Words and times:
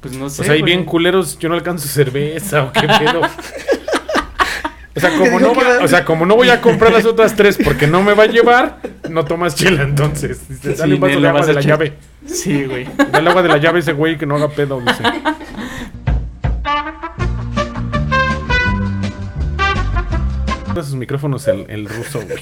Pues 0.00 0.16
no 0.16 0.30
sé. 0.30 0.42
O 0.42 0.44
sea, 0.44 0.54
hay 0.54 0.62
bien 0.62 0.84
culeros, 0.84 1.38
yo 1.38 1.48
no 1.48 1.54
alcanzo 1.56 1.88
cerveza 1.88 2.64
o 2.64 2.72
qué 2.72 2.86
pedo. 2.86 3.20
O 4.96 5.00
sea, 5.00 5.10
como 5.16 5.38
no, 5.38 5.54
va- 5.54 5.78
o 5.84 5.86
sea, 5.88 6.04
como 6.04 6.26
no 6.26 6.34
voy 6.34 6.50
a 6.50 6.60
comprar 6.60 6.92
las 6.92 7.04
otras 7.04 7.36
tres 7.36 7.56
porque 7.62 7.86
no 7.86 8.02
me 8.02 8.14
va 8.14 8.24
a 8.24 8.26
llevar, 8.26 8.80
no 9.08 9.24
tomas 9.24 9.54
chela 9.54 9.82
entonces. 9.82 10.48
Dice, 10.48 10.76
Sí, 10.76 10.82
un 10.92 11.00
vaso 11.00 11.14
de 11.14 11.20
la 11.20 11.28
agua 11.30 11.46
de 11.46 11.52
la 11.54 11.60
llave. 11.60 11.92
Sí, 12.26 12.64
güey. 12.64 12.86
Dale 13.12 13.28
agua 13.30 13.42
de 13.42 13.48
la 13.48 13.58
llave 13.58 13.78
ese 13.80 13.92
güey 13.92 14.18
que 14.18 14.26
no 14.26 14.34
haga 14.36 14.48
pedo, 14.48 14.80
dice. 14.80 15.02
sus 20.76 20.94
micrófonos 20.94 21.46
el, 21.48 21.66
el 21.68 21.88
ruso, 21.88 22.20
güey. 22.24 22.38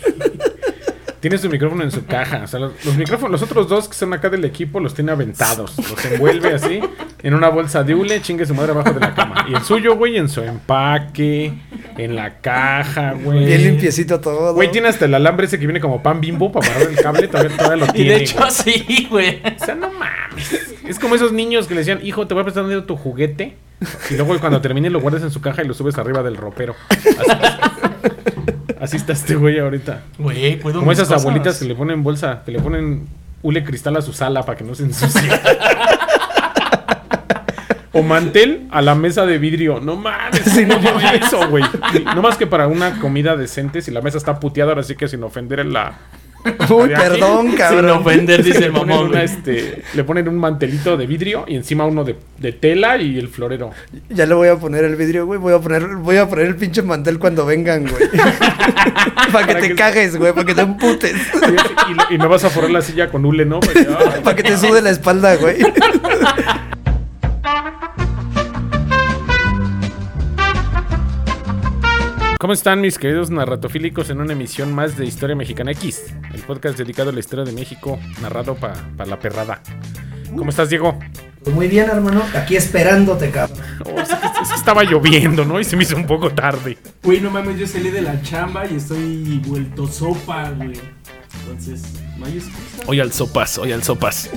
Tiene 1.21 1.39
su 1.39 1.49
micrófono 1.49 1.83
en 1.83 1.91
su 1.91 2.05
caja. 2.07 2.43
O 2.45 2.47
sea, 2.47 2.61
los, 2.61 2.85
los 2.85 2.97
micrófonos, 2.97 3.31
los 3.41 3.43
otros 3.43 3.69
dos 3.69 3.89
que 3.89 3.95
son 3.95 4.13
acá 4.13 4.29
del 4.29 4.45
equipo 4.45 4.81
los 4.81 4.95
tiene 4.95 5.13
aventados. 5.13 5.75
Los 5.77 6.05
envuelve 6.05 6.55
así 6.55 6.81
en 7.23 7.35
una 7.35 7.49
bolsa 7.49 7.83
de 7.83 7.95
hule, 7.95 8.21
chingue 8.23 8.45
su 8.47 8.55
madre 8.55 8.73
abajo 8.73 8.93
de 8.93 9.01
la 9.01 9.15
cama. 9.15 9.47
Y 9.49 9.55
el 9.55 9.63
suyo, 9.63 9.97
güey, 9.97 10.17
en 10.17 10.29
su 10.29 10.43
empaque, 10.43 11.55
en 11.97 12.15
la 12.17 12.39
caja, 12.41 13.13
güey. 13.13 13.47
Bien 13.47 13.65
limpiecito 13.65 14.21
todo. 14.21 14.55
Güey, 14.55 14.71
tiene 14.71 14.89
hasta 14.89 15.07
el 15.07 15.15
alambre 15.15 15.47
ese 15.47 15.59
que 15.59 15.67
viene 15.67 15.81
como 15.81 16.03
pan 16.03 16.21
bimbo 16.21 16.53
para 16.53 16.67
parar 16.69 16.89
el 16.89 16.97
cable. 16.97 17.29
Todavía, 17.29 17.57
todavía 17.57 17.87
lo 17.87 17.91
Y 17.93 17.95
tiene. 17.95 18.11
de 18.11 18.17
hecho, 18.23 18.37
güey. 18.39 18.51
sí, 18.51 19.07
güey. 19.11 19.41
O 19.61 19.65
sea, 19.65 19.75
no 19.75 19.91
mames. 19.91 20.75
Es 20.87 20.99
como 20.99 21.15
esos 21.17 21.33
niños 21.33 21.67
que 21.67 21.75
le 21.75 21.81
decían, 21.81 22.01
hijo, 22.05 22.27
te 22.27 22.35
voy 22.35 22.43
a 22.43 22.45
prestar 22.45 22.63
dinero 22.65 22.85
tu 22.85 22.97
juguete. 22.97 23.57
Y 24.11 24.15
luego 24.15 24.39
cuando 24.39 24.61
termine 24.61 24.89
lo 24.91 25.01
guardas 25.01 25.23
en 25.23 25.31
su 25.31 25.41
caja 25.41 25.63
y 25.63 25.67
lo 25.67 25.75
subes 25.75 25.99
arriba 25.99 26.23
del 26.23 26.37
ropero. 26.37 26.75
Así, 26.91 28.09
así 28.81 28.97
está 28.97 29.13
este 29.13 29.35
güey 29.35 29.59
ahorita. 29.59 30.03
Güey, 30.19 30.59
puedo 30.59 30.81
Como 30.81 30.93
esas 30.93 31.09
cosas. 31.09 31.23
abuelitas 31.23 31.59
que 31.59 31.65
le 31.67 31.75
ponen 31.75 32.03
bolsa, 32.03 32.43
que 32.45 32.53
le 32.53 32.61
ponen 32.61 33.07
hule 33.43 33.63
cristal 33.65 33.97
a 33.97 34.03
su 34.03 34.13
sala 34.13 34.43
para 34.45 34.59
que 34.59 34.65
no 34.65 34.75
se 34.75 34.85
ensucie. 34.85 35.29
O 37.93 38.03
mantel 38.03 38.69
a 38.73 38.83
la 38.83 38.95
mesa 38.95 39.25
de 39.25 39.39
vidrio. 39.39 39.81
No 39.81 39.97
mames, 39.97 40.67
no 40.67 40.79
mames 40.79 41.23
eso, 41.23 41.49
güey. 41.49 41.65
No 42.15 42.21
más 42.21 42.37
que 42.37 42.47
para 42.47 42.67
una 42.69 43.01
comida 43.01 43.37
decente, 43.37 43.81
si 43.81 43.91
la 43.91 44.03
mesa 44.03 44.19
está 44.19 44.39
puteada, 44.39 44.73
ahora 44.73 44.83
sí 44.83 44.97
que 44.97 45.09
sin 45.09 45.23
ofender 45.23 45.61
en 45.61 45.73
la. 45.73 45.95
Uy, 46.71 46.89
perdón, 46.91 47.49
Sin 47.49 47.57
cabrón. 47.57 47.91
ofender, 47.99 48.43
dice 48.43 48.61
le 48.61 48.67
el 48.67 48.73
ponen, 48.73 48.89
mamón. 48.89 49.07
una, 49.11 49.13
güey. 49.21 49.25
este, 49.25 49.83
le 49.95 50.05
ponen 50.05 50.29
un 50.29 50.39
mantelito 50.39 50.97
de 50.97 51.07
vidrio 51.07 51.45
y 51.47 51.57
encima 51.57 51.85
uno 51.87 52.05
de, 52.05 52.17
de 52.39 52.53
tela 52.53 52.97
y 52.99 53.19
el 53.19 53.29
florero. 53.29 53.71
Ya 54.09 54.27
le 54.27 54.35
voy 54.35 54.49
a 54.49 54.57
poner 54.57 54.85
el 54.85 54.97
vidrio, 54.97 55.27
güey. 55.27 55.39
Voy 55.39 55.53
a 55.55 55.59
poner, 55.59 55.87
voy 55.97 56.17
a 56.17 56.29
poner 56.29 56.47
el 56.47 56.57
pinche 56.57 56.83
mantel 56.83 57.19
cuando 57.19 57.45
vengan, 57.47 57.87
güey. 57.87 58.09
para 59.33 59.47
que 59.47 59.53
Para 59.53 59.61
te 59.61 59.69
que- 59.69 59.75
cagues, 59.75 60.17
güey. 60.17 60.33
Para 60.33 60.47
que 60.47 60.55
te 60.55 60.61
emputes. 60.63 61.15
Y, 62.11 62.19
no 62.19 62.29
vas 62.29 62.45
a 62.45 62.51
forrar 62.51 62.71
la 62.71 62.83
silla 62.83 63.09
con 63.11 63.25
hule, 63.25 63.45
¿no? 63.45 63.61
Para 64.23 64.37
que 64.37 64.43
te 64.43 64.57
sude 64.57 64.83
la 64.83 64.91
espalda, 64.91 65.37
güey. 65.37 65.57
¿Cómo 72.39 72.53
están 72.53 72.83
mis 72.83 72.99
queridos 72.99 73.31
narratofílicos 73.31 74.11
en 74.11 74.21
una 74.21 74.35
emisión 74.35 74.75
más 74.75 74.99
de 74.99 75.07
Historia 75.07 75.35
Mexicana 75.35 75.71
X? 75.71 76.15
El 76.35 76.43
podcast 76.43 76.77
dedicado 76.77 77.09
a 77.09 77.13
la 77.15 77.21
historia 77.21 77.47
de 77.47 77.53
México, 77.53 77.99
narrado 78.21 78.55
para 78.57 79.07
la 79.07 79.19
perrada. 79.19 79.63
¿Cómo 80.37 80.51
estás, 80.51 80.69
Diego? 80.69 80.99
Pues 81.43 81.57
muy 81.57 81.67
bien, 81.67 81.89
hermano. 81.89 82.23
Aquí 82.35 82.55
esperándote, 82.57 83.31
cabrón. 83.31 83.59
Oh, 83.87 83.99
es, 84.01 84.09
que, 84.11 84.27
es 84.27 84.49
que 84.51 84.55
estaba 84.55 84.85
lloviendo, 84.85 85.47
¿no? 85.47 85.59
Y 85.59 85.65
se 85.65 85.79
me 85.79 85.85
hizo 85.85 85.97
un 85.97 86.07
poco 86.07 86.31
tarde. 86.31 86.77
Güey, 87.03 87.21
no 87.21 87.31
mames, 87.31 87.59
yo 87.59 87.67
salí 87.67 87.89
de 87.89 88.03
la 88.03 88.21
chamba 88.21 88.67
y 88.67 88.77
estoy 88.77 89.41
vuelto 89.47 89.87
sopa, 89.87 90.51
güey. 90.51 90.79
Entonces, 91.41 91.85
no 92.19 92.27
hay 92.27 92.35
excusa. 92.35 92.85
Hoy 92.87 93.01
al 93.01 93.13
sopas, 93.13 93.57
hoy 93.57 93.73
al 93.73 93.83
sopas. 93.83 94.31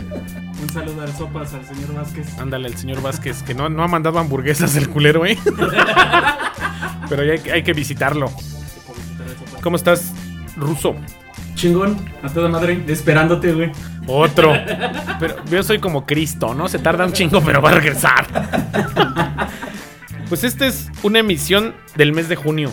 Un 0.62 0.70
saludo 0.70 1.02
al 1.02 1.14
sopas 1.18 1.54
al 1.54 1.66
señor 1.66 1.94
Vázquez. 1.96 2.40
Ándale, 2.40 2.70
el 2.70 2.78
señor 2.78 3.02
Vázquez, 3.02 3.44
que 3.44 3.54
no, 3.54 3.68
no 3.68 3.84
ha 3.84 3.88
mandado 3.88 4.20
hamburguesas 4.20 4.78
el 4.78 4.88
culero, 4.88 5.26
¿eh? 5.26 5.38
Pero 7.10 7.24
hay, 7.24 7.40
que- 7.40 7.52
hay 7.52 7.64
que 7.64 7.74
visitarlo. 7.74 8.32
¿Cómo 9.62 9.76
estás, 9.76 10.14
ruso? 10.56 10.96
Chingón, 11.56 11.98
a 12.24 12.30
toda 12.30 12.48
madre, 12.48 12.82
esperándote, 12.88 13.52
güey. 13.52 13.72
Otro. 14.08 14.54
Pero 15.20 15.44
yo 15.46 15.62
soy 15.64 15.80
como 15.80 16.06
Cristo, 16.06 16.54
¿no? 16.54 16.70
Se 16.70 16.80
tarda 16.80 17.06
un 17.06 17.12
chingo, 17.14 17.42
pero 17.42 17.62
va 17.62 17.72
a 17.72 17.74
regresar. 17.74 18.28
Pues 20.30 20.44
esta 20.44 20.68
es 20.68 20.90
una 21.04 21.20
emisión 21.20 21.76
del 21.96 22.14
mes 22.14 22.30
de 22.30 22.36
junio. 22.36 22.72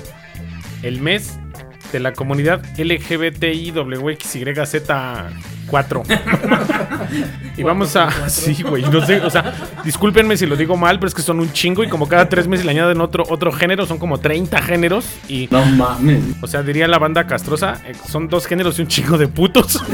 El 0.82 1.00
mes 1.00 1.38
de 1.92 2.00
la 2.00 2.12
comunidad 2.12 2.62
LGBTIWXYZ4. 5.70 7.56
y 7.56 7.62
vamos 7.62 7.96
a. 7.96 8.10
Sí, 8.28 8.62
güey. 8.62 8.82
No 8.82 9.04
sé, 9.04 9.20
o 9.20 9.30
sea, 9.30 9.54
discúlpenme 9.84 10.36
si 10.36 10.46
lo 10.46 10.56
digo 10.56 10.76
mal, 10.76 10.98
pero 10.98 11.08
es 11.08 11.14
que 11.14 11.22
son 11.22 11.40
un 11.40 11.52
chingo 11.52 11.82
y 11.84 11.88
como 11.88 12.08
cada 12.08 12.28
tres 12.28 12.46
meses 12.48 12.64
le 12.66 12.72
añaden 12.72 13.00
otro, 13.00 13.24
otro 13.28 13.52
género, 13.52 13.86
son 13.86 13.98
como 13.98 14.18
30 14.18 14.60
géneros. 14.62 15.06
Y. 15.28 15.48
No 15.50 15.64
mames. 15.64 16.22
O 16.40 16.46
sea, 16.46 16.62
diría 16.62 16.88
la 16.88 16.98
banda 16.98 17.26
castrosa, 17.26 17.80
eh, 17.86 17.92
son 18.08 18.28
dos 18.28 18.46
géneros 18.46 18.78
y 18.78 18.82
un 18.82 18.88
chingo 18.88 19.18
de 19.18 19.28
putos. 19.28 19.82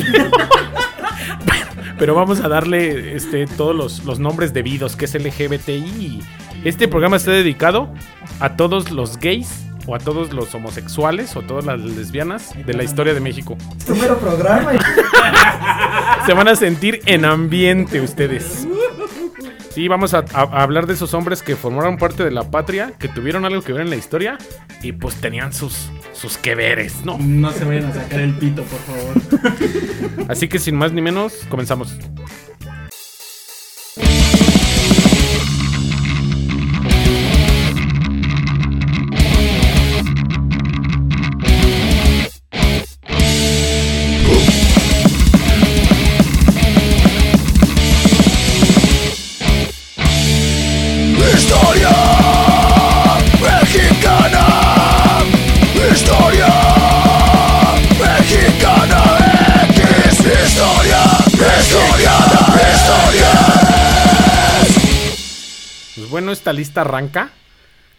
Pero 1.99 2.15
vamos 2.15 2.41
a 2.41 2.49
darle 2.49 3.15
este, 3.15 3.47
todos 3.47 3.77
los, 3.77 4.05
los 4.05 4.19
nombres 4.19 4.53
debidos, 4.53 4.97
que 4.97 5.05
es 5.05 5.15
LGBTI. 5.15 6.21
Este 6.65 6.89
programa 6.89 7.17
está 7.17 7.31
dedicado 7.31 7.93
a 8.41 8.57
todos 8.57 8.91
los 8.91 9.19
gays 9.19 9.67
o 9.87 9.95
a 9.95 9.99
todos 9.99 10.33
los 10.33 10.55
homosexuales 10.55 11.35
o 11.37 11.41
a 11.41 11.47
todas 11.47 11.65
las 11.65 11.81
lesbianas 11.81 12.53
de 12.67 12.75
la 12.75 12.85
historia 12.85 13.15
de 13.15 13.21
México. 13.21 13.57
Primero 13.87 14.19
programa. 14.19 14.73
Se 16.27 16.35
van 16.35 16.49
a 16.49 16.57
sentir 16.57 17.01
en 17.07 17.25
ambiente 17.25 18.01
ustedes. 18.01 18.67
Sí, 19.71 19.89
vamos 19.89 20.13
a, 20.13 20.19
a- 20.35 20.43
a 20.43 20.63
hablar 20.63 20.87
de 20.87 20.93
esos 20.95 21.15
hombres 21.15 21.43
que 21.43 21.57
formaron 21.57 21.97
parte 21.97 22.23
de 22.25 22.31
la 22.31 22.51
patria, 22.51 22.93
que 22.99 23.09
tuvieron 23.09 23.45
algo 23.47 23.63
que 23.63 23.73
ver 23.73 23.83
en 23.83 23.91
la 23.91 23.97
historia 23.97 24.37
y 24.83 24.93
pues 24.93 25.15
tenían 25.17 25.53
sus, 25.55 25.89
sus 26.13 26.37
que 26.37 26.55
veres, 26.55 27.05
¿no? 27.07 27.17
No 27.19 27.51
se 27.53 27.65
vayan 27.65 27.87
a 27.87 27.95
sacar 27.95 28.21
el 28.21 28.35
pito, 28.35 28.63
por 28.65 28.79
favor. 28.81 30.27
Así 30.29 30.47
que 30.49 30.59
sin 30.59 30.77
más 30.77 30.93
ni 30.93 31.01
menos, 31.01 31.47
comenzamos. 31.49 31.97
Esta 66.43 66.53
lista 66.53 66.81
arranca 66.81 67.31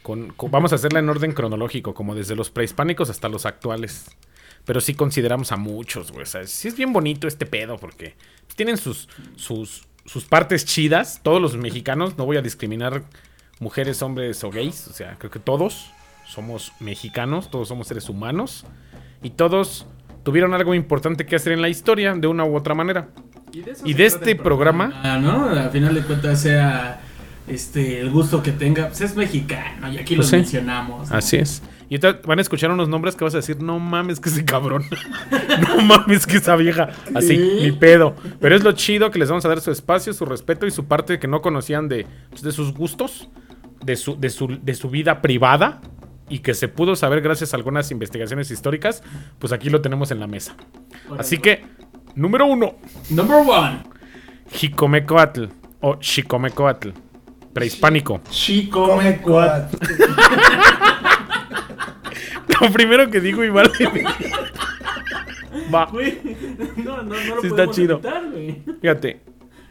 con, 0.02 0.34
con- 0.34 0.52
vamos 0.52 0.74
a 0.74 0.76
hacerla 0.76 1.00
en 1.00 1.08
orden 1.08 1.32
cronológico, 1.32 1.94
como 1.94 2.14
desde 2.14 2.36
los 2.36 2.50
prehispánicos 2.50 3.10
hasta 3.10 3.30
los 3.30 3.46
actuales. 3.46 4.06
Pero 4.66 4.82
sí 4.82 4.94
consideramos 4.96 5.54
a 5.54 5.56
muchos, 5.56 6.12
güey. 6.12 6.24
O 6.24 6.26
sea, 6.26 6.46
sí 6.46 6.68
es 6.68 6.76
bien 6.76 6.92
bonito 6.92 7.26
este 7.26 7.46
pedo 7.46 7.78
porque 7.78 8.16
tienen 8.58 8.76
sus, 8.78 9.08
sus, 9.38 9.86
sus 10.06 10.26
partes 10.26 10.66
chidas. 10.66 11.22
Todos 11.24 11.42
los 11.42 11.56
mexicanos, 11.56 12.18
no 12.18 12.26
voy 12.26 12.36
a 12.36 12.42
discriminar 12.42 13.04
mujeres, 13.62 14.02
hombres 14.02 14.44
o 14.44 14.52
gays. 14.52 14.90
O 14.90 14.94
sea, 14.94 15.16
creo 15.18 15.32
que 15.32 15.40
todos 15.40 15.90
somos 16.28 16.74
mexicanos, 16.82 17.50
todos 17.50 17.70
somos 17.70 17.88
seres 17.88 18.10
humanos. 18.10 18.66
Y 19.22 19.30
todos 19.30 19.86
tuvieron 20.24 20.54
algo 20.54 20.74
importante 20.74 21.26
que 21.26 21.38
hacer 21.38 21.54
en 21.54 21.62
la 21.62 21.70
historia 21.70 22.14
de 22.14 22.28
una 22.28 22.44
u 22.44 22.58
otra 22.58 22.74
manera. 22.74 23.08
Y 23.86 23.94
de 23.94 24.06
este 24.06 24.32
el 24.32 24.38
programa- 24.38 24.92
Ah, 25.02 25.18
¿no? 25.18 25.46
Al 25.50 25.72
final 25.72 25.94
de 25.96 26.02
cuentas 26.04 26.42
sea 26.42 27.02
este 27.48 28.00
el 28.00 28.10
gusto 28.10 28.42
que 28.42 28.52
tenga, 28.52 28.88
pues 28.88 29.02
es 29.02 29.16
mexicano 29.16 29.92
y 29.92 29.98
aquí 29.98 30.16
Pues 30.16 30.30
sí. 30.30 30.38
mencionamos. 30.38 31.10
¿no? 31.10 31.16
Así 31.18 31.38
es. 31.38 31.62
Y 31.90 31.98
van 31.98 32.40
a 32.40 32.42
escuchar 32.42 32.72
unos 32.72 32.90
nombres 32.90 33.16
que 33.16 33.24
vas 33.24 33.34
a 33.36 33.38
decir, 33.38 33.62
no 33.62 33.78
mames 33.78 34.20
que 34.20 34.30
ese 34.30 34.44
cabrón. 34.46 34.84
no 35.68 35.82
mames 35.84 36.26
que 36.26 36.38
esa 36.38 36.56
vieja. 36.56 36.90
Así, 37.14 37.36
Sí. 37.38 37.58
ni 37.62 37.72
pedo. 37.72 38.16
Pero 38.40 38.56
es 38.56 38.64
lo 38.64 38.72
chido 38.72 39.12
que 39.12 39.20
les 39.20 39.30
vamos 39.30 39.46
a 39.46 39.50
dar 39.50 39.62
su 39.62 39.70
espacio, 39.70 40.12
su 40.14 40.26
respeto 40.26 40.66
y 40.66 40.72
su 40.72 40.86
parte 40.86 41.20
que 41.20 41.28
no 41.28 41.42
conocían 41.42 41.88
de, 41.90 42.08
pues, 42.32 42.42
de 42.42 42.52
sus 42.52 42.74
gustos, 42.74 43.30
de 43.86 43.96
su, 43.96 44.20
de, 44.20 44.30
su, 44.32 44.48
de 44.62 44.74
su 44.74 44.90
vida 44.90 45.22
privada. 45.22 45.82
Y 46.30 46.40
que 46.40 46.56
se 46.56 46.68
pudo 46.70 46.96
saber 46.96 47.22
gracias 47.22 47.54
a 47.54 47.58
algunas 47.58 47.92
investigaciones 47.92 48.50
históricas. 48.50 49.04
Pues 49.38 49.54
aquí 49.54 49.70
lo 49.70 49.82
tenemos 49.82 50.10
en 50.10 50.20
la 50.20 50.26
mesa. 50.26 50.56
Así 51.20 51.38
que, 51.38 51.64
número 52.16 52.48
uno, 52.48 52.76
Number 53.12 53.38
one, 53.46 53.84
Jicomecoatl 54.52 55.46
o 55.82 55.98
Xicomecoatl. 56.02 56.90
Prehispánico. 57.54 58.22
Chico 58.30 58.88
Come. 58.88 59.20
Lo 62.62 62.72
primero 62.72 63.10
que 63.10 63.20
digo 63.20 63.44
igual. 63.44 63.72
Va. 65.74 65.86
Güey, 65.86 66.20
no, 66.78 67.04
no, 67.04 67.14
no 67.14 67.16
lo 67.36 67.42
Sí 67.42 67.48
está 67.48 67.70
chido. 67.70 67.96
evitar, 67.96 68.30
güey. 68.32 68.62
Fíjate, 68.82 69.22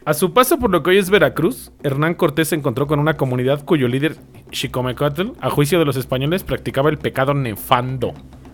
A 0.05 0.13
su 0.13 0.33
paso 0.33 0.59
por 0.59 0.69
lo 0.69 0.83
que 0.83 0.91
hoy 0.91 0.97
es 0.97 1.09
Veracruz, 1.09 1.71
Hernán 1.81 2.15
Cortés 2.15 2.49
se 2.49 2.55
encontró 2.55 2.87
con 2.87 2.99
una 2.99 3.15
comunidad 3.15 3.63
cuyo 3.63 3.87
líder, 3.87 4.17
Xicomecatl, 4.51 5.29
a 5.39 5.49
juicio 5.49 5.79
de 5.79 5.85
los 5.85 5.95
españoles, 5.95 6.43
practicaba 6.43 6.89
el 6.89 6.97
pecado 6.97 7.33
nefando. 7.33 8.13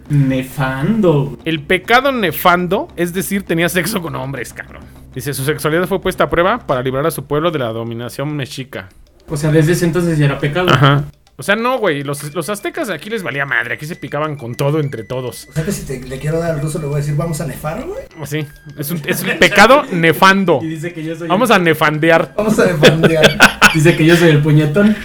Nefando. 0.09 1.37
El 1.45 1.61
pecado 1.61 2.11
nefando, 2.11 2.87
es 2.95 3.13
decir, 3.13 3.43
tenía 3.43 3.69
sexo 3.69 4.01
con 4.01 4.15
hombres, 4.15 4.53
cabrón. 4.53 4.83
Dice, 5.13 5.33
su 5.33 5.43
sexualidad 5.43 5.87
fue 5.87 6.01
puesta 6.01 6.25
a 6.25 6.29
prueba 6.29 6.59
para 6.59 6.83
librar 6.83 7.05
a 7.07 7.11
su 7.11 7.25
pueblo 7.25 7.49
de 7.51 7.59
la 7.59 7.67
dominación 7.69 8.35
mexica. 8.35 8.89
O 9.29 9.37
sea, 9.37 9.51
desde 9.51 9.73
ese 9.73 9.85
entonces 9.85 10.17
ya 10.17 10.25
era 10.25 10.39
pecado. 10.39 10.69
Ajá. 10.69 11.05
O 11.39 11.43
sea, 11.43 11.55
no, 11.55 11.79
güey, 11.79 12.03
los, 12.03 12.35
los 12.35 12.49
aztecas 12.49 12.89
aquí 12.89 13.09
les 13.09 13.23
valía 13.23 13.45
madre, 13.45 13.75
aquí 13.75 13.85
se 13.85 13.95
picaban 13.95 14.35
con 14.35 14.55
todo 14.55 14.81
entre 14.81 15.05
todos. 15.05 15.47
O 15.49 15.53
sea 15.53 15.63
que 15.63 15.71
si 15.71 15.85
te, 15.85 16.05
le 16.05 16.19
quiero 16.19 16.37
dar 16.37 16.51
al 16.51 16.59
ruso 16.61 16.79
le 16.79 16.87
voy 16.87 16.95
a 16.95 16.97
decir, 16.97 17.15
vamos 17.15 17.39
a 17.39 17.47
nefar, 17.47 17.85
güey. 17.85 18.03
Así, 18.21 18.45
es 18.77 18.91
un, 18.91 19.01
es 19.05 19.23
un 19.23 19.39
pecado 19.39 19.83
nefando. 19.89 20.59
Y 20.61 20.67
dice 20.67 20.91
que 20.91 21.01
yo 21.01 21.15
soy. 21.15 21.29
Vamos 21.29 21.49
a 21.49 21.57
nefandear. 21.57 22.33
Vamos 22.35 22.59
a 22.59 22.65
nefandear. 22.65 23.37
Dice 23.73 23.95
que 23.95 24.03
yo 24.03 24.17
soy 24.17 24.29
el 24.31 24.41
puñetón. 24.41 24.95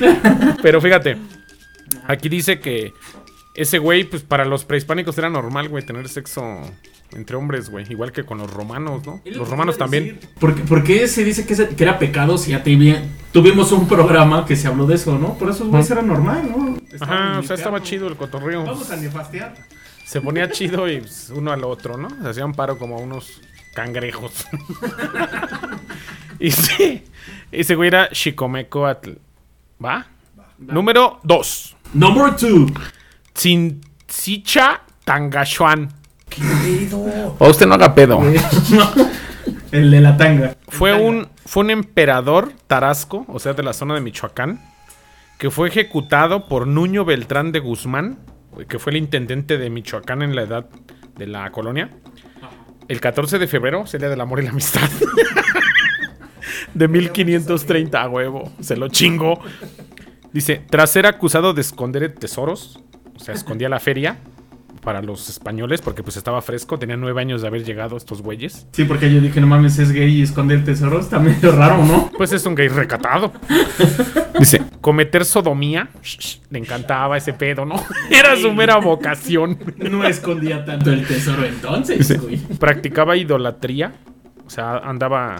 Pero 0.63 0.81
fíjate, 0.81 1.19
aquí 2.09 2.29
dice 2.31 2.59
que 2.61 2.95
ese 3.55 3.79
güey, 3.79 4.05
pues 4.05 4.23
para 4.23 4.45
los 4.45 4.65
prehispánicos 4.65 5.17
era 5.17 5.31
normal, 5.31 5.69
güey, 5.69 5.85
tener 5.85 6.09
sexo 6.09 6.61
entre 7.13 7.37
hombres, 7.37 7.71
güey. 7.71 7.87
Igual 7.89 8.13
que 8.13 8.25
con 8.25 8.39
los 8.39 8.53
romanos, 8.53 9.07
¿no? 9.07 9.21
Los 9.25 9.49
romanos 9.49 9.79
también. 9.79 10.19
¿Por 10.41 10.83
qué, 10.83 11.07
se 11.07 11.25
dice 11.25 11.47
que, 11.47 11.83
era 11.83 11.99
pecado 11.99 12.37
si 12.37 12.51
ya 12.51 12.63
te 12.63 12.77
tuvimos 13.33 13.71
un 13.73 13.87
programa 13.87 14.45
que 14.45 14.57
se 14.57 14.67
habló 14.67 14.87
de 14.87 14.97
eso, 14.97 15.19
¿no? 15.19 15.35
Por 15.35 15.51
eso, 15.51 15.67
güey, 15.67 15.83
¿Ah? 15.83 15.87
era 15.89 16.03
normal, 16.03 16.51
¿no? 16.51 16.77
Estaba 16.93 17.13
Ajá, 17.13 17.39
o 17.39 17.43
sea, 17.43 17.57
estaba 17.57 17.83
chido 17.83 18.09
el 18.09 18.17
cotorreo. 18.17 18.65
Vamos 18.65 18.91
a 18.91 18.97
nefastear. 18.97 19.55
Se 20.05 20.21
ponía 20.21 20.51
chido 20.51 20.89
y 20.89 20.99
pues, 20.99 21.33
uno 21.35 21.53
al 21.53 21.65
otro, 21.65 21.97
¿no? 21.97 22.11
Se 22.23 22.29
hacían 22.29 22.53
paro 22.53 22.79
como 22.79 22.99
unos 22.99 23.41
cangrejos. 23.75 24.47
y 26.39 26.51
sí, 26.51 27.05
ese 27.51 27.75
güey 27.75 27.89
era 27.89 28.09
Chicomecoatl. 28.11 29.13
¿Va? 29.85 30.07
Va. 30.39 30.49
Número 30.59 31.21
2. 31.23 31.77
Número 31.95 32.31
2. 32.33 32.73
Sin 33.35 33.81
Tangashuan. 35.05 35.93
¿Qué 36.29 36.43
pedo? 36.63 37.37
O 37.39 37.49
usted 37.49 37.67
no 37.67 37.75
haga 37.75 37.95
pedo. 37.95 38.23
el 39.73 39.91
de 39.91 40.01
la 40.01 40.17
tanga. 40.17 40.57
Fue 40.69 40.95
un, 40.95 41.29
fue 41.45 41.65
un 41.65 41.71
emperador 41.71 42.53
tarasco, 42.67 43.25
o 43.29 43.39
sea, 43.39 43.53
de 43.53 43.63
la 43.63 43.73
zona 43.73 43.95
de 43.95 44.01
Michoacán, 44.01 44.61
que 45.39 45.51
fue 45.51 45.69
ejecutado 45.69 46.49
por 46.49 46.67
Nuño 46.67 47.05
Beltrán 47.05 47.53
de 47.53 47.61
Guzmán, 47.61 48.19
que 48.69 48.79
fue 48.79 48.93
el 48.93 48.99
intendente 48.99 49.59
de 49.59 49.69
Michoacán 49.71 50.23
en 50.23 50.35
la 50.35 50.43
edad 50.43 50.67
de 51.17 51.27
la 51.27 51.51
colonia. 51.51 51.91
El 52.89 53.01
14 53.01 53.39
de 53.39 53.47
febrero, 53.47 53.87
Sería 53.87 54.09
del 54.09 54.21
Amor 54.21 54.41
y 54.41 54.45
la 54.45 54.51
Amistad. 54.51 54.89
de 56.75 56.89
1530, 56.89 58.01
a 58.01 58.09
huevo. 58.09 58.53
Se 58.61 58.77
lo 58.77 58.89
chingo. 58.89 59.41
Dice, 60.33 60.63
tras 60.69 60.91
ser 60.91 61.07
acusado 61.07 61.55
de 61.55 61.61
esconder 61.61 62.15
tesoros, 62.15 62.81
o 63.17 63.19
sea, 63.19 63.35
escondía 63.35 63.69
la 63.69 63.81
feria 63.81 64.19
para 64.85 65.03
los 65.03 65.29
españoles 65.31 65.81
porque 65.81 66.03
pues 66.03 66.17
estaba 66.17 66.43
fresco, 66.43 66.79
tenía 66.79 66.97
nueve 66.97 67.21
años 67.21 67.41
de 67.43 67.49
haber 67.49 67.65
llegado 67.65 67.97
estos 67.97 68.23
güeyes. 68.23 68.67
Sí, 68.73 68.85
porque 68.85 69.13
yo 69.13 69.21
dije, 69.21 69.41
no 69.41 69.47
mames, 69.47 69.79
es 69.79 69.91
gay 69.91 70.19
y 70.19 70.23
esconder 70.23 70.63
tesoros. 70.65 71.07
Está 71.07 71.19
medio 71.19 71.53
raro, 71.53 71.85
¿no? 71.85 72.11
Pues 72.17 72.33
es 72.33 72.45
un 72.47 72.55
gay 72.55 72.69
recatado. 72.69 73.33
Dice, 74.39 74.63
cometer 74.81 75.25
sodomía. 75.25 75.89
Le 76.51 76.59
encantaba 76.59 77.17
ese 77.17 77.33
pedo, 77.33 77.65
¿no? 77.65 77.83
Era 78.11 78.37
su 78.37 78.53
mera 78.53 78.77
vocación. 78.77 79.59
No 79.79 80.05
escondía 80.05 80.65
tanto 80.65 80.93
el 80.93 81.07
tesoro 81.07 81.45
entonces, 81.45 81.99
Dice, 81.99 82.19
güey. 82.19 82.37
practicaba 82.37 83.17
idolatría. 83.17 83.95
O 84.47 84.51
sea, 84.51 84.77
andaba 84.79 85.37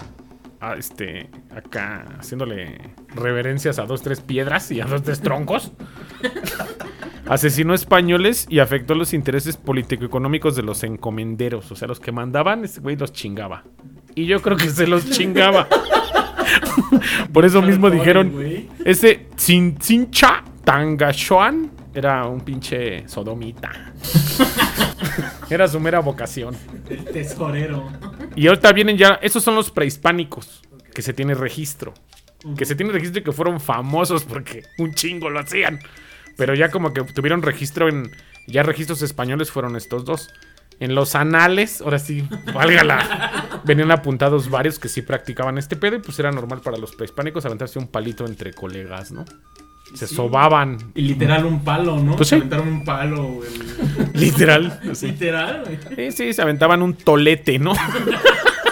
a, 0.61 0.75
este 0.75 1.29
acá 1.55 2.07
haciéndole 2.19 2.81
reverencias 3.15 3.79
a 3.79 3.85
dos, 3.85 4.01
tres 4.01 4.21
piedras 4.21 4.71
y 4.71 4.81
a 4.81 4.87
dos, 4.87 5.03
tres 5.03 5.21
troncos. 5.21 5.73
Asesinó 7.27 7.75
españoles 7.75 8.47
y 8.51 8.59
afectó 8.59 8.95
los 8.95 9.15
intereses 9.15 9.57
político-económicos 9.57 10.57
de 10.57 10.63
los 10.63 10.83
encomenderos. 10.85 11.71
O 11.73 11.77
sea, 11.77 11.89
los 11.89 12.01
que 12.01 12.13
mandaban, 12.13 12.65
ese 12.65 12.81
güey 12.81 12.97
los 12.97 13.13
chingaba. 13.13 13.65
Y 14.15 14.27
yo 14.27 14.43
creo 14.43 14.57
que 14.57 14.69
se 14.69 14.87
los 14.87 15.11
chingaba. 15.11 15.67
Por 17.33 17.45
eso 17.45 17.63
mismo 17.63 17.91
dijeron, 17.91 18.33
ese 18.85 19.27
Tzintzintcha 19.37 20.45
Tangashuan 20.65 21.71
era 21.95 22.27
un 22.27 22.41
pinche 22.41 23.09
sodomita. 23.09 23.71
era 25.51 25.69
su 25.69 25.81
mera 25.81 26.01
vocación. 26.01 26.57
El 26.89 27.05
tesorero. 27.05 27.89
Y 28.37 28.47
ahorita 28.49 28.73
vienen 28.73 28.97
ya, 28.97 29.19
esos 29.23 29.43
son 29.43 29.55
los 29.55 29.71
prehispánicos, 29.71 30.63
que 30.93 31.03
se 31.03 31.13
tiene 31.13 31.35
registro. 31.35 31.95
Que 32.57 32.67
se 32.67 32.75
tiene 32.75 32.93
registro 32.93 33.21
y 33.21 33.25
que 33.25 33.33
fueron 33.33 33.61
famosos 33.61 34.25
porque 34.25 34.65
un 34.79 34.93
chingo 34.93 35.31
lo 35.31 35.41
hacían. 35.41 35.79
Pero 36.37 36.55
ya 36.55 36.71
como 36.71 36.93
que 36.93 37.03
tuvieron 37.03 37.43
registro 37.43 37.89
en, 37.89 38.11
ya 38.47 38.63
registros 38.63 39.03
españoles 39.03 39.51
fueron 39.51 39.77
estos 39.77 40.05
dos. 40.05 40.31
En 40.81 40.97
los 40.97 41.15
anales, 41.15 41.81
ahora 41.81 42.01
sí, 42.01 42.27
válgala, 42.53 43.61
venían 43.65 43.93
apuntados 43.93 44.51
varios 44.51 44.81
que 44.81 44.89
sí 44.89 45.03
practicaban 45.03 45.57
este 45.57 45.77
pedo 45.77 45.97
y 45.97 46.01
pues 46.01 46.19
era 46.19 46.33
normal 46.33 46.63
para 46.63 46.77
los 46.79 46.97
prehispánicos 46.97 47.47
aventarse 47.47 47.79
un 47.79 47.87
palito 47.87 48.27
entre 48.27 48.53
colegas, 48.53 49.13
¿no? 49.13 49.25
Se 49.95 50.09
sobaban, 50.09 50.79
Y 50.97 51.03
literal 51.03 51.45
un 51.45 51.63
palo, 51.63 51.99
¿no? 52.01 52.17
Pues 52.17 52.29
Se 52.31 52.35
sí. 52.35 52.41
aventaron 52.41 52.67
un 52.69 52.85
palo, 52.85 53.23
güey. 53.25 53.49
literal. 54.15 54.81
Literal, 54.83 55.79
Sí, 55.97 56.11
sí, 56.11 56.33
se 56.33 56.43
aventaban 56.43 56.83
un 56.83 56.95
tolete, 56.95 57.61
¿no? 57.61 57.75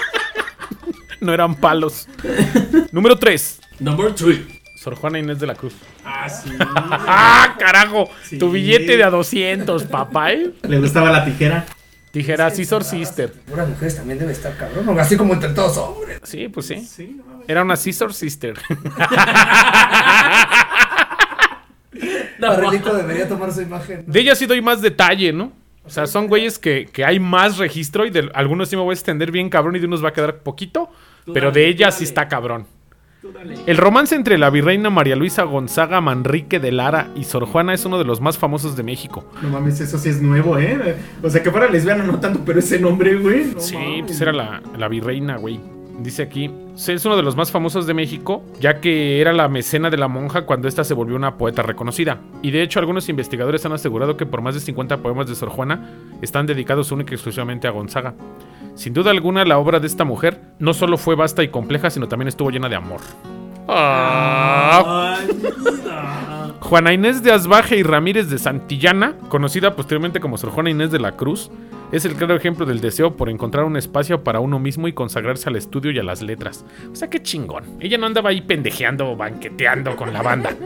no 1.21 1.33
eran 1.33 1.55
palos. 1.55 2.09
Número 2.91 3.17
3. 3.17 3.61
Number 3.79 4.13
three. 4.15 4.61
Sor 4.75 4.97
Juana 4.97 5.21
Inés 5.21 5.39
de 5.39 5.47
la 5.47 5.55
Cruz. 5.55 5.75
Ah, 6.05 6.29
sí. 6.29 6.51
¡Ah, 6.59 7.57
carajo! 7.59 8.09
Sí. 8.25 8.39
Tu 8.39 8.51
billete 8.51 8.97
de 8.97 9.05
a 9.05 9.11
200, 9.11 9.85
papá, 9.85 10.33
¿eh? 10.33 10.51
Le 10.63 10.79
gustaba 10.79 11.11
la 11.11 11.25
tijera. 11.25 11.65
Dijera 12.13 12.51
Scissor 12.51 12.85
Sister. 12.85 13.33
Puras 13.33 13.69
mujeres 13.69 13.97
también 13.97 14.19
debe 14.19 14.33
estar 14.33 14.55
cabrón. 14.57 14.85
¿no? 14.85 15.01
Así 15.01 15.17
como 15.17 15.33
entre 15.33 15.51
todos 15.51 15.79
hombres. 15.79 16.21
Sí, 16.25 16.49
pues 16.49 16.67
sí. 16.67 16.81
Sí, 16.81 17.17
no. 17.17 17.43
Era 17.49 17.63
una 17.63 17.77
Scissor 17.77 18.13
Sister. 18.13 18.59
Barrilito 22.39 22.95
debería 22.95 23.29
tomar 23.29 23.53
su 23.53 23.63
imagen. 23.63 24.05
De 24.07 24.21
ella 24.21 24.35
sí 24.35 24.47
doy 24.47 24.61
más 24.61 24.83
detalle, 24.83 25.33
¿no? 25.33 25.53
O 25.85 25.91
sea, 25.91 26.07
son 26.07 26.27
güeyes 26.27 26.59
que, 26.59 26.87
que 26.87 27.05
hay 27.05 27.19
más 27.19 27.57
registro 27.59 28.05
y 28.05 28.11
de 28.11 28.31
algunos 28.35 28.69
sí 28.69 28.77
me 28.77 28.83
voy 28.83 28.93
a 28.93 28.95
extender 28.95 29.31
bien 29.33 29.49
cabrón 29.49 29.77
y 29.77 29.79
de 29.79 29.87
unos 29.87 30.05
va 30.05 30.11
a 30.11 30.13
quedar 30.13 30.39
poquito. 30.39 30.91
Tú 31.25 31.33
Pero 31.33 31.49
dale, 31.49 31.61
de 31.61 31.69
ella 31.69 31.91
sí 31.91 32.05
está 32.05 32.29
cabrón. 32.29 32.67
El 33.67 33.77
romance 33.77 34.17
entre 34.17 34.37
la 34.37 34.51
virreina 34.51 34.91
María 34.91 35.15
Luisa 35.15 35.45
Gonzaga 35.45 36.01
Manrique 36.01 36.59
de 36.59 36.73
Lara 36.73 37.09
y 37.15 37.25
Sor 37.25 37.47
Juana 37.47 37.73
es 37.73 37.85
uno 37.85 37.99
de 37.99 38.05
los 38.05 38.21
más 38.21 38.37
famosos 38.37 38.77
de 38.77 38.83
México. 38.83 39.25
No 39.43 39.49
mames, 39.51 39.81
eso 39.81 39.97
sí 39.99 40.09
es 40.09 40.21
nuevo, 40.21 40.59
¿eh? 40.59 40.97
O 41.23 41.31
sea, 41.31 41.43
que 41.43 41.51
fuera 41.51 41.69
lesbiana 41.71 42.03
no 42.05 42.19
tanto, 42.19 42.41
pero 42.45 42.59
ese 42.59 42.81
nombre, 42.81 43.15
güey. 43.17 43.53
no 43.55 43.61
Sí, 43.61 43.77
mames. 43.77 44.03
pues 44.07 44.21
era 44.21 44.33
la, 44.33 44.61
la 44.77 44.89
virreina, 44.89 45.37
güey. 45.37 45.61
Dice 46.01 46.23
aquí, 46.23 46.51
es 46.75 47.05
uno 47.05 47.17
de 47.17 47.23
los 47.23 47.37
más 47.37 47.53
famosos 47.53 47.87
de 47.87 47.95
México, 47.95 48.43
ya 48.59 48.81
que 48.81 49.21
era 49.21 49.33
la 49.33 49.47
mecena 49.49 49.89
de 49.89 49.99
la 49.99 50.09
monja 50.09 50.47
cuando 50.47 50.67
ésta 50.67 50.83
se 50.83 50.95
volvió 50.95 51.15
una 51.15 51.37
poeta 51.37 51.63
reconocida. 51.63 52.19
Y 52.43 52.51
de 52.51 52.63
hecho, 52.63 52.81
algunos 52.81 53.09
investigadores 53.09 53.65
han 53.67 53.73
asegurado 53.73 54.17
que 54.17 54.27
por 54.27 54.41
más 54.43 54.55
de 54.55 54.61
50 54.61 54.97
poemas 54.97 55.29
de 55.29 55.37
Sor 55.37 55.51
Juana 55.51 55.91
están 56.23 56.47
dedicados 56.47 56.91
única 56.91 57.13
y 57.13 57.15
exclusivamente 57.15 57.69
a 57.69 57.71
Gonzaga. 57.71 58.15
Sin 58.75 58.95
duda 58.95 59.11
alguna, 59.11 59.45
la 59.45 59.59
obra 59.59 59.81
de 59.81 59.87
esta 59.87 60.05
mujer 60.05 60.41
no 60.59 60.75
solo 60.75 60.97
fue 60.97 61.15
vasta 61.15 61.43
y 61.43 61.49
compleja, 61.49 61.91
sino 61.91 62.09
también 62.09 62.29
estuvo 62.29 62.51
llena 62.51 62.69
de 62.69 62.77
amor. 62.77 63.01
Ah. 63.69 65.21
Vida. 65.27 66.55
Juana 66.61 66.93
Inés 66.93 67.23
de 67.23 67.33
Asbaje 67.33 67.77
y 67.77 67.83
Ramírez 67.83 68.31
de 68.31 68.39
Santillana, 68.39 69.17
conocida 69.29 69.77
posteriormente 69.77 70.21
como 70.21 70.39
Sor 70.39 70.51
Juana 70.51 70.71
Inés 70.71 70.91
de 70.91 71.01
la 71.01 71.17
Cruz, 71.17 71.51
es 71.93 72.07
el 72.07 72.15
claro 72.15 72.35
ejemplo 72.35 72.65
del 72.65 72.81
deseo 72.81 73.17
por 73.17 73.29
encontrar 73.29 73.67
un 73.67 73.77
espacio 73.77 74.25
para 74.25 74.41
uno 74.41 74.59
mismo 74.59 74.89
y 74.89 74.95
consagrarse 74.95 75.51
al 75.51 75.57
estudio 75.57 75.91
y 75.91 75.99
a 75.99 76.03
las 76.03 76.23
letras. 76.23 76.65
O 76.91 76.97
sea, 76.97 77.11
qué 77.11 77.23
chingón. 77.23 77.65
Ella 77.81 77.99
no 77.99 78.07
andaba 78.07 78.31
ahí 78.31 78.41
pendejeando 78.41 79.11
o 79.11 79.17
banqueteando 79.17 79.95
con 79.97 80.15
la 80.15 80.23
banda. 80.23 80.57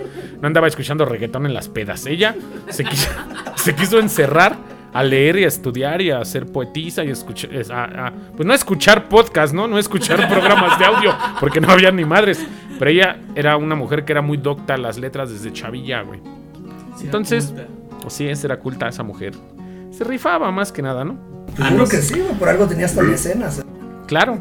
No 0.40 0.46
andaba 0.46 0.68
escuchando 0.68 1.04
reggaetón 1.04 1.46
en 1.46 1.54
las 1.54 1.68
pedas. 1.68 2.06
Ella 2.06 2.36
se 2.68 2.84
quiso, 2.84 3.10
se 3.56 3.74
quiso 3.74 3.98
encerrar 3.98 4.56
a 4.98 5.02
leer 5.02 5.36
y 5.38 5.44
a 5.44 5.48
estudiar 5.48 6.00
y 6.02 6.10
a 6.10 6.24
ser 6.24 6.46
poetisa 6.46 7.04
y 7.04 7.08
a 7.08 7.12
escuchar, 7.12 7.54
es- 7.54 7.70
a- 7.70 8.06
a- 8.06 8.12
pues 8.36 8.46
no 8.46 8.52
a 8.52 8.56
escuchar 8.56 9.08
podcast, 9.08 9.52
¿no? 9.54 9.66
No 9.68 9.76
a 9.76 9.80
escuchar 9.80 10.16
programas 10.28 10.78
de 10.78 10.84
audio, 10.84 11.14
porque 11.40 11.60
no 11.60 11.68
había 11.70 11.90
ni 11.90 12.04
madres. 12.04 12.44
Pero 12.78 12.90
ella 12.90 13.18
era 13.34 13.56
una 13.56 13.74
mujer 13.74 14.04
que 14.04 14.12
era 14.12 14.22
muy 14.22 14.36
docta 14.36 14.74
a 14.74 14.78
las 14.78 14.98
letras 14.98 15.30
desde 15.30 15.52
chavilla, 15.52 16.02
güey. 16.02 16.20
Entonces-. 17.02 17.52
O 18.04 18.10
sí, 18.10 18.26
esa 18.28 18.46
era 18.46 18.58
culta 18.58 18.88
esa 18.88 19.02
mujer. 19.02 19.34
Se 19.90 20.04
rifaba 20.04 20.50
más 20.50 20.70
que 20.72 20.82
nada, 20.82 21.04
¿no? 21.04 21.18
Ah, 21.58 21.70
no 21.70 21.86
que 21.88 21.96
sí, 21.96 22.20
güey. 22.20 22.34
Por 22.34 22.48
algo 22.48 22.66
tenía 22.66 22.86
hasta 22.86 23.02
mecenas. 23.02 23.64
Claro. 24.06 24.38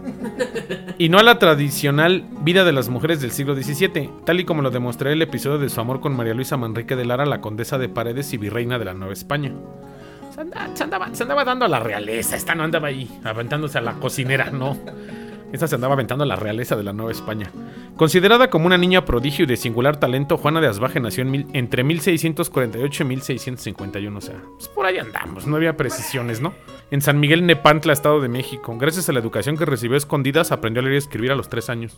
Y 1.00 1.10
no 1.10 1.18
a 1.18 1.24
la 1.24 1.40
tradicional 1.40 2.24
vida 2.42 2.64
de 2.64 2.72
las 2.72 2.90
mujeres 2.90 3.20
del 3.22 3.32
siglo 3.32 3.56
XVII, 3.56 4.12
tal 4.24 4.40
y 4.40 4.46
como 4.46 4.62
lo 4.62 4.70
demostré 4.70 5.12
el 5.14 5.22
episodio 5.24 5.58
de 5.58 5.70
su 5.70 5.82
amor 5.82 6.02
con 6.02 6.16
María 6.16 6.36
Luisa 6.36 6.56
Manrique 6.58 6.96
de 6.96 7.04
Lara, 7.06 7.26
la 7.26 7.42
condesa 7.42 7.80
de 7.80 7.90
Paredes 7.90 8.32
y 8.34 8.38
virreina 8.38 8.78
de 8.78 8.86
la 8.86 8.94
Nueva 8.94 9.14
España. 9.14 9.52
Se 10.36 10.42
andaba, 10.42 10.75
se 10.75 10.84
andaba- 10.84 11.15
se 11.15 11.24
andaba 11.24 11.46
dando 11.46 11.63
a 11.65 11.70
la 11.70 11.80
realeza, 11.80 12.36
esta 12.36 12.56
no 12.56 12.63
andaba 12.63 12.89
ahí 12.89 13.10
aventándose 13.24 13.77
a 13.77 13.82
la 13.82 13.94
cocinera, 13.94 14.50
no. 14.51 14.77
Esta 15.54 15.68
se 15.70 15.75
andaba 15.75 15.94
aventando 15.94 16.25
a 16.25 16.27
la 16.27 16.36
realeza 16.36 16.75
de 16.75 16.84
la 16.84 16.92
Nueva 16.92 17.13
España. 17.13 17.50
Considerada 17.96 18.50
como 18.50 18.65
una 18.65 18.77
niña 18.77 19.06
prodigio 19.06 19.44
y 19.44 19.48
de 19.48 19.56
singular 19.56 19.98
talento, 19.98 20.36
Juana 20.38 20.60
de 20.60 20.68
Asbaje 20.68 21.00
nació 21.00 21.22
en 21.22 21.32
mil- 21.32 21.48
entre 21.54 21.86
1648 21.86 23.04
y 23.04 23.06
1651. 23.06 24.18
O 24.18 24.22
sea, 24.22 24.36
pues 24.58 24.68
por 24.68 24.86
ahí 24.86 24.98
andamos, 24.98 25.48
no 25.48 25.56
había 25.56 25.77
precisiones, 25.77 26.42
¿no? 26.42 26.54
En 26.92 27.00
San 27.01 27.20
Miguel 27.22 27.46
Nepantla, 27.46 27.94
Estado 27.94 28.20
de 28.20 28.27
México. 28.27 28.75
Gracias 28.77 29.08
a 29.08 29.13
la 29.13 29.20
educación 29.20 29.56
que 29.56 29.63
recibió 29.65 29.96
a 29.96 29.98
escondidas, 30.00 30.51
aprendió 30.51 30.82
a 30.82 30.84
leer 30.84 30.96
y 30.96 30.98
escribir 30.98 31.32
a 31.32 31.36
los 31.36 31.48
tres 31.48 31.70
años. 31.70 31.96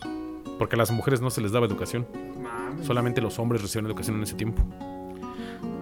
Porque 0.60 0.76
a 0.76 0.78
las 0.78 0.92
mujeres 0.92 1.20
no 1.20 1.30
se 1.30 1.40
les 1.40 1.50
daba 1.50 1.66
educación. 1.66 2.06
Solamente 2.84 3.20
los 3.20 3.38
hombres 3.40 3.62
recibían 3.62 3.86
educación 3.86 4.16
en 4.18 4.22
ese 4.22 4.34
tiempo. 4.34 4.62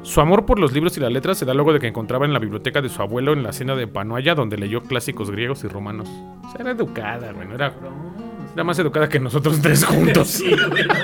Su 0.06 0.20
amor 0.20 0.46
por 0.46 0.58
los 0.60 0.72
libros 0.72 0.96
y 0.96 1.00
las 1.00 1.10
letras 1.12 1.36
se 1.36 1.44
da 1.44 1.52
luego 1.52 1.72
de 1.72 1.80
que 1.80 1.88
encontraba 1.88 2.24
en 2.26 2.32
la 2.32 2.38
biblioteca 2.38 2.80
de 2.80 2.88
su 2.88 3.02
abuelo 3.02 3.32
en 3.32 3.42
la 3.42 3.52
cena 3.52 3.74
de 3.74 3.86
Panoaya, 3.88 4.34
donde 4.36 4.56
leyó 4.56 4.82
clásicos 4.82 5.30
griegos 5.32 5.64
y 5.64 5.68
romanos. 5.68 6.08
O 6.44 6.50
sea, 6.52 6.60
era 6.60 6.70
educada, 6.70 7.32
güey, 7.32 7.48
no 7.48 7.54
era, 7.56 7.74
era 8.54 8.64
más 8.64 8.78
educada 8.78 9.08
que 9.08 9.18
nosotros 9.18 9.60
tres 9.60 9.84
juntos. 9.84 10.28
Sí, 10.28 10.48
güey, 10.70 10.86
no. 10.86 10.94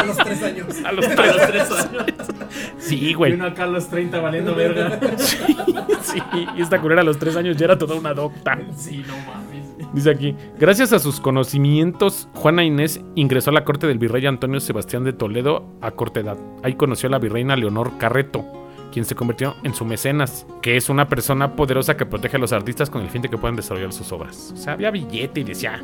A 0.00 0.04
los 0.04 0.16
tres 0.18 0.42
años. 0.42 0.66
A 0.84 0.92
los 0.92 1.06
A 1.06 1.14
tres. 1.14 1.36
los 1.36 1.46
tres 1.46 1.70
años. 1.70 2.04
Sí, 2.78 3.08
Y 3.10 3.14
güey. 3.14 3.32
uno 3.34 3.46
acá 3.46 3.64
a 3.64 3.68
los 3.68 3.88
30 3.88 4.20
valiendo 4.20 4.54
verga. 4.54 4.98
Sí, 5.18 6.18
y 6.56 6.60
esta 6.62 6.80
culera 6.80 7.00
a 7.00 7.04
los 7.04 7.18
tres 7.18 7.36
años 7.36 7.56
ya 7.56 7.64
era 7.66 7.78
toda 7.78 7.94
una 7.94 8.12
docta. 8.12 8.58
Sí, 8.76 9.04
no 9.06 9.16
mames. 9.32 9.53
Dice 9.94 10.10
aquí, 10.10 10.34
gracias 10.58 10.92
a 10.92 10.98
sus 10.98 11.20
conocimientos, 11.20 12.28
Juana 12.34 12.64
Inés 12.64 13.00
ingresó 13.14 13.50
a 13.50 13.52
la 13.52 13.64
corte 13.64 13.86
del 13.86 13.98
virrey 13.98 14.26
Antonio 14.26 14.58
Sebastián 14.58 15.04
de 15.04 15.12
Toledo 15.12 15.64
a 15.80 15.92
corta 15.92 16.18
edad. 16.18 16.36
Ahí 16.64 16.74
conoció 16.74 17.06
a 17.06 17.10
la 17.12 17.20
virreina 17.20 17.54
Leonor 17.54 17.96
Carreto, 17.96 18.44
quien 18.92 19.04
se 19.04 19.14
convirtió 19.14 19.54
en 19.62 19.72
su 19.72 19.84
mecenas, 19.84 20.48
que 20.62 20.76
es 20.76 20.88
una 20.88 21.08
persona 21.08 21.54
poderosa 21.54 21.96
que 21.96 22.06
protege 22.06 22.38
a 22.38 22.40
los 22.40 22.52
artistas 22.52 22.90
con 22.90 23.02
el 23.02 23.08
fin 23.08 23.22
de 23.22 23.28
que 23.28 23.38
puedan 23.38 23.54
desarrollar 23.54 23.92
sus 23.92 24.10
obras. 24.10 24.52
O 24.52 24.56
sea, 24.56 24.72
había 24.72 24.90
billete 24.90 25.40
y 25.40 25.44
decía, 25.44 25.80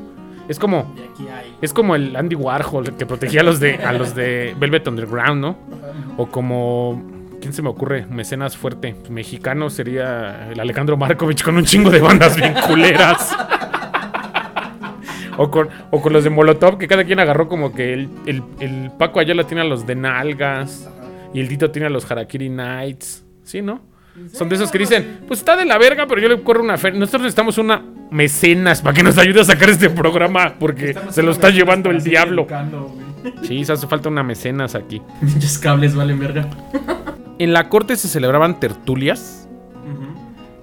es 0.49 0.59
como 0.59 0.93
es 1.63 1.73
como 1.73 1.95
el 1.95 2.17
Andy 2.17 2.35
Warhol 2.35 2.97
que 2.97 3.07
protegía 3.07 3.43
a 3.43 3.45
los 3.45 3.61
de 3.61 3.77
a 3.77 3.93
los 3.93 4.17
de 4.17 4.57
Velvet 4.59 4.89
Underground, 4.89 5.41
¿no? 5.41 5.57
O 6.17 6.27
como 6.27 7.01
¿quién 7.41 7.53
se 7.53 7.63
me 7.63 7.69
ocurre? 7.69 8.07
Mecenas 8.07 8.57
fuerte, 8.57 8.97
mexicano 9.09 9.71
sería 9.71 10.51
el 10.51 10.59
Alejandro 10.59 10.97
Markovich 10.97 11.45
con 11.45 11.57
un 11.57 11.65
chingo 11.65 11.91
de 11.91 12.01
bandas 12.01 12.35
bien 12.35 12.55
culeras. 12.67 13.37
O 15.43 15.51
con, 15.51 15.71
o 15.91 16.03
con 16.03 16.13
los 16.13 16.23
de 16.23 16.29
Molotov, 16.29 16.77
que 16.77 16.87
cada 16.87 17.03
quien 17.05 17.19
agarró 17.19 17.49
como 17.49 17.73
que 17.73 17.95
el, 17.95 18.11
el, 18.27 18.43
el 18.61 18.91
Paco 18.99 19.21
Ayala 19.21 19.45
tiene 19.45 19.63
a 19.63 19.65
los 19.65 19.87
de 19.87 19.95
Nalgas 19.95 20.87
y 21.33 21.41
el 21.41 21.49
Tito 21.49 21.71
tiene 21.71 21.87
a 21.87 21.91
los 21.91 22.11
Harakiri 22.11 22.51
Knights. 22.51 23.25
¿Sí, 23.43 23.63
no? 23.63 23.81
Son 24.35 24.51
de 24.51 24.57
esos 24.57 24.71
que 24.71 24.77
dicen, 24.77 25.21
pues 25.27 25.41
está 25.41 25.57
de 25.57 25.65
la 25.65 25.79
verga, 25.79 26.07
pero 26.07 26.21
yo 26.21 26.29
le 26.29 26.43
corro 26.43 26.63
una 26.63 26.77
feria. 26.77 27.01
Nosotros 27.01 27.23
necesitamos 27.23 27.57
una 27.57 27.83
mecenas 28.11 28.83
para 28.83 28.95
que 28.95 29.03
nos 29.03 29.17
ayude 29.17 29.41
a 29.41 29.45
sacar 29.45 29.71
este 29.71 29.89
programa, 29.89 30.57
porque 30.59 30.91
Estamos 30.91 31.15
se 31.15 31.23
lo 31.23 31.31
está 31.31 31.49
llevando 31.49 31.91
el 31.91 32.03
diablo. 32.03 32.47
Sí, 33.43 33.65
se 33.65 33.73
hace 33.73 33.87
falta 33.87 34.11
una 34.11 34.23
mecenas 34.23 34.75
aquí. 34.75 35.01
Pinches 35.21 35.59
cables 35.59 35.95
valen 35.95 36.19
verga. 36.19 36.47
En 37.39 37.55
la 37.55 37.71
corte 37.71 37.97
se 37.97 38.09
celebraban 38.09 38.61
tertulias, 38.61 39.49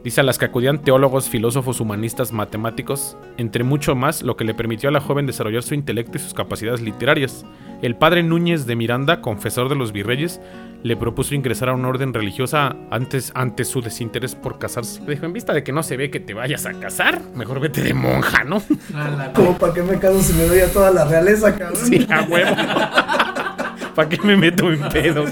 dice 0.08 0.22
a 0.22 0.24
las 0.24 0.38
que 0.38 0.46
acudían 0.46 0.80
teólogos, 0.80 1.28
filósofos, 1.28 1.82
humanistas, 1.82 2.32
matemáticos, 2.32 3.18
entre 3.36 3.66
mucho 3.66 3.94
más, 3.94 4.24
lo 4.24 4.38
que 4.38 4.46
le 4.46 4.54
permitió 4.54 4.88
a 4.88 4.94
la 4.94 5.02
joven 5.02 5.26
desarrollar 5.26 5.64
su 5.64 5.74
intelecto 5.74 6.16
y 6.16 6.22
sus 6.22 6.34
capacidades 6.34 6.80
literarias. 6.80 7.46
El 7.82 7.98
padre 7.98 8.24
Núñez 8.24 8.66
de 8.66 8.78
Miranda, 8.78 9.20
confesor 9.20 9.68
de 9.68 9.76
los 9.76 9.92
virreyes, 9.92 10.40
le 10.82 10.96
propuso 10.96 11.36
ingresar 11.36 11.68
a 11.68 11.74
una 11.74 11.90
orden 11.90 12.14
religiosa 12.14 12.74
antes 12.90 13.34
ante 13.36 13.66
su 13.66 13.82
desinterés 13.82 14.34
por 14.34 14.60
casarse. 14.60 15.02
Le 15.02 15.16
dijo, 15.16 15.26
en 15.26 15.34
vista 15.34 15.52
de 15.52 15.62
que 15.62 15.74
no 15.74 15.84
se 15.84 15.98
ve 15.98 16.10
que 16.10 16.22
te 16.22 16.34
vayas 16.34 16.66
a 16.66 16.72
casar, 16.72 17.22
mejor 17.36 17.60
vete 17.60 17.82
de 17.82 17.94
monja, 17.94 18.46
¿no? 18.46 18.62
Jala, 18.94 19.34
Como 19.36 19.58
para 19.58 19.74
qué 19.74 19.84
me 19.84 20.00
caso 20.00 20.22
si 20.22 20.32
me 20.36 20.46
doy 20.46 20.60
a 20.60 20.72
toda 20.72 20.90
la 20.90 21.04
realeza, 21.04 21.54
cabrón. 21.54 21.86
Sí, 21.86 22.08
a 22.10 22.22
huevo. 22.22 22.56
¿Para 23.94 24.08
qué 24.08 24.22
me 24.24 24.38
meto 24.38 24.72
en 24.72 24.88
pedos? 24.88 25.32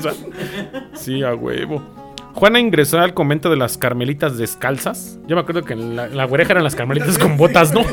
Sí, 0.95 1.23
a 1.23 1.33
huevo. 1.33 2.04
Juana 2.35 2.59
ingresó 2.59 2.99
al 2.99 3.13
convento 3.13 3.49
de 3.49 3.55
las 3.55 3.77
Carmelitas 3.77 4.37
Descalzas. 4.37 5.17
Yo 5.25 5.35
me 5.37 5.41
acuerdo 5.41 5.63
que 5.63 5.71
en 5.73 5.95
la, 5.95 6.07
la 6.09 6.25
güereja 6.25 6.51
eran 6.51 6.65
las 6.65 6.75
Carmelitas 6.75 7.17
con 7.17 7.37
botas, 7.37 7.73
¿no? 7.73 7.81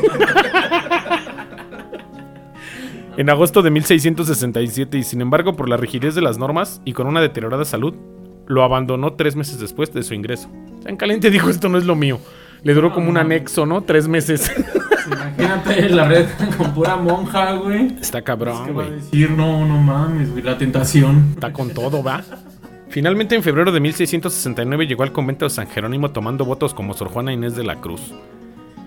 en 3.17 3.29
agosto 3.29 3.61
de 3.61 3.71
1667 3.71 4.97
y 4.97 5.03
sin 5.03 5.21
embargo 5.21 5.55
por 5.55 5.69
la 5.69 5.77
rigidez 5.77 6.13
de 6.15 6.21
las 6.21 6.37
normas 6.37 6.81
y 6.83 6.91
con 6.93 7.07
una 7.07 7.21
deteriorada 7.21 7.63
salud, 7.63 7.95
lo 8.47 8.63
abandonó 8.63 9.13
tres 9.13 9.37
meses 9.37 9.59
después 9.61 9.93
de 9.93 10.03
su 10.03 10.13
ingreso. 10.13 10.49
En 10.85 10.97
caliente 10.97 11.29
dijo 11.29 11.49
esto 11.49 11.69
no 11.69 11.77
es 11.77 11.85
lo 11.85 11.95
mío. 11.95 12.19
Le 12.63 12.73
duró 12.73 12.93
como 12.93 13.09
un 13.09 13.17
anexo, 13.17 13.65
¿no? 13.65 13.81
Tres 13.83 14.07
meses. 14.09 14.51
Imagínate 15.07 15.89
la 15.89 16.07
red 16.07 16.27
con 16.57 16.73
pura 16.73 16.95
monja, 16.95 17.53
güey. 17.53 17.87
Está 17.99 18.19
¿Qué 18.19 18.23
cabrón, 18.25 18.57
va 18.57 18.65
a 18.65 18.71
güey. 18.71 18.91
decir? 18.91 19.31
No, 19.31 19.65
no 19.65 19.77
mames, 19.81 20.31
güey. 20.31 20.43
La 20.43 20.57
tentación. 20.57 21.31
Está 21.33 21.51
con 21.51 21.71
todo, 21.71 22.01
¿va? 22.03 22.23
Finalmente, 22.93 23.33
en 23.33 23.41
febrero 23.41 23.71
de 23.71 23.79
1669 23.79 24.85
llegó 24.85 25.01
al 25.01 25.11
convento 25.11 25.45
de 25.45 25.49
San 25.49 25.67
Jerónimo 25.67 26.11
tomando 26.11 26.45
votos 26.45 26.75
como 26.75 26.93
Sor 26.93 27.07
Juana 27.07 27.33
Inés 27.33 27.55
de 27.55 27.63
la 27.63 27.81
Cruz. 27.81 28.13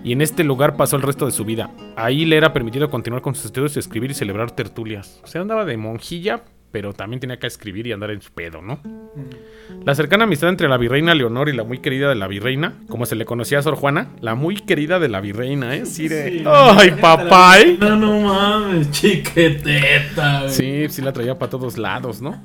Y 0.01 0.13
en 0.13 0.21
este 0.21 0.45
lugar 0.45 0.77
pasó 0.77 0.95
el 0.95 1.01
resto 1.01 1.25
de 1.25 1.33
su 1.33 1.43
vida. 1.43 1.71
Ahí 1.97 2.23
le 2.23 2.37
era 2.37 2.53
permitido 2.53 2.89
continuar 2.89 3.21
con 3.21 3.35
sus 3.35 3.47
estudios, 3.47 3.75
escribir 3.75 4.11
y 4.11 4.13
celebrar 4.13 4.51
tertulias. 4.51 5.19
O 5.25 5.27
sea, 5.27 5.41
andaba 5.41 5.65
de 5.65 5.75
monjilla, 5.75 6.43
pero 6.71 6.93
también 6.93 7.19
tenía 7.19 7.37
que 7.37 7.47
escribir 7.47 7.85
y 7.85 7.91
andar 7.91 8.11
en 8.11 8.21
su 8.21 8.31
pedo, 8.31 8.61
¿no? 8.61 8.79
La 9.83 9.93
cercana 9.93 10.23
amistad 10.23 10.51
entre 10.51 10.69
la 10.69 10.77
virreina 10.77 11.13
Leonor 11.13 11.49
y 11.49 11.53
la 11.53 11.65
muy 11.65 11.79
querida 11.79 12.07
de 12.07 12.15
la 12.15 12.27
virreina, 12.27 12.75
como 12.87 13.05
se 13.05 13.15
le 13.15 13.25
conocía 13.25 13.59
a 13.59 13.61
Sor 13.61 13.75
Juana, 13.75 14.11
la 14.21 14.35
muy 14.35 14.55
querida 14.55 14.99
de 14.99 15.09
la 15.09 15.19
virreina, 15.19 15.75
¿eh? 15.75 15.85
Sí, 15.85 16.07
de... 16.07 16.29
Sí, 16.29 16.43
¡Ay, 16.45 16.91
papá! 16.91 17.57
No, 17.77 17.97
no 17.97 18.21
mames, 18.21 18.89
chiqueteta, 18.89 20.43
güey. 20.43 20.53
Sí, 20.53 20.85
sí 20.87 21.01
la 21.01 21.11
traía 21.11 21.37
para 21.37 21.49
todos 21.49 21.77
lados, 21.77 22.21
¿no? 22.21 22.41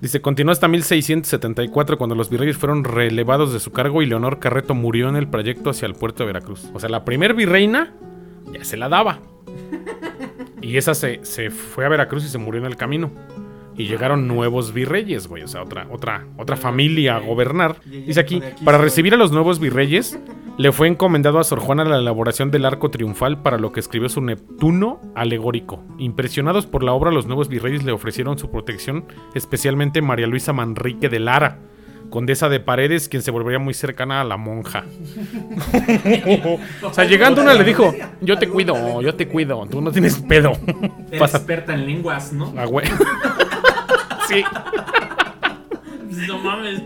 Dice, 0.00 0.22
continuó 0.22 0.52
hasta 0.52 0.66
1674 0.66 1.98
cuando 1.98 2.14
los 2.14 2.30
virreyes 2.30 2.56
fueron 2.56 2.84
relevados 2.84 3.52
de 3.52 3.60
su 3.60 3.70
cargo 3.70 4.00
y 4.00 4.06
Leonor 4.06 4.38
Carreto 4.38 4.74
murió 4.74 5.10
en 5.10 5.16
el 5.16 5.28
proyecto 5.28 5.68
hacia 5.68 5.86
el 5.86 5.94
puerto 5.94 6.22
de 6.22 6.28
Veracruz. 6.28 6.70
O 6.72 6.80
sea, 6.80 6.88
la 6.88 7.04
primer 7.04 7.34
virreina 7.34 7.92
ya 8.52 8.64
se 8.64 8.78
la 8.78 8.88
daba. 8.88 9.20
Y 10.62 10.76
esa 10.76 10.94
se, 10.94 11.20
se 11.22 11.50
fue 11.50 11.84
a 11.84 11.88
Veracruz 11.88 12.24
y 12.24 12.28
se 12.28 12.38
murió 12.38 12.60
en 12.60 12.66
el 12.66 12.76
camino. 12.76 13.10
Y 13.80 13.86
llegaron 13.86 14.28
nuevos 14.28 14.74
virreyes, 14.74 15.26
güey. 15.26 15.42
O 15.42 15.48
sea, 15.48 15.62
otra, 15.62 15.88
otra, 15.90 16.26
otra 16.36 16.58
familia 16.58 17.16
a 17.16 17.20
gobernar. 17.20 17.76
Dice 17.86 18.20
aquí, 18.20 18.42
para 18.62 18.76
recibir 18.76 19.14
a 19.14 19.16
los 19.16 19.32
nuevos 19.32 19.58
virreyes, 19.58 20.18
le 20.58 20.70
fue 20.70 20.86
encomendado 20.86 21.38
a 21.38 21.44
Sor 21.44 21.60
Juana 21.60 21.84
la 21.84 21.96
elaboración 21.96 22.50
del 22.50 22.66
arco 22.66 22.90
triunfal 22.90 23.40
para 23.40 23.56
lo 23.56 23.72
que 23.72 23.80
escribió 23.80 24.10
su 24.10 24.20
Neptuno 24.20 25.00
alegórico. 25.14 25.82
Impresionados 25.96 26.66
por 26.66 26.82
la 26.82 26.92
obra, 26.92 27.10
los 27.10 27.24
nuevos 27.24 27.48
virreyes 27.48 27.84
le 27.84 27.92
ofrecieron 27.92 28.38
su 28.38 28.50
protección, 28.50 29.06
especialmente 29.34 30.02
María 30.02 30.26
Luisa 30.26 30.52
Manrique 30.52 31.08
de 31.08 31.20
Lara, 31.20 31.60
condesa 32.10 32.50
de 32.50 32.60
Paredes, 32.60 33.08
quien 33.08 33.22
se 33.22 33.30
volvería 33.30 33.58
muy 33.58 33.72
cercana 33.72 34.20
a 34.20 34.24
la 34.24 34.36
monja. 34.36 34.84
o 36.82 36.92
sea, 36.92 37.04
llegando 37.04 37.40
una 37.40 37.54
le 37.54 37.64
dijo, 37.64 37.94
yo 38.20 38.38
te 38.38 38.46
cuido, 38.46 39.00
yo 39.00 39.14
te 39.14 39.26
cuido, 39.28 39.66
tú 39.70 39.80
no 39.80 39.90
tienes 39.90 40.18
pedo. 40.18 40.52
Eres 41.10 41.34
experta 41.34 41.72
en 41.72 41.86
lenguas, 41.86 42.34
¿no? 42.34 42.52
Ah, 42.58 42.66
güey. 42.66 42.86
sí, 44.30 46.26
No 46.28 46.38
mames. 46.38 46.82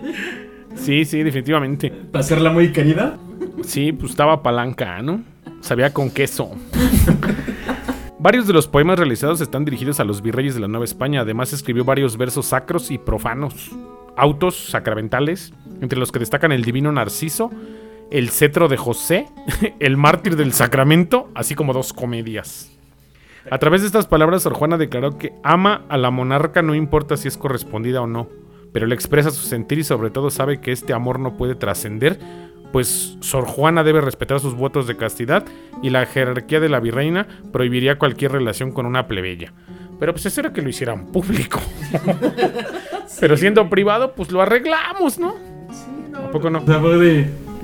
sí, 0.74 1.04
sí, 1.04 1.22
definitivamente. 1.22 1.90
¿Para 1.90 2.20
hacerla 2.24 2.50
muy 2.50 2.72
querida? 2.72 3.16
Sí, 3.62 3.92
pues 3.92 4.10
estaba 4.10 4.42
palanca, 4.42 5.00
¿no? 5.02 5.22
Sabía 5.60 5.92
con 5.92 6.10
queso. 6.10 6.50
Varios 8.18 8.46
de 8.46 8.52
los 8.52 8.68
poemas 8.68 8.98
realizados 8.98 9.40
están 9.40 9.64
dirigidos 9.64 10.00
a 10.00 10.04
los 10.04 10.22
virreyes 10.22 10.54
de 10.54 10.60
la 10.60 10.68
Nueva 10.68 10.84
España. 10.84 11.20
Además, 11.20 11.52
escribió 11.52 11.84
varios 11.84 12.16
versos 12.16 12.46
sacros 12.46 12.90
y 12.90 12.98
profanos, 12.98 13.70
autos 14.16 14.56
sacramentales, 14.56 15.52
entre 15.80 15.98
los 15.98 16.10
que 16.12 16.18
destacan 16.20 16.52
el 16.52 16.64
Divino 16.64 16.90
Narciso, 16.92 17.50
el 18.10 18.30
Cetro 18.30 18.68
de 18.68 18.76
José, 18.76 19.26
el 19.80 19.96
Mártir 19.96 20.36
del 20.36 20.52
Sacramento, 20.52 21.28
así 21.34 21.54
como 21.54 21.72
dos 21.72 21.92
comedias. 21.92 22.70
A 23.50 23.58
través 23.58 23.82
de 23.82 23.86
estas 23.86 24.06
palabras, 24.06 24.42
Sor 24.42 24.54
Juana 24.54 24.78
declaró 24.78 25.18
que 25.18 25.34
ama 25.42 25.84
a 25.88 25.98
la 25.98 26.10
monarca 26.10 26.62
no 26.62 26.74
importa 26.74 27.16
si 27.16 27.28
es 27.28 27.36
correspondida 27.36 28.00
o 28.00 28.06
no, 28.06 28.28
pero 28.72 28.86
le 28.86 28.94
expresa 28.94 29.30
su 29.30 29.46
sentir 29.46 29.78
y 29.78 29.84
sobre 29.84 30.10
todo 30.10 30.30
sabe 30.30 30.60
que 30.60 30.72
este 30.72 30.92
amor 30.92 31.20
no 31.20 31.36
puede 31.36 31.54
trascender, 31.54 32.18
pues 32.72 33.16
Sor 33.20 33.44
Juana 33.44 33.84
debe 33.84 34.00
respetar 34.00 34.40
sus 34.40 34.54
votos 34.54 34.86
de 34.86 34.96
castidad 34.96 35.44
y 35.82 35.90
la 35.90 36.06
jerarquía 36.06 36.58
de 36.58 36.68
la 36.68 36.80
virreina 36.80 37.28
prohibiría 37.52 37.98
cualquier 37.98 38.32
relación 38.32 38.72
con 38.72 38.86
una 38.86 39.06
plebeya. 39.06 39.52
Pero 40.00 40.12
pues 40.12 40.26
eso 40.26 40.40
era 40.40 40.52
que 40.52 40.60
lo 40.60 40.68
hicieran 40.68 41.06
público. 41.12 41.60
Pero 43.20 43.36
siendo 43.36 43.68
privado, 43.70 44.14
pues 44.14 44.32
lo 44.32 44.42
arreglamos, 44.42 45.18
¿no? 45.18 45.36
¿A 46.16 46.30
poco 46.30 46.50
no? 46.50 46.64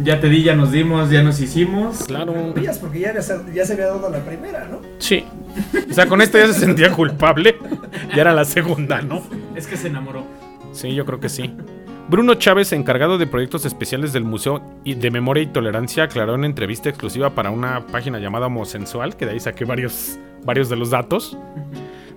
Ya 0.02 0.20
te 0.20 0.28
di, 0.28 0.42
ya 0.42 0.54
nos 0.54 0.72
dimos, 0.72 1.10
ya 1.10 1.22
nos 1.22 1.40
hicimos. 1.40 2.04
Claro. 2.04 2.32
Porque 2.80 3.00
ya, 3.00 3.22
se- 3.22 3.38
ya 3.54 3.64
se 3.64 3.72
había 3.74 3.86
dado 3.86 4.08
la 4.10 4.20
primera, 4.20 4.66
¿no? 4.70 4.80
Sí. 4.98 5.24
O 5.90 5.92
sea, 5.92 6.06
con 6.06 6.20
esto 6.22 6.38
ya 6.38 6.46
se 6.46 6.54
sentía 6.60 6.90
culpable. 6.92 7.56
Ya 8.14 8.22
era 8.22 8.32
la 8.32 8.44
segunda, 8.44 9.02
¿no? 9.02 9.22
Es 9.54 9.66
que 9.66 9.76
se 9.76 9.88
enamoró. 9.88 10.24
Sí, 10.72 10.94
yo 10.94 11.04
creo 11.04 11.20
que 11.20 11.28
sí. 11.28 11.54
Bruno 12.08 12.34
Chávez, 12.34 12.72
encargado 12.72 13.18
de 13.18 13.26
proyectos 13.26 13.64
especiales 13.66 14.12
del 14.12 14.24
Museo 14.24 14.62
y- 14.84 14.94
de 14.94 15.10
Memoria 15.10 15.42
y 15.42 15.46
Tolerancia, 15.46 16.04
aclaró 16.04 16.34
en 16.34 16.44
entrevista 16.44 16.88
exclusiva 16.88 17.30
para 17.30 17.50
una 17.50 17.86
página 17.86 18.18
llamada 18.18 18.46
Homosensual, 18.46 19.16
que 19.16 19.26
de 19.26 19.32
ahí 19.32 19.40
saqué 19.40 19.64
varios, 19.64 20.18
varios 20.44 20.68
de 20.68 20.76
los 20.76 20.90
datos. 20.90 21.36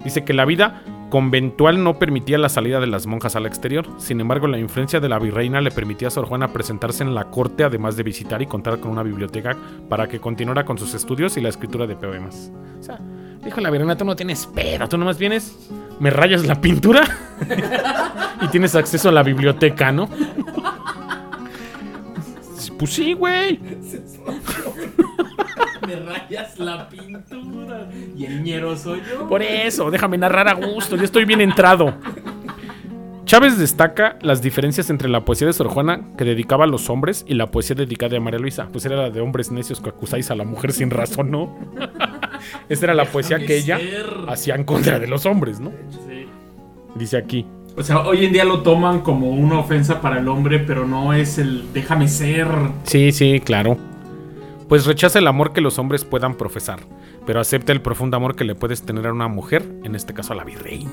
Dice 0.04 0.24
que 0.24 0.34
la 0.34 0.46
vida 0.46 0.82
conventual 1.14 1.84
no 1.84 2.00
permitía 2.00 2.40
la 2.40 2.50
salida 2.50 2.80
de 2.80 2.88
las 2.88 3.06
monjas 3.06 3.36
al 3.36 3.46
exterior. 3.46 3.86
Sin 4.00 4.20
embargo, 4.20 4.48
la 4.48 4.58
influencia 4.58 5.00
de 5.00 5.08
la 5.08 5.20
virreina 5.20 5.62
le 5.62 5.70
permitía 5.70 6.08
a 6.08 6.12
Sor 6.12 6.26
Juana 6.26 6.52
presentarse 6.52 7.04
en 7.04 7.14
la 7.14 7.26
corte, 7.26 7.64
además 7.64 7.96
de 7.96 8.02
visitar 8.02 8.42
y 8.42 8.48
contar 8.48 8.80
con 8.80 8.90
una 8.90 9.04
biblioteca 9.04 9.56
para 9.88 10.08
que 10.08 10.20
continuara 10.20 10.66
con 10.66 10.80
sus 10.80 10.96
estudios 10.96 11.38
y 11.38 11.42
la 11.42 11.50
escritura 11.50 11.86
de 11.86 11.96
poemas. 11.96 12.52
O 12.80 12.82
sea, 12.82 13.00
dijo 13.46 13.62
la 13.62 13.70
virreina, 13.70 13.96
tú 13.96 14.06
no 14.06 14.16
tienes 14.16 14.48
pedo, 14.48 14.90
tú 14.90 14.98
nomás 14.98 15.20
vienes, 15.20 15.56
me 16.00 16.10
rayas 16.10 16.48
la 16.48 16.60
pintura 16.60 17.04
y 18.42 18.48
tienes 18.48 18.74
acceso 18.74 19.10
a 19.10 19.12
la 19.12 19.22
biblioteca, 19.22 19.92
¿no? 19.92 20.10
Pues 22.80 22.96
sí, 22.96 23.14
güey. 23.14 23.60
Me 25.88 25.96
rayas 25.96 26.60
la 26.60 26.88
pintura. 26.90 27.90
Y 28.16 28.26
el 28.26 28.44
ñero 28.44 28.76
soy 28.78 29.02
yo. 29.10 29.28
Por 29.28 29.42
eso, 29.42 29.92
déjame 29.92 30.18
narrar 30.18 30.48
a 30.48 30.54
gusto, 30.54 30.96
yo 30.96 31.04
estoy 31.04 31.26
bien 31.26 31.42
entrado. 31.42 31.94
Chávez 33.26 33.58
destaca 33.58 34.18
las 34.22 34.42
diferencias 34.42 34.90
entre 34.90 35.10
la 35.10 35.26
poesía 35.26 35.48
de 35.48 35.54
Sor 35.54 35.68
Juana 35.68 36.02
que 36.18 36.26
dedicaba 36.26 36.66
a 36.66 36.68
los 36.68 36.90
hombres 36.90 37.26
y 37.28 37.34
la 37.34 37.48
poesía 37.48 37.76
dedicada 37.76 38.18
a 38.18 38.20
María 38.20 38.40
Luisa. 38.40 38.68
Pues 38.72 38.86
era 38.86 38.96
la 38.96 39.10
de 39.10 39.22
hombres 39.22 39.50
necios 39.50 39.80
que 39.82 39.90
acusáis 39.90 40.30
a 40.30 40.36
la 40.36 40.44
mujer 40.44 40.72
sin 40.72 40.90
razón, 40.90 41.32
¿no? 41.32 41.58
Esa 42.70 42.86
era 42.86 42.94
la 42.94 43.06
poesía 43.06 43.40
que 43.40 43.58
ella 43.58 43.80
hacía 44.28 44.56
en 44.56 44.66
contra 44.66 45.00
de 45.00 45.08
los 45.08 45.26
hombres, 45.26 45.60
¿no? 45.60 45.72
Sí. 46.08 46.28
Dice 46.96 47.18
aquí. 47.18 47.46
O 47.76 47.82
sea, 47.82 48.02
hoy 48.02 48.26
en 48.26 48.34
día 48.34 48.46
lo 48.46 48.62
toman 48.62 49.02
como 49.02 49.32
una 49.32 49.58
ofensa 49.58 50.00
para 50.00 50.20
el 50.20 50.28
hombre, 50.28 50.60
pero 50.60 50.86
no 50.86 51.14
es 51.14 51.40
el 51.40 51.74
déjame 51.74 52.08
ser. 52.08 52.48
Sí, 52.84 53.12
sí, 53.12 53.40
claro. 53.40 53.78
Pues 54.74 54.88
rechaza 54.88 55.20
el 55.20 55.28
amor 55.28 55.54
que 55.54 55.62
los 55.62 55.78
hombres 55.78 56.04
puedan 56.04 56.34
profesar, 56.34 56.80
pero 57.28 57.40
acepta 57.40 57.72
el 57.72 57.84
profundo 57.84 58.18
amor 58.18 58.36
que 58.36 58.44
le 58.44 58.56
puedes 58.56 58.82
tener 58.82 59.06
a 59.06 59.14
una 59.14 59.28
mujer, 59.28 59.64
en 59.84 59.94
este 59.94 60.16
caso 60.16 60.34
a 60.34 60.36
la 60.36 60.44
virreina. 60.44 60.90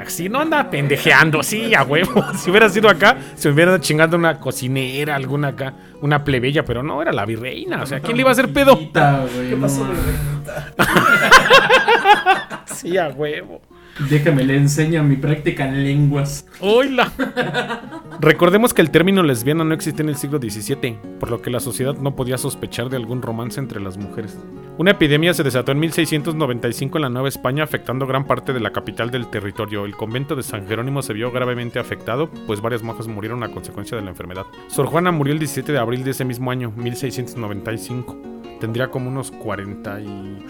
Así 0.00 0.28
no 0.28 0.38
anda 0.38 0.70
pendejeando, 0.70 1.42
sí, 1.42 1.74
a 1.74 1.82
huevo. 1.82 2.24
Si 2.38 2.52
hubiera 2.52 2.68
sido 2.68 2.88
acá, 2.88 3.16
se 3.34 3.48
hubiera 3.48 3.80
chingando 3.80 4.16
una 4.16 4.38
cocinera, 4.38 5.16
alguna 5.16 5.48
acá, 5.48 5.74
una 6.00 6.22
plebeya, 6.22 6.64
pero 6.64 6.84
no, 6.84 7.02
era 7.02 7.12
la 7.12 7.26
virreina. 7.26 7.82
O 7.82 7.86
sea, 7.86 7.98
¿quién 7.98 8.16
le 8.16 8.20
iba 8.20 8.30
a 8.30 8.32
hacer 8.32 8.52
pedo? 8.52 8.78
¿Qué 8.78 9.56
pasó, 9.60 9.84
Sí, 12.66 12.96
a 12.96 13.08
huevo. 13.08 13.60
Déjame, 14.08 14.44
le 14.44 14.56
enseño 14.56 15.02
mi 15.02 15.16
práctica 15.16 15.68
en 15.68 15.84
lenguas. 15.84 16.46
¡Hola! 16.60 17.12
Recordemos 18.20 18.74
que 18.74 18.82
el 18.82 18.90
término 18.90 19.22
lesbiana 19.22 19.64
no 19.64 19.74
existía 19.74 20.02
en 20.02 20.10
el 20.10 20.16
siglo 20.16 20.38
XVII, 20.38 20.98
por 21.18 21.30
lo 21.30 21.42
que 21.42 21.50
la 21.50 21.60
sociedad 21.60 21.94
no 21.96 22.16
podía 22.16 22.38
sospechar 22.38 22.88
de 22.88 22.96
algún 22.96 23.22
romance 23.22 23.60
entre 23.60 23.80
las 23.80 23.96
mujeres. 23.96 24.38
Una 24.78 24.92
epidemia 24.92 25.34
se 25.34 25.42
desató 25.42 25.72
en 25.72 25.80
1695 25.80 26.98
en 26.98 27.02
la 27.02 27.08
Nueva 27.08 27.28
España, 27.28 27.64
afectando 27.64 28.06
gran 28.06 28.26
parte 28.26 28.52
de 28.52 28.60
la 28.60 28.72
capital 28.72 29.10
del 29.10 29.28
territorio. 29.28 29.84
El 29.84 29.96
convento 29.96 30.36
de 30.36 30.42
San 30.42 30.66
Jerónimo 30.66 31.02
se 31.02 31.12
vio 31.12 31.30
gravemente 31.30 31.78
afectado, 31.78 32.30
pues 32.46 32.60
varias 32.60 32.82
monjas 32.82 33.06
murieron 33.06 33.42
a 33.42 33.50
consecuencia 33.50 33.96
de 33.96 34.04
la 34.04 34.10
enfermedad. 34.10 34.46
Sor 34.68 34.86
Juana 34.86 35.10
murió 35.10 35.32
el 35.32 35.38
17 35.38 35.72
de 35.72 35.78
abril 35.78 36.04
de 36.04 36.12
ese 36.12 36.24
mismo 36.24 36.50
año, 36.50 36.72
1695. 36.76 38.16
Tendría 38.60 38.90
como 38.90 39.08
unos 39.08 39.30
40 39.30 40.00
y... 40.00 40.46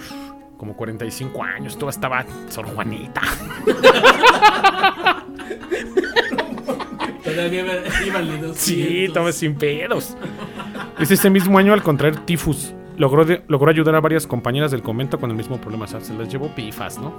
como 0.60 0.76
45 0.76 1.42
años, 1.42 1.78
toda 1.78 1.88
estaba 1.88 2.22
Sor 2.50 2.66
Juanita. 2.66 3.22
Todavía 7.24 7.60
iba- 7.62 8.06
iba 8.06 8.18
al 8.18 8.26
de 8.28 8.32
200. 8.48 8.56
Sí, 8.58 9.04
estaba 9.06 9.32
sin 9.32 9.54
pedos. 9.54 10.16
Es 10.98 11.10
ese 11.10 11.30
mismo 11.30 11.56
año 11.58 11.72
al 11.72 11.82
contraer 11.82 12.16
tifus. 12.26 12.74
Logró, 12.98 13.24
de- 13.24 13.42
logró 13.48 13.70
ayudar 13.70 13.94
a 13.94 14.00
varias 14.00 14.26
compañeras 14.26 14.70
del 14.70 14.82
convento 14.82 15.18
con 15.18 15.30
el 15.30 15.36
mismo 15.36 15.58
problema. 15.58 15.86
O 15.86 15.88
sea, 15.88 16.00
se 16.02 16.12
las 16.12 16.28
llevó 16.28 16.54
pifas, 16.54 16.98
¿no? 16.98 17.14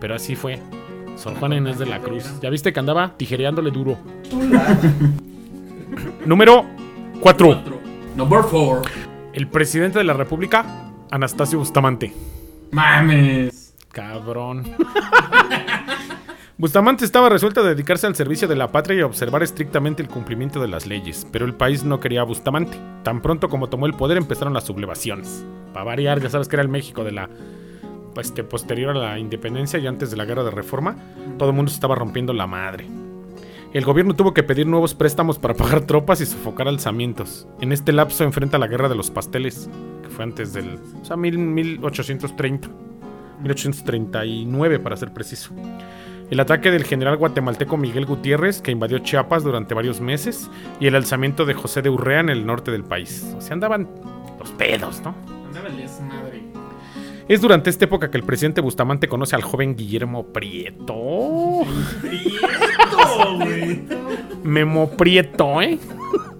Pero 0.00 0.14
así 0.14 0.36
fue. 0.36 0.60
Sor 1.16 1.34
Juana 1.40 1.56
Inés 1.56 1.76
de 1.78 1.86
la 1.86 1.98
Cruz. 1.98 2.24
¿Ya 2.40 2.50
viste 2.50 2.72
que 2.72 2.78
andaba 2.78 3.14
tijereándole 3.16 3.72
duro? 3.72 3.98
Número 6.24 6.64
4. 7.20 7.46
Cuatro. 7.46 7.80
Number 8.16 8.42
four. 8.44 8.82
El 9.32 9.48
presidente 9.48 9.98
de 9.98 10.04
la 10.04 10.12
República, 10.12 10.64
Anastasio 11.10 11.58
Bustamante. 11.58 12.12
Mames. 12.72 13.74
Cabrón. 13.92 14.64
Bustamante 16.58 17.04
estaba 17.04 17.30
resuelto 17.30 17.60
a 17.60 17.64
dedicarse 17.64 18.06
al 18.06 18.14
servicio 18.14 18.46
de 18.46 18.54
la 18.54 18.70
patria 18.70 18.98
y 18.98 19.00
a 19.00 19.06
observar 19.06 19.42
estrictamente 19.42 20.02
el 20.02 20.08
cumplimiento 20.08 20.60
de 20.60 20.68
las 20.68 20.86
leyes, 20.86 21.26
pero 21.32 21.46
el 21.46 21.54
país 21.54 21.84
no 21.84 22.00
quería 22.00 22.20
a 22.20 22.24
Bustamante. 22.24 22.76
Tan 23.02 23.22
pronto 23.22 23.48
como 23.48 23.68
tomó 23.68 23.86
el 23.86 23.94
poder 23.94 24.18
empezaron 24.18 24.52
las 24.52 24.64
sublevaciones. 24.64 25.44
Para 25.72 25.86
variar, 25.86 26.20
ya 26.20 26.28
sabes 26.28 26.48
que 26.48 26.56
era 26.56 26.62
el 26.62 26.68
México 26.68 27.02
de 27.02 27.12
la 27.12 27.30
que 28.34 28.44
posterior 28.44 28.90
a 28.90 29.00
la 29.00 29.18
independencia 29.18 29.78
y 29.78 29.86
antes 29.86 30.10
de 30.10 30.18
la 30.18 30.26
guerra 30.26 30.44
de 30.44 30.50
reforma, 30.50 30.96
todo 31.38 31.48
el 31.48 31.56
mundo 31.56 31.70
se 31.70 31.76
estaba 31.76 31.94
rompiendo 31.94 32.34
la 32.34 32.46
madre. 32.46 32.86
El 33.72 33.84
gobierno 33.84 34.14
tuvo 34.14 34.34
que 34.34 34.42
pedir 34.42 34.66
nuevos 34.66 34.94
préstamos 34.94 35.38
para 35.38 35.54
pagar 35.54 35.82
tropas 35.82 36.20
y 36.20 36.26
sofocar 36.26 36.66
alzamientos. 36.66 37.46
En 37.60 37.70
este 37.72 37.92
lapso 37.92 38.24
enfrenta 38.24 38.58
la 38.58 38.66
guerra 38.66 38.88
de 38.88 38.96
los 38.96 39.10
pasteles, 39.10 39.70
que 40.02 40.08
fue 40.08 40.24
antes 40.24 40.52
del. 40.52 40.78
O 41.00 41.04
sea, 41.04 41.16
mil- 41.16 41.38
1830. 41.38 42.68
1839 43.42 44.78
para 44.80 44.96
ser 44.96 45.12
preciso. 45.12 45.52
El 46.30 46.40
ataque 46.40 46.70
del 46.70 46.84
general 46.84 47.16
guatemalteco 47.16 47.76
Miguel 47.76 48.06
Gutiérrez, 48.06 48.60
que 48.60 48.70
invadió 48.70 48.98
Chiapas 48.98 49.42
durante 49.42 49.74
varios 49.74 50.00
meses, 50.00 50.50
y 50.78 50.86
el 50.86 50.94
alzamiento 50.94 51.44
de 51.44 51.54
José 51.54 51.82
de 51.82 51.90
Urrea 51.90 52.20
en 52.20 52.28
el 52.28 52.46
norte 52.46 52.70
del 52.70 52.84
país. 52.84 53.34
O 53.36 53.40
sea, 53.40 53.54
andaban 53.54 53.88
los 54.38 54.50
pedos, 54.52 55.00
¿no? 55.02 55.14
Es 57.30 57.40
durante 57.40 57.70
esta 57.70 57.84
época 57.84 58.10
que 58.10 58.16
el 58.16 58.24
presidente 58.24 58.60
Bustamante 58.60 59.06
conoce 59.06 59.36
al 59.36 59.42
joven 59.42 59.76
Guillermo 59.76 60.32
Prieto. 60.32 61.60
Prieto, 62.00 63.36
güey. 63.36 63.82
Memo 64.42 64.90
Prieto, 64.90 65.62
¿eh? 65.62 65.78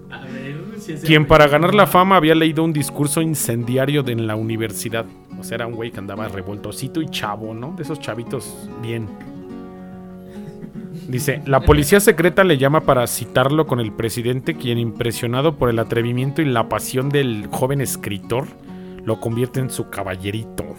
A 0.09 0.25
ver 0.25 0.57
Quien 1.05 1.25
para 1.25 1.47
ganar 1.47 1.73
la 1.73 1.87
fama 1.87 2.17
había 2.17 2.35
leído 2.35 2.65
un 2.65 2.73
discurso 2.73 3.21
incendiario 3.21 4.03
de 4.03 4.11
en 4.11 4.27
la 4.27 4.35
universidad. 4.35 5.05
O 5.39 5.45
sea, 5.45 5.55
era 5.55 5.67
un 5.67 5.75
güey 5.75 5.91
que 5.91 5.99
andaba 5.99 6.27
revoltosito 6.27 7.01
y 7.01 7.07
chavo, 7.07 7.53
¿no? 7.53 7.73
De 7.77 7.83
esos 7.83 8.01
chavitos 8.01 8.69
bien. 8.81 9.07
Dice, 11.07 11.41
la 11.45 11.61
policía 11.61 12.01
secreta 12.01 12.43
le 12.43 12.57
llama 12.57 12.81
para 12.81 13.07
citarlo 13.07 13.65
con 13.65 13.79
el 13.79 13.93
presidente, 13.93 14.55
quien 14.55 14.77
impresionado 14.77 15.55
por 15.55 15.69
el 15.69 15.79
atrevimiento 15.79 16.41
y 16.41 16.45
la 16.45 16.67
pasión 16.67 17.07
del 17.07 17.47
joven 17.49 17.79
escritor, 17.79 18.47
lo 19.05 19.19
convierte 19.19 19.59
en 19.59 19.69
su 19.69 19.89
caballerito. 19.89 20.65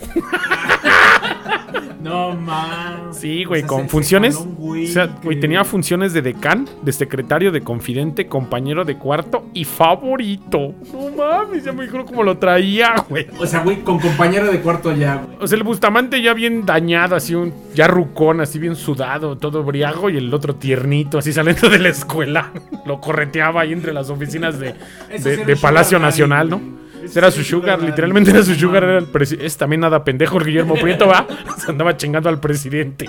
No 2.03 2.35
más. 2.35 3.17
Sí, 3.17 3.45
güey, 3.45 3.63
O 3.63 3.67
sea, 3.69 3.69
con 3.79 3.89
funciones. 3.89 4.35
O 4.37 4.75
sea, 4.87 5.07
güey, 5.23 5.39
tenía 5.39 5.63
funciones 5.65 6.13
de 6.13 6.21
decán, 6.21 6.69
de 6.83 6.93
secretario, 6.93 7.53
de 7.53 7.61
confidente, 7.61 8.27
compañero 8.27 8.85
de 8.85 8.99
cuarto 8.99 9.45
y 9.55 9.65
favorito. 9.65 10.75
No 10.93 11.11
mames, 11.17 11.63
ya 11.65 11.73
me 11.73 11.85
dijeron 11.85 12.05
cómo 12.05 12.25
lo 12.25 12.39
traía, 12.39 12.97
güey. 13.09 13.29
O 13.39 13.47
sea, 13.47 13.61
güey, 13.61 13.83
con 13.85 14.01
compañero 14.01 14.51
de 14.51 14.59
cuarto 14.61 14.93
ya, 14.93 15.17
güey. 15.25 15.37
O 15.41 15.47
sea, 15.47 15.57
el 15.57 15.63
Bustamante 15.63 16.21
ya 16.21 16.35
bien 16.35 16.67
dañado, 16.67 17.15
así 17.15 17.37
un 17.37 17.55
ya 17.73 17.87
rucón, 17.87 18.41
así 18.41 18.59
bien 18.59 18.75
sudado, 18.75 19.39
todo 19.39 19.63
briago, 19.63 20.11
y 20.11 20.17
el 20.17 20.35
otro 20.35 20.57
tiernito, 20.57 21.19
así 21.19 21.33
saliendo 21.33 21.69
de 21.69 21.79
la 21.79 21.91
escuela. 21.91 22.51
Lo 22.85 23.01
correteaba 23.01 23.61
ahí 23.61 23.73
entre 23.73 23.93
las 23.93 24.11
oficinas 24.11 24.59
de, 24.59 24.75
de- 25.23 25.57
Palacio 25.57 26.01
Nacional, 26.01 26.51
¿no? 26.51 26.82
Era 27.15 27.31
su 27.31 27.43
sugar, 27.43 27.83
literalmente 27.83 28.31
era 28.31 28.43
su 28.43 28.55
sugar, 28.55 28.85
era 28.85 28.99
el. 28.99 29.09
Es 29.41 29.57
también 29.57 29.81
nada 29.81 30.05
pendejo 30.05 30.39
el 30.39 30.45
Guillermo 30.45 30.75
Prieto, 30.75 31.07
va. 31.07 31.27
Se 31.59 31.71
andaba 31.71 31.97
chingando 31.97 32.29
al 32.29 32.41
presidente. 32.41 33.09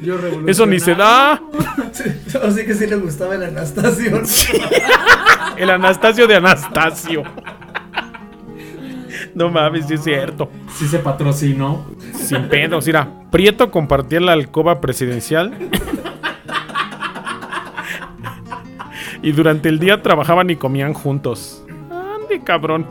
Yo 0.00 0.16
Eso 0.46 0.64
ni 0.64 0.80
se 0.80 0.94
da. 0.94 1.42
Sea 1.92 2.66
que 2.66 2.74
sí 2.74 2.86
le 2.86 2.96
gustaba 2.96 3.34
el 3.34 3.42
Anastasio. 3.44 4.22
El 5.58 5.68
Anastasio 5.68 6.26
de 6.26 6.36
Anastasio. 6.36 7.22
No 9.34 9.50
mames, 9.50 9.86
sí 9.86 9.94
es 9.94 10.04
cierto. 10.04 10.50
Sí 10.74 10.88
se 10.88 11.00
patrocinó. 11.00 11.84
Sin 12.14 12.48
pedos, 12.48 12.86
mira. 12.86 13.06
Prieto 13.30 13.70
compartía 13.70 14.20
la 14.20 14.32
alcoba 14.32 14.80
presidencial. 14.80 15.52
Y 19.22 19.32
durante 19.32 19.68
el 19.68 19.78
día 19.78 20.00
trabajaban 20.00 20.48
y 20.48 20.56
comían 20.56 20.94
juntos. 20.94 21.62
Ande, 21.90 22.42
cabrón. 22.42 22.86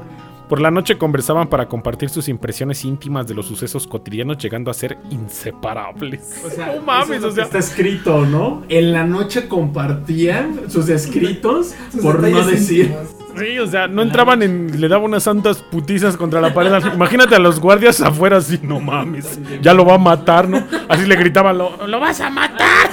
Por 0.50 0.60
la 0.60 0.72
noche 0.72 0.98
conversaban 0.98 1.48
para 1.48 1.68
compartir 1.68 2.10
sus 2.10 2.28
impresiones 2.28 2.84
íntimas 2.84 3.28
de 3.28 3.36
los 3.36 3.46
sucesos 3.46 3.86
cotidianos, 3.86 4.40
llegando 4.40 4.72
a 4.72 4.74
ser 4.74 4.98
inseparables. 5.12 6.42
O 6.46 6.50
sea, 6.50 6.66
no 6.68 6.72
eso 6.74 6.82
mames, 6.82 7.10
es 7.18 7.22
lo 7.22 7.28
o 7.28 7.30
que 7.30 7.36
sea. 7.36 7.44
está 7.46 7.58
escrito, 7.60 8.26
¿no? 8.26 8.64
En 8.68 8.92
la 8.92 9.04
noche 9.06 9.48
compartían 9.48 10.62
sus 10.70 10.90
escritos, 10.90 11.76
Sus 11.92 12.02
por 12.02 12.22
no 12.28 12.42
decir. 12.48 12.86
íntimos. 12.86 13.16
Sí, 13.38 13.60
o 13.60 13.68
sea, 13.68 13.88
no 13.88 14.02
entraban 14.02 14.42
en. 14.42 14.82
Le 14.82 14.88
daba 14.88 15.06
unas 15.06 15.24
santas 15.24 15.58
putizas 15.62 16.18
contra 16.18 16.42
la 16.42 16.52
pared. 16.54 16.74
Imagínate 16.94 17.36
a 17.36 17.40
los 17.40 17.60
guardias 17.60 18.02
afuera 18.02 18.38
así, 18.38 18.60
no 18.64 18.80
mames. 18.80 19.40
Ya 19.62 19.74
lo 19.76 19.86
va 19.86 19.96
a 19.96 19.98
matar, 20.00 20.50
¿no? 20.50 20.64
Así 20.90 21.06
le 21.06 21.16
gritaban, 21.16 21.58
lo, 21.60 21.88
lo 21.88 22.00
vas 22.00 22.20
a 22.22 22.30
matar. 22.32 22.90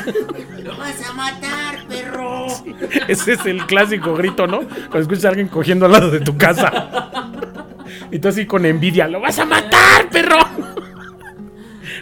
¡Lo 0.62 0.77
vas 0.77 1.09
a 1.09 1.12
matar, 1.14 1.87
perro! 1.88 2.47
Ese 3.09 3.33
es 3.33 3.47
el 3.47 3.64
clásico 3.66 4.14
grito, 4.14 4.47
¿no? 4.47 4.61
Cuando 4.61 4.99
escuchas 5.01 5.25
a 5.25 5.29
alguien 5.31 5.49
cogiendo 5.49 5.87
al 5.87 5.92
lado 5.92 6.11
de 6.11 6.21
tu 6.21 6.37
casa. 6.37 7.23
Y 8.11 8.19
tú 8.19 8.29
así 8.29 8.47
con 8.47 8.64
envidia, 8.64 9.09
lo 9.09 9.21
vas 9.21 9.38
a 9.38 9.45
matar, 9.45 10.09
perro. 10.11 10.38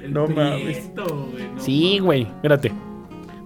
El 0.03 0.13
No 0.13 0.27
mames. 0.27 0.79
Prieto, 0.79 1.29
güey, 1.33 1.49
no 1.55 1.61
Sí, 1.61 1.99
güey, 1.99 2.23
espérate. 2.23 2.73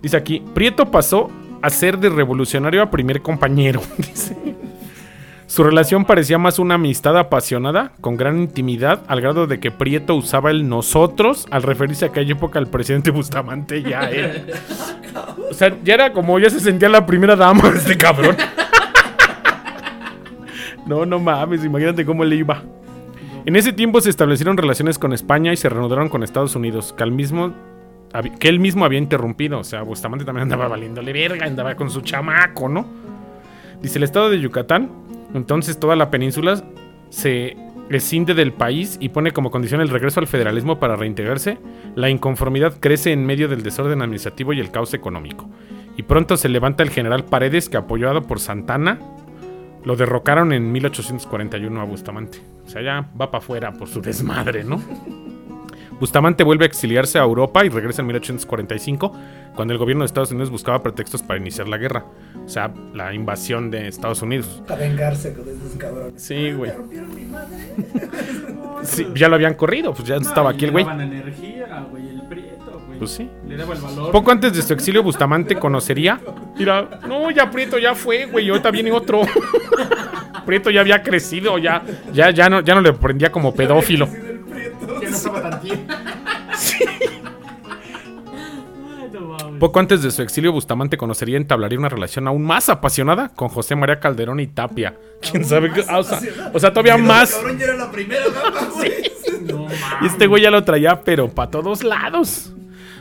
Dice 0.03 0.16
aquí, 0.16 0.42
Prieto 0.55 0.90
pasó 0.90 1.31
a 1.62 1.71
ser 1.71 1.99
de 1.99 2.09
revolucionario 2.09 2.83
a 2.83 2.90
primer 2.90 3.23
compañero. 3.23 3.81
Dice. 3.99 4.37
Su 5.49 5.64
relación 5.64 6.05
parecía 6.05 6.37
más 6.37 6.59
una 6.59 6.75
amistad 6.75 7.16
apasionada, 7.16 7.92
con 8.03 8.18
gran 8.18 8.38
intimidad, 8.38 9.03
al 9.09 9.23
grado 9.23 9.47
de 9.47 9.59
que 9.59 9.71
Prieto 9.71 10.14
usaba 10.14 10.51
el 10.51 10.68
nosotros 10.68 11.47
al 11.51 11.62
referirse 11.62 12.05
a 12.05 12.09
aquella 12.09 12.33
época 12.33 12.59
al 12.59 12.66
presidente 12.66 13.11
Bustamante 13.11 13.83
ya 13.83 14.03
él. 14.11 14.53
O 15.51 15.55
sea, 15.55 15.75
ya 15.83 15.94
era 15.94 16.12
como, 16.12 16.38
ya 16.38 16.51
se 16.51 16.61
sentía 16.61 16.88
la 16.88 17.07
primera 17.07 17.35
dama 17.35 17.71
de 17.71 17.79
este 17.79 17.97
cabrón. 17.97 18.37
No, 20.88 21.05
no 21.05 21.18
mames, 21.18 21.64
imagínate 21.64 22.05
cómo 22.05 22.24
le 22.24 22.37
iba. 22.37 22.62
En 23.44 23.57
ese 23.57 23.72
tiempo 23.72 24.01
se 24.01 24.11
establecieron 24.11 24.57
relaciones 24.57 24.98
con 24.98 25.12
España 25.12 25.53
y 25.53 25.57
se 25.57 25.68
reanudaron 25.68 26.09
con 26.09 26.22
Estados 26.22 26.57
Unidos, 26.57 26.94
que 26.96 27.07
mismo 27.07 27.55
que 28.40 28.48
él 28.48 28.59
mismo 28.59 28.85
había 28.85 28.98
interrumpido. 28.98 29.59
O 29.59 29.64
sea, 29.64 29.83
Bustamante 29.83 30.24
también 30.24 30.44
andaba 30.44 30.66
valiéndole 30.68 31.12
verga, 31.12 31.46
andaba 31.46 31.74
con 31.74 31.90
su 31.90 32.01
chamaco, 32.01 32.68
¿no? 32.68 32.87
Dice 33.83 33.98
el 33.98 34.05
estado 34.05 34.31
de 34.31 34.40
Yucatán, 34.40 34.90
entonces 35.35 35.79
toda 35.79 35.94
la 35.94 36.11
península 36.11 36.62
se 37.11 37.57
escinde 37.90 38.35
del 38.35 38.53
país 38.53 38.96
y 39.01 39.11
pone 39.11 39.31
como 39.31 39.51
condición 39.51 39.81
el 39.81 39.88
regreso 39.88 40.20
al 40.20 40.27
federalismo 40.27 40.79
para 40.79 40.96
reintegrarse. 40.96 41.59
La 41.94 42.11
inconformidad 42.11 42.74
crece 42.81 43.12
en 43.12 43.24
medio 43.24 43.48
del 43.48 43.62
desorden 43.62 44.03
administrativo 44.03 44.53
y 44.53 44.61
el 44.61 44.70
caos 44.70 44.94
económico. 44.94 45.48
Y 45.96 46.03
pronto 46.03 46.37
se 46.37 46.48
levanta 46.48 46.83
el 46.83 46.90
general 46.90 47.24
Paredes, 47.24 47.68
que 47.68 47.77
apoyado 47.77 48.22
por 48.22 48.40
Santana, 48.40 48.98
lo 49.84 49.96
derrocaron 49.96 50.52
en 50.52 50.70
1841 50.72 51.80
a 51.80 51.84
Bustamante. 51.84 52.40
O 52.66 52.68
sea, 52.68 52.82
ya 52.82 53.08
va 53.18 53.30
para 53.30 53.42
afuera 53.42 53.72
por 53.72 53.88
su 53.88 54.00
desmadre, 54.00 54.64
¿no? 54.64 54.82
Bustamante 56.00 56.44
vuelve 56.44 56.64
a 56.64 56.68
exiliarse 56.68 57.18
a 57.18 57.22
Europa 57.22 57.64
y 57.64 57.70
regresa 57.70 58.02
en 58.02 58.06
1845, 58.06 59.12
cuando 59.56 59.72
el 59.72 59.78
gobierno 59.78 60.02
de 60.02 60.06
Estados 60.06 60.30
Unidos 60.30 60.50
buscaba 60.50 60.80
pretextos 60.80 61.22
para 61.22 61.40
iniciar 61.40 61.66
la 61.66 61.76
guerra. 61.76 62.04
O 62.44 62.48
sea, 62.48 62.72
la 62.94 63.12
invasión 63.12 63.70
de 63.70 63.88
Estados 63.88 64.22
Unidos. 64.22 64.62
A 64.68 64.76
vengarse 64.76 65.34
con 65.34 65.48
estos 65.48 65.72
cabrones. 65.76 66.22
Sí, 66.22 66.52
güey. 66.52 66.70
Sí, 68.84 69.08
ya 69.16 69.28
lo 69.28 69.34
habían 69.34 69.54
corrido, 69.54 69.92
pues 69.92 70.06
ya 70.06 70.16
estaba 70.16 70.50
aquí 70.50 70.66
el 70.66 70.70
güey. 70.70 70.84
Le 70.84 70.90
daban 70.90 71.12
energía, 71.12 71.58
Pues 72.98 73.12
sí. 73.12 73.30
Le 73.46 73.56
daba 73.56 73.74
el 73.74 73.80
valor. 73.80 74.11
Poco 74.12 74.30
antes 74.30 74.52
de 74.54 74.62
su 74.62 74.72
exilio, 74.72 75.02
Bustamante 75.02 75.56
conocería. 75.56 76.20
Mira, 76.58 77.00
no, 77.06 77.30
ya 77.30 77.50
Prieto 77.50 77.78
ya 77.78 77.94
fue, 77.94 78.26
güey. 78.26 78.46
y 78.46 78.50
Ahorita 78.50 78.70
viene 78.70 78.90
otro. 78.92 79.22
Prieto 80.44 80.70
ya 80.70 80.80
había 80.80 81.02
crecido, 81.02 81.58
ya, 81.58 81.82
ya, 82.12 82.30
ya 82.30 82.48
no, 82.48 82.61
ya 82.61 82.74
no 82.74 82.80
le 82.80 82.92
prendía 82.92 83.30
como 83.30 83.54
pedófilo. 83.54 84.06
Ya 84.06 85.11
no 85.11 85.16
estaba 85.16 85.42
tan 85.50 85.61
no. 89.12 89.58
Poco 89.58 89.80
antes 89.80 90.02
de 90.02 90.11
su 90.11 90.22
exilio, 90.22 90.52
Bustamante 90.52 90.96
conocería 90.96 91.34
y 91.34 91.37
entablaría 91.37 91.78
una 91.78 91.88
relación 91.88 92.28
aún 92.28 92.44
más 92.44 92.68
apasionada 92.68 93.28
con 93.30 93.48
José 93.48 93.74
María 93.76 93.98
Calderón 94.00 94.40
y 94.40 94.46
Tapia. 94.46 94.94
¿Quién 95.20 95.44
sabe 95.44 95.72
qué? 95.72 95.84
Ah, 95.88 95.98
o, 95.98 96.02
sea, 96.02 96.20
o 96.52 96.58
sea, 96.61 96.70
todavía 96.70 96.94
Sí, 96.94 97.00
no, 97.02 97.08
más. 97.08 97.32
Cabrón, 97.34 97.58
ya 97.58 97.64
era 97.64 97.76
la 97.76 97.90
primera 97.90 98.24
dama, 98.28 98.68
güey. 98.74 98.92
No 99.42 99.62
mames. 99.64 99.78
Y 100.02 100.06
este 100.06 100.26
güey 100.26 100.42
ya 100.42 100.50
lo 100.50 100.62
traía, 100.64 101.00
pero 101.02 101.28
para 101.28 101.50
todos 101.50 101.82
lados. 101.82 102.52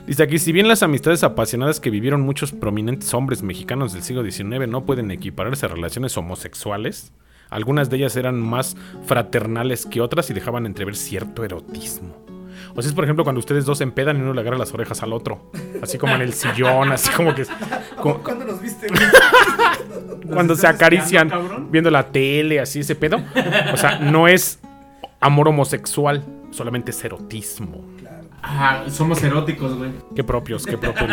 Dice 0.08 0.24
aquí, 0.24 0.39
si 0.39 0.52
bien 0.54 0.67
las 0.70 0.84
amistades 0.84 1.24
apasionadas 1.24 1.80
que 1.82 1.89
vivieron 1.89 2.22
muchos 2.22 2.54
prominentes 2.54 3.13
hombres 3.13 3.43
mexicanos 3.43 3.91
del 3.93 4.04
siglo 4.04 4.24
XIX 4.24 4.67
no 4.70 4.86
pueden 4.86 5.12
equipararse 5.12 5.65
a 5.65 5.70
relaciones 5.70 6.17
homosexuales, 6.17 7.12
algunas 7.50 7.89
de 7.89 7.98
ellas 7.98 8.15
eran 8.15 8.39
más 8.39 8.78
fraternales 9.06 9.86
que 9.86 10.00
otras 10.02 10.30
y 10.30 10.34
dejaban 10.34 10.65
entrever 10.65 10.96
cierto 10.96 11.43
erotismo. 11.43 12.15
O 12.74 12.82
sea, 12.82 12.89
es 12.89 12.96
por 12.96 13.04
ejemplo 13.04 13.24
cuando 13.26 13.39
ustedes 13.39 13.65
dos 13.65 13.80
se 13.80 13.84
empedan 13.84 14.17
y 14.17 14.22
uno 14.22 14.34
le 14.34 14.41
agarra 14.41 14.58
las 14.58 14.74
orejas 14.74 15.04
al 15.04 15.12
otro. 15.12 15.52
Así 15.82 15.98
como 15.98 16.15
en 16.15 16.22
el 16.22 16.34
sillón, 16.34 16.91
así 16.91 17.10
como 17.12 17.36
que... 17.36 17.46
como- 18.02 18.20
¿Cuándo 18.24 18.46
nos 18.46 18.62
viste, 18.62 18.88
cuando 20.28 20.56
se 20.56 20.67
acarician 20.67 21.30
viendo 21.70 21.91
la 21.91 22.12
tele, 22.12 22.60
así 22.62 22.80
ese 22.80 22.96
pedo. 22.96 23.22
O 23.74 23.78
sea, 23.78 24.00
no 24.00 24.28
es 24.28 24.60
amor 25.20 25.50
homosexual, 25.50 26.24
solamente 26.52 26.91
es 26.91 27.04
erotismo. 27.04 27.84
Ah, 28.41 28.84
somos 28.89 29.21
eróticos, 29.23 29.76
güey. 29.78 29.91
Qué 30.15 30.23
propios, 30.23 30.65
qué 30.65 30.78
propios. 30.78 31.10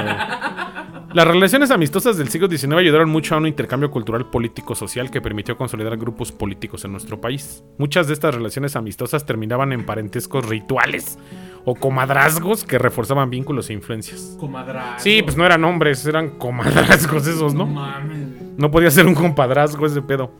Las 1.12 1.26
relaciones 1.26 1.70
amistosas 1.70 2.16
del 2.16 2.28
siglo 2.28 2.48
XIX 2.48 2.74
ayudaron 2.74 3.08
mucho 3.08 3.34
a 3.34 3.38
un 3.38 3.46
intercambio 3.46 3.90
cultural 3.90 4.26
político-social 4.30 5.10
que 5.10 5.20
permitió 5.20 5.56
consolidar 5.56 5.96
grupos 5.96 6.32
políticos 6.32 6.84
en 6.84 6.92
nuestro 6.92 7.20
país. 7.20 7.62
Muchas 7.78 8.08
de 8.08 8.14
estas 8.14 8.34
relaciones 8.34 8.74
amistosas 8.76 9.24
terminaban 9.24 9.72
en 9.72 9.86
parentescos 9.86 10.48
rituales 10.48 11.18
o 11.64 11.74
comadrazgos 11.74 12.64
que 12.64 12.78
reforzaban 12.78 13.30
vínculos 13.30 13.70
e 13.70 13.74
influencias. 13.74 14.36
Comadrazgo. 14.38 14.98
Sí, 14.98 15.22
pues 15.22 15.36
no 15.36 15.46
eran 15.46 15.64
hombres, 15.64 16.04
eran 16.06 16.30
comadrazgos 16.30 17.26
esos, 17.26 17.54
No 17.54 17.64
¿no? 17.66 17.72
mames. 17.72 18.38
güey. 18.38 18.50
No 18.58 18.70
podía 18.70 18.90
ser 18.90 19.06
un 19.06 19.14
compadrazgo 19.14 19.86
ese 19.86 20.02
pedo. 20.02 20.32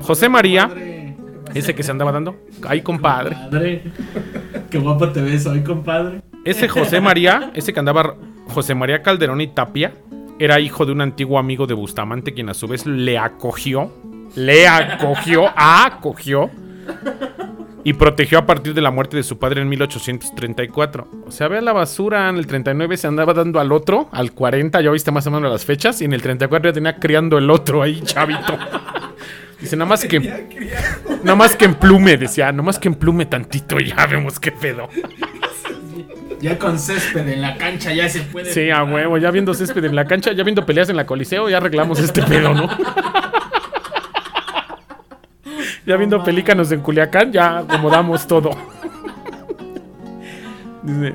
José 0.00 0.28
María. 0.28 0.70
Ese 1.58 1.74
que 1.74 1.82
se 1.82 1.90
andaba 1.90 2.12
dando. 2.12 2.36
Ay, 2.66 2.82
compadre. 2.82 3.36
Compadre. 3.36 3.82
Qué 4.70 4.78
guapo 4.78 5.08
te 5.10 5.22
ves 5.22 5.46
hoy, 5.46 5.62
compadre. 5.62 6.20
Ese 6.44 6.68
José 6.68 7.00
María, 7.00 7.50
ese 7.54 7.72
que 7.72 7.80
andaba 7.80 8.16
José 8.48 8.74
María 8.74 9.02
Calderón 9.02 9.40
y 9.40 9.48
Tapia, 9.48 9.92
era 10.38 10.60
hijo 10.60 10.86
de 10.86 10.92
un 10.92 11.00
antiguo 11.00 11.38
amigo 11.38 11.66
de 11.66 11.74
Bustamante, 11.74 12.34
quien 12.34 12.48
a 12.48 12.54
su 12.54 12.68
vez 12.68 12.86
le 12.86 13.18
acogió, 13.18 13.90
le 14.34 14.68
acogió, 14.68 15.46
acogió 15.56 16.50
y 17.84 17.92
protegió 17.94 18.38
a 18.38 18.46
partir 18.46 18.74
de 18.74 18.80
la 18.80 18.90
muerte 18.90 19.16
de 19.16 19.22
su 19.22 19.38
padre 19.38 19.62
en 19.62 19.68
1834. 19.68 21.08
O 21.26 21.30
sea, 21.30 21.48
ve 21.48 21.62
la 21.62 21.72
basura, 21.72 22.28
en 22.28 22.36
el 22.36 22.46
39 22.46 22.96
se 22.96 23.06
andaba 23.06 23.32
dando 23.32 23.60
al 23.60 23.72
otro, 23.72 24.08
al 24.12 24.32
40 24.32 24.80
ya 24.80 24.90
viste 24.90 25.10
más 25.12 25.26
o 25.26 25.30
menos 25.30 25.50
las 25.50 25.64
fechas, 25.64 26.02
y 26.02 26.04
en 26.04 26.12
el 26.12 26.20
34 26.20 26.70
ya 26.70 26.74
tenía 26.74 26.96
criando 26.96 27.38
el 27.38 27.48
otro 27.48 27.82
ahí, 27.82 28.00
chavito. 28.02 28.58
Dice, 29.60 29.76
nada 29.76 29.88
más 29.88 30.04
que, 30.04 30.20
nada 31.22 31.36
más 31.36 31.56
que 31.56 31.64
emplume, 31.64 32.16
decía, 32.16 32.52
nada 32.52 32.62
más 32.62 32.78
que 32.78 32.88
emplume 32.88 33.26
tantito 33.26 33.80
y 33.80 33.86
ya 33.96 34.06
vemos 34.06 34.38
qué 34.38 34.52
pedo. 34.52 34.88
Ya 36.40 36.58
con 36.58 36.78
césped 36.78 37.26
en 37.26 37.40
la 37.40 37.56
cancha 37.56 37.92
ya 37.94 38.08
se 38.08 38.20
puede. 38.20 38.52
Sí, 38.52 38.70
a 38.70 38.84
huevo, 38.84 39.16
ya 39.16 39.30
viendo 39.30 39.54
césped 39.54 39.84
en 39.84 39.96
la 39.96 40.04
cancha, 40.04 40.32
ya 40.32 40.44
viendo 40.44 40.66
peleas 40.66 40.90
en 40.90 40.96
la 40.96 41.06
Coliseo, 41.06 41.48
ya 41.48 41.56
arreglamos 41.56 41.98
este 41.98 42.22
pedo, 42.22 42.52
¿no? 42.52 42.68
ya 45.86 45.96
viendo 45.96 46.22
pelícanos 46.22 46.70
en 46.72 46.80
Culiacán, 46.80 47.32
ya 47.32 47.58
acomodamos 47.58 48.26
todo. 48.26 48.50
Dice, 50.82 51.14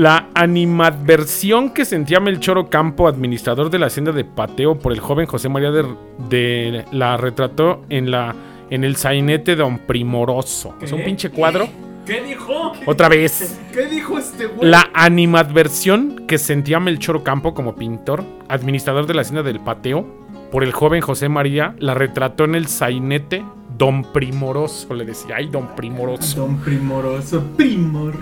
la 0.00 0.28
animadversión 0.34 1.68
que 1.74 1.84
sentía 1.84 2.20
Melchor 2.20 2.56
Ocampo, 2.56 3.06
administrador 3.06 3.68
de 3.68 3.78
la 3.78 3.86
hacienda 3.88 4.12
de 4.12 4.24
Pateo, 4.24 4.78
por 4.78 4.92
el 4.92 5.00
joven 5.00 5.26
José 5.26 5.50
María 5.50 5.70
de, 5.70 5.84
de- 6.30 6.86
la 6.90 7.18
retrató 7.18 7.82
en 7.90 8.10
la 8.10 8.34
en 8.70 8.84
el 8.84 8.96
sainete 8.96 9.56
Don 9.56 9.78
Primoroso. 9.80 10.74
Es 10.80 10.92
un 10.92 11.00
¿Qué? 11.00 11.04
pinche 11.04 11.28
cuadro. 11.30 11.68
¿Qué 12.06 12.22
dijo? 12.22 12.72
Otra 12.86 13.10
vez. 13.10 13.60
¿Qué 13.74 13.86
dijo 13.88 14.18
este 14.18 14.46
güey? 14.46 14.70
La 14.70 14.88
animadversión 14.94 16.24
que 16.26 16.38
sentía 16.38 16.80
Melchor 16.80 17.16
Ocampo 17.16 17.52
como 17.52 17.74
pintor, 17.74 18.24
administrador 18.48 19.06
de 19.06 19.12
la 19.12 19.20
hacienda 19.20 19.42
del 19.42 19.60
Pateo, 19.60 20.06
por 20.50 20.64
el 20.64 20.72
joven 20.72 21.02
José 21.02 21.28
María, 21.28 21.74
la 21.78 21.92
retrató 21.92 22.44
en 22.44 22.54
el 22.54 22.68
sainete 22.68 23.44
Don 23.80 24.04
Primoroso, 24.12 24.92
le 24.92 25.06
decía, 25.06 25.36
ay, 25.36 25.46
Don 25.46 25.74
Primoroso, 25.74 26.42
Don 26.42 26.58
Primoroso, 26.58 27.42
Primor. 27.56 28.12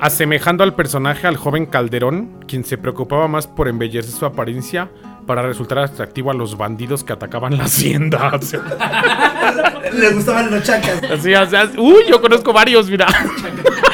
asemejando 0.00 0.64
al 0.64 0.74
personaje 0.74 1.28
al 1.28 1.36
joven 1.36 1.66
Calderón, 1.66 2.40
quien 2.48 2.64
se 2.64 2.76
preocupaba 2.78 3.28
más 3.28 3.46
por 3.46 3.68
embellecer 3.68 4.10
su 4.10 4.26
apariencia 4.26 4.90
para 5.24 5.42
resultar 5.42 5.78
atractivo 5.78 6.32
a 6.32 6.34
los 6.34 6.56
bandidos 6.58 7.04
que 7.04 7.12
atacaban 7.12 7.56
la 7.56 7.64
hacienda. 7.64 8.32
O 8.34 8.42
sea, 8.42 8.60
Le 9.92 10.10
gustaban 10.14 10.50
los 10.50 10.64
chacas. 10.64 11.00
así, 11.04 11.32
o 11.32 11.46
sea, 11.48 11.70
uy, 11.78 12.02
yo 12.08 12.20
conozco 12.20 12.52
varios, 12.52 12.90
mira. 12.90 13.06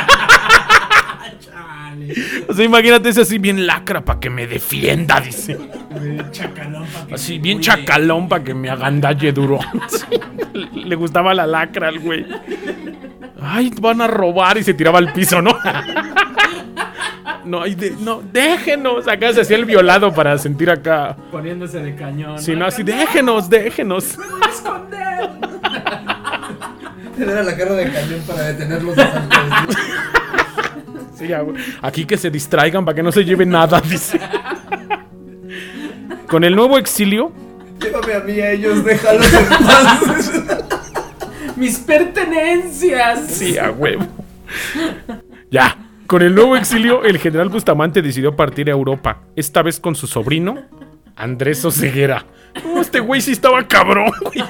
Chale. 1.94 2.14
O 2.48 2.52
sea, 2.54 2.64
imagínate 2.64 3.08
ese 3.08 3.22
así 3.22 3.38
bien 3.38 3.66
lacra 3.66 4.04
para 4.04 4.18
que 4.20 4.30
me 4.30 4.46
defienda, 4.46 5.20
dice. 5.20 5.58
Chacalón, 6.30 6.86
pa' 6.86 7.06
que 7.06 7.14
Así, 7.14 7.38
bien 7.38 7.58
cuide. 7.58 7.66
chacalón 7.70 8.28
para 8.28 8.44
que 8.44 8.54
me 8.54 8.68
agandalle 8.70 9.32
duro. 9.32 9.58
Sí, 9.88 10.06
le- 10.74 10.96
gustaba 10.96 11.34
la 11.34 11.46
lacra 11.46 11.88
al 11.88 11.98
güey. 12.00 12.26
Ay, 13.40 13.70
van 13.80 14.00
a 14.00 14.06
robar 14.06 14.56
y 14.58 14.62
se 14.64 14.74
tiraba 14.74 14.98
al 14.98 15.12
piso, 15.12 15.40
¿no? 15.42 15.56
No, 17.44 17.62
de- 17.64 17.94
no, 18.00 18.22
déjenos. 18.32 19.06
Acá 19.06 19.30
se 19.34 19.42
hacía 19.42 19.58
el 19.58 19.66
violado 19.66 20.14
para 20.14 20.38
sentir 20.38 20.70
acá. 20.70 21.14
Poniéndose 21.30 21.78
de 21.78 21.94
cañón. 21.94 22.38
Si 22.38 22.56
no, 22.56 22.64
así, 22.64 22.82
déjenos, 22.82 23.50
déjenos. 23.50 24.16
Era 27.18 27.42
la 27.42 27.54
cara 27.56 27.74
de 27.74 27.92
cañón 27.92 28.20
para 28.26 28.42
detener 28.44 28.82
los 28.82 28.96
asaltos. 28.96 29.76
Sí, 31.16 31.28
ya. 31.28 31.44
Aquí 31.82 32.04
que 32.04 32.16
se 32.16 32.30
distraigan 32.30 32.84
para 32.84 32.94
que 32.94 33.02
no 33.02 33.12
se 33.12 33.24
lleven 33.24 33.50
nada, 33.50 33.80
dice. 33.88 34.20
Con 36.28 36.44
el 36.44 36.56
nuevo 36.56 36.78
exilio, 36.78 37.32
Llévame 37.80 38.14
a 38.14 38.20
mí 38.20 38.40
a 38.40 38.52
ellos, 38.52 38.84
déjalos 38.84 39.32
en 39.32 39.48
paz. 39.48 40.32
Mis 41.56 41.78
pertenencias. 41.78 43.26
Sí, 43.28 43.58
a 43.58 43.70
huevo. 43.70 44.06
Ya. 45.50 45.78
Con 46.06 46.22
el 46.22 46.34
nuevo 46.34 46.56
exilio, 46.56 47.02
el 47.04 47.18
general 47.18 47.48
Bustamante 47.48 48.02
decidió 48.02 48.36
partir 48.36 48.68
a 48.68 48.72
Europa. 48.72 49.22
Esta 49.36 49.62
vez 49.62 49.80
con 49.80 49.94
su 49.94 50.06
sobrino, 50.06 50.58
Andrés 51.16 51.64
Oseguera. 51.64 52.26
No, 52.62 52.80
este 52.80 53.00
güey 53.00 53.20
sí 53.20 53.32
estaba 53.32 53.66
cabrón, 53.66 54.12
güey. 54.20 54.44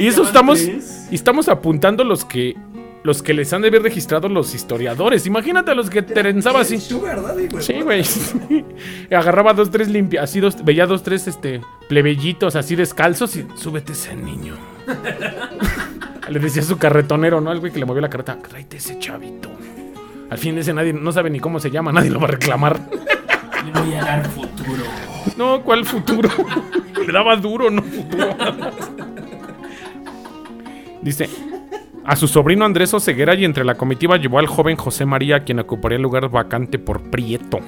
Y 0.00 0.06
eso 0.06 0.22
estamos, 0.22 0.60
y 0.60 1.14
estamos 1.14 1.48
apuntando 1.48 2.04
los 2.04 2.24
que 2.24 2.56
los 3.04 3.22
que 3.22 3.34
les 3.34 3.52
han 3.52 3.62
de 3.62 3.68
haber 3.68 3.82
registrado 3.82 4.28
los 4.28 4.54
historiadores. 4.54 5.26
Imagínate 5.26 5.72
a 5.72 5.74
los 5.74 5.90
que 5.90 6.02
trenzaba 6.02 6.60
así. 6.60 6.78
Daddy, 6.78 7.48
güey. 7.48 7.62
Sí, 7.62 7.80
güey. 7.82 8.04
Agarraba 9.10 9.52
dos, 9.54 9.70
tres 9.70 9.88
limpias, 9.88 10.24
así 10.24 10.40
dos, 10.40 10.64
veía 10.64 10.86
dos, 10.86 11.02
tres, 11.02 11.26
este, 11.26 11.60
plebellitos 11.88 12.56
así 12.56 12.76
descalzos 12.76 13.36
y 13.36 13.46
súbete 13.56 13.92
ese 13.92 14.14
niño. 14.14 14.54
Le 16.28 16.38
decía 16.38 16.62
a 16.62 16.64
su 16.64 16.78
carretonero, 16.78 17.40
¿no? 17.40 17.50
Al 17.50 17.58
güey 17.58 17.72
que 17.72 17.78
le 17.78 17.84
movió 17.84 18.00
la 18.00 18.08
carreta, 18.08 18.38
tráete 18.38 18.76
ese 18.76 18.98
chavito. 18.98 19.50
Al 20.30 20.38
fin 20.38 20.56
ese 20.56 20.72
nadie, 20.72 20.92
no 20.92 21.12
sabe 21.12 21.28
ni 21.28 21.40
cómo 21.40 21.58
se 21.58 21.70
llama, 21.70 21.92
nadie 21.92 22.10
lo 22.10 22.20
va 22.20 22.28
a 22.28 22.30
reclamar. 22.30 22.80
Le 23.66 23.80
voy 23.80 23.94
a 23.94 24.04
dar 24.04 24.26
futuro. 24.30 24.82
No, 25.36 25.62
¿cuál 25.62 25.84
futuro? 25.84 26.30
Le 27.06 27.12
daba 27.12 27.36
duro, 27.36 27.70
no 27.70 27.82
futuro. 27.82 28.36
Dice, 31.02 31.28
a 32.04 32.16
su 32.16 32.26
sobrino 32.26 32.64
Andrés 32.64 32.92
Oseguera 32.94 33.34
y 33.34 33.44
entre 33.44 33.64
la 33.64 33.76
comitiva 33.76 34.16
llevó 34.16 34.38
al 34.38 34.46
joven 34.46 34.76
José 34.76 35.06
María, 35.06 35.44
quien 35.44 35.60
ocuparía 35.60 35.96
el 35.96 36.02
lugar 36.02 36.28
vacante 36.28 36.78
por 36.78 37.00
Prieto. 37.00 37.60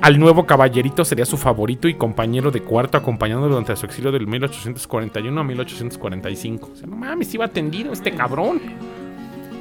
Al 0.00 0.18
nuevo 0.18 0.46
caballerito 0.46 1.04
sería 1.04 1.24
su 1.24 1.36
favorito 1.36 1.86
y 1.86 1.94
compañero 1.94 2.50
de 2.50 2.62
cuarto, 2.62 2.98
acompañando 2.98 3.48
durante 3.48 3.76
su 3.76 3.86
exilio 3.86 4.10
del 4.10 4.26
1841 4.26 5.40
a 5.40 5.44
1845. 5.44 6.70
O 6.72 6.76
sea, 6.76 6.88
no 6.88 6.96
mames, 6.96 7.32
iba 7.32 7.44
atendido 7.44 7.92
este 7.92 8.10
cabrón. 8.10 8.60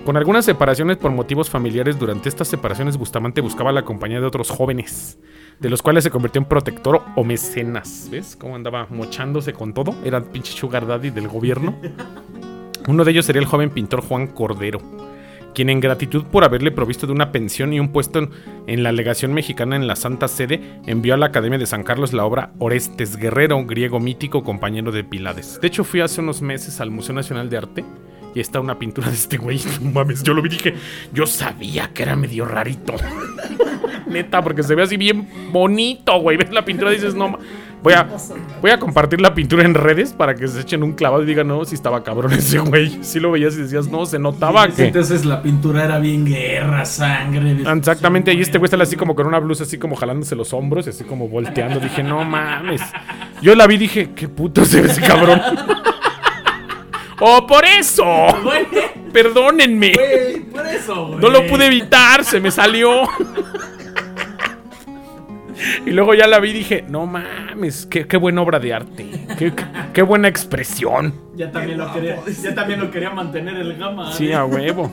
Con 0.03 0.17
algunas 0.17 0.45
separaciones 0.45 0.97
por 0.97 1.11
motivos 1.11 1.47
familiares, 1.47 1.99
durante 1.99 2.27
estas 2.27 2.47
separaciones 2.47 2.97
Bustamante 2.97 3.41
buscaba 3.41 3.71
la 3.71 3.85
compañía 3.85 4.19
de 4.19 4.25
otros 4.25 4.49
jóvenes, 4.49 5.19
de 5.59 5.69
los 5.69 5.83
cuales 5.83 6.03
se 6.03 6.09
convirtió 6.09 6.41
en 6.41 6.47
protector 6.47 7.03
o 7.15 7.23
mecenas. 7.23 8.07
¿Ves 8.09 8.35
cómo 8.35 8.55
andaba 8.55 8.87
mochándose 8.89 9.53
con 9.53 9.75
todo? 9.75 9.93
Era 10.03 10.19
pinche 10.21 10.53
sugar 10.53 10.87
daddy 10.87 11.11
del 11.11 11.27
gobierno. 11.27 11.75
Uno 12.87 13.03
de 13.03 13.11
ellos 13.11 13.25
sería 13.25 13.41
el 13.41 13.47
joven 13.47 13.69
pintor 13.69 14.01
Juan 14.01 14.27
Cordero, 14.27 14.79
quien 15.53 15.69
en 15.69 15.79
gratitud 15.79 16.23
por 16.25 16.43
haberle 16.43 16.71
provisto 16.71 17.05
de 17.07 17.13
una 17.13 17.31
pensión 17.31 17.73
y 17.73 17.79
un 17.79 17.89
puesto 17.89 18.27
en, 18.67 18.83
la 18.83 18.91
legación 18.91 19.33
mexicana 19.33 19.75
en 19.75 19.87
la 19.87 19.95
Santa 19.95 20.27
Sede, 20.27 20.61
envió 20.87 21.13
a 21.13 21.17
la 21.17 21.27
Academia 21.27 21.59
de 21.59 21.65
San 21.65 21.83
Carlos 21.83 22.13
la 22.13 22.25
obra 22.25 22.51
Orestes 22.59 23.17
Guerrero, 23.17 23.63
griego 23.65 23.99
mítico, 23.99 24.43
compañero 24.43 24.91
de 24.91 25.03
Pilades. 25.03 25.59
De 25.61 25.67
hecho, 25.67 25.83
fui 25.83 26.01
hace 26.01 26.21
unos 26.21 26.41
meses 26.41 26.79
al 26.81 26.91
Museo 26.91 27.13
Nacional 27.13 27.49
de 27.49 27.57
Arte 27.57 27.85
y 28.33 28.39
está 28.39 28.59
una 28.59 28.79
pintura 28.79 29.09
de 29.09 29.15
este 29.15 29.37
güey. 29.37 29.59
No 29.81 29.91
mames, 29.91 30.23
yo 30.23 30.33
lo 30.33 30.41
vi 30.41 30.49
y 30.49 30.51
dije, 30.53 30.73
yo 31.13 31.27
sabía 31.27 31.91
que 31.93 32.03
era 32.03 32.15
medio 32.15 32.45
rarito. 32.45 32.95
Neta, 34.07 34.41
porque 34.41 34.63
se 34.63 34.75
ve 34.75 34.83
así 34.83 34.97
bien 34.97 35.27
bonito, 35.51 36.19
güey. 36.19 36.37
Ves 36.37 36.51
la 36.51 36.65
pintura 36.65 36.91
y 36.91 36.95
dices, 36.95 37.15
no, 37.15 37.29
ma- 37.29 37.39
voy 37.83 37.93
a, 37.93 38.07
voy 38.61 38.71
a 38.71 38.79
compartir 38.79 39.21
la 39.21 39.33
pintura 39.33 39.63
en 39.63 39.73
redes 39.73 40.13
para 40.13 40.35
que 40.35 40.47
se 40.47 40.61
echen 40.61 40.83
un 40.83 40.93
clavado 40.93 41.23
y 41.23 41.25
digan, 41.25 41.47
no, 41.47 41.65
si 41.65 41.75
estaba 41.75 42.03
cabrón 42.03 42.33
ese 42.33 42.59
güey. 42.59 42.99
Si 43.11 43.19
lo 43.19 43.31
veías 43.31 43.55
y 43.55 43.63
decías, 43.63 43.87
no, 43.87 44.05
se 44.05 44.19
notaba 44.19 44.67
que... 44.69 44.87
Entonces 44.87 45.25
la 45.25 45.41
pintura 45.41 45.85
era 45.85 45.99
bien 45.99 46.25
guerra, 46.25 46.85
sangre. 46.85 47.57
Exactamente, 47.65 48.33
y 48.33 48.41
este 48.41 48.57
güey 48.57 48.69
está 48.71 48.81
así 48.81 48.95
como 48.95 49.15
con 49.15 49.27
una 49.27 49.39
blusa, 49.39 49.63
así 49.63 49.77
como 49.77 49.95
jalándose 49.95 50.35
los 50.35 50.53
hombros 50.53 50.87
y 50.87 50.91
así 50.91 51.03
como 51.03 51.27
volteando. 51.27 51.79
Dije, 51.79 52.03
no 52.03 52.23
mames. 52.23 52.81
Yo 53.41 53.55
la 53.55 53.67
vi 53.67 53.75
y 53.75 53.79
dije, 53.79 54.11
qué 54.15 54.27
puto 54.27 54.63
se 54.65 54.81
ve 54.81 54.89
ese 54.89 55.01
cabrón. 55.01 55.41
¡Oh, 57.19 57.45
por 57.45 57.63
eso! 57.65 58.03
Güey, 58.43 58.65
Perdónenme. 59.13 59.93
güey, 59.93 60.39
por 60.41 60.65
eso, 60.65 61.07
güey. 61.07 61.19
No 61.19 61.29
lo 61.29 61.45
pude 61.47 61.67
evitar, 61.67 62.23
se 62.23 62.39
me 62.39 62.49
salió. 62.49 63.03
Y 65.85 65.91
luego 65.91 66.13
ya 66.13 66.27
la 66.27 66.39
vi 66.39 66.49
y 66.51 66.53
dije, 66.53 66.85
no 66.87 67.05
mames, 67.07 67.85
qué, 67.87 68.07
qué 68.07 68.17
buena 68.17 68.41
obra 68.41 68.59
de 68.59 68.73
arte. 68.73 69.05
Qué, 69.37 69.51
qué- 69.53 69.65
qué 69.93 70.01
buena 70.03 70.27
expresión. 70.27 71.13
Ya 71.35 71.51
también, 71.51 71.77
lo 71.79 71.91
quería, 71.91 72.17
ya 72.43 72.53
también 72.55 72.79
lo 72.79 72.91
quería 72.91 73.09
mantener 73.09 73.55
el 73.57 73.75
gama. 73.77 74.11
Sí, 74.13 74.27
¿eh? 74.29 74.35
a 74.35 74.45
huevo. 74.45 74.91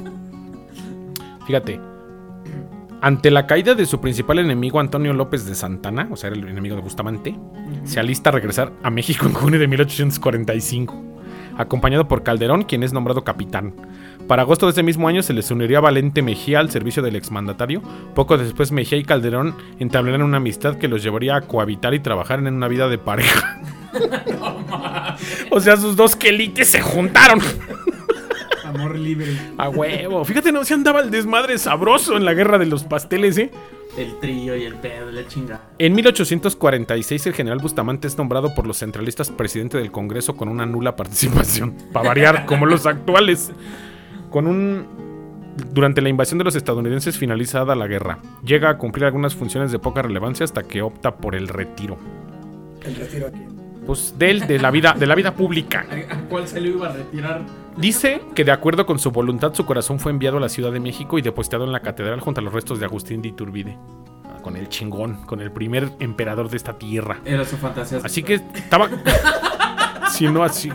Fíjate. 1.46 1.80
Ante 3.00 3.30
la 3.30 3.46
caída 3.46 3.74
de 3.74 3.86
su 3.86 4.00
principal 4.00 4.40
enemigo, 4.40 4.80
Antonio 4.80 5.12
López 5.12 5.46
de 5.46 5.54
Santana, 5.54 6.08
o 6.10 6.16
sea, 6.16 6.30
era 6.30 6.36
el 6.38 6.48
enemigo 6.48 6.74
de 6.74 6.82
Bustamante, 6.82 7.36
se 7.84 8.00
alista 8.00 8.30
a 8.30 8.32
regresar 8.32 8.72
a 8.82 8.90
México 8.90 9.24
en 9.26 9.34
junio 9.34 9.60
de 9.60 9.68
1845, 9.68 11.00
acompañado 11.56 12.08
por 12.08 12.24
Calderón, 12.24 12.64
quien 12.64 12.82
es 12.82 12.92
nombrado 12.92 13.22
capitán. 13.22 13.72
Para 14.28 14.42
agosto 14.42 14.66
de 14.66 14.72
ese 14.72 14.82
mismo 14.82 15.08
año 15.08 15.22
se 15.22 15.32
les 15.32 15.50
uniría 15.50 15.80
Valente 15.80 16.20
Mejía 16.20 16.60
al 16.60 16.70
servicio 16.70 17.02
del 17.02 17.16
exmandatario. 17.16 17.80
Poco 18.14 18.36
después 18.36 18.72
Mejía 18.72 18.98
y 18.98 19.04
Calderón 19.04 19.56
entablaron 19.78 20.20
una 20.20 20.36
amistad 20.36 20.76
que 20.76 20.86
los 20.86 21.02
llevaría 21.02 21.34
a 21.34 21.40
cohabitar 21.40 21.94
y 21.94 22.00
trabajar 22.00 22.38
en 22.40 22.52
una 22.52 22.68
vida 22.68 22.88
de 22.88 22.98
pareja. 22.98 23.58
o 25.50 25.60
sea, 25.60 25.78
sus 25.78 25.96
dos 25.96 26.14
quelites 26.14 26.68
se 26.68 26.82
juntaron. 26.82 27.40
Amor 28.66 28.98
libre. 28.98 29.34
A 29.56 29.70
huevo. 29.70 30.22
Fíjate, 30.26 30.52
no 30.52 30.62
se 30.62 30.74
andaba 30.74 31.00
el 31.00 31.10
desmadre 31.10 31.56
sabroso 31.56 32.14
en 32.18 32.26
la 32.26 32.34
guerra 32.34 32.58
de 32.58 32.66
los 32.66 32.84
pasteles, 32.84 33.38
¿eh? 33.38 33.50
El 33.96 34.20
trío 34.20 34.54
y 34.54 34.64
el 34.64 34.74
pedo, 34.74 35.10
la 35.10 35.26
chingada. 35.26 35.70
En 35.78 35.94
1846 35.94 37.26
el 37.28 37.32
general 37.32 37.60
Bustamante 37.60 38.06
es 38.06 38.18
nombrado 38.18 38.54
por 38.54 38.66
los 38.66 38.76
centralistas 38.76 39.30
presidente 39.30 39.78
del 39.78 39.90
Congreso 39.90 40.36
con 40.36 40.50
una 40.50 40.66
nula 40.66 40.96
participación, 40.96 41.74
para 41.94 42.08
variar, 42.08 42.44
como 42.44 42.66
los 42.66 42.84
actuales. 42.84 43.50
Con 44.30 44.46
un 44.46 44.86
durante 45.72 46.00
la 46.00 46.08
invasión 46.08 46.38
de 46.38 46.44
los 46.44 46.54
estadounidenses 46.54 47.18
finalizada 47.18 47.74
la 47.74 47.86
guerra, 47.86 48.18
llega 48.44 48.70
a 48.70 48.78
cumplir 48.78 49.04
algunas 49.04 49.34
funciones 49.34 49.72
de 49.72 49.78
poca 49.78 50.02
relevancia 50.02 50.44
hasta 50.44 50.62
que 50.62 50.82
opta 50.82 51.16
por 51.16 51.34
el 51.34 51.48
retiro. 51.48 51.98
El 52.84 52.94
retiro 52.94 53.26
aquí. 53.28 53.40
Pues 53.86 54.18
de 54.18 54.30
él, 54.30 54.46
de 54.46 54.58
la 54.58 54.70
vida, 54.70 54.94
de 54.98 55.06
la 55.06 55.14
vida 55.14 55.34
pública. 55.34 55.86
¿A, 55.90 56.14
a 56.14 56.20
cuál 56.28 56.46
se 56.46 56.60
lo 56.60 56.68
iba 56.68 56.88
a 56.88 56.92
retirar? 56.92 57.42
Dice 57.76 58.20
que 58.34 58.44
de 58.44 58.52
acuerdo 58.52 58.86
con 58.86 58.98
su 58.98 59.10
voluntad 59.10 59.54
su 59.54 59.64
corazón 59.64 59.98
fue 59.98 60.12
enviado 60.12 60.36
a 60.36 60.40
la 60.40 60.48
Ciudad 60.48 60.72
de 60.72 60.80
México 60.80 61.18
y 61.18 61.22
depositado 61.22 61.64
en 61.64 61.72
la 61.72 61.80
catedral 61.80 62.20
junto 62.20 62.40
a 62.40 62.44
los 62.44 62.52
restos 62.52 62.78
de 62.80 62.84
Agustín 62.86 63.22
de 63.22 63.28
Iturbide. 63.28 63.78
Ah, 64.24 64.42
Con 64.42 64.56
el 64.56 64.68
chingón, 64.68 65.24
con 65.24 65.40
el 65.40 65.50
primer 65.50 65.90
emperador 66.00 66.50
de 66.50 66.56
esta 66.56 66.78
tierra. 66.78 67.20
Era 67.24 67.44
su 67.44 67.56
fantasía. 67.56 68.00
Así 68.04 68.22
que 68.22 68.34
estaba. 68.34 68.90
si 70.10 70.28
no 70.28 70.42
así. 70.42 70.70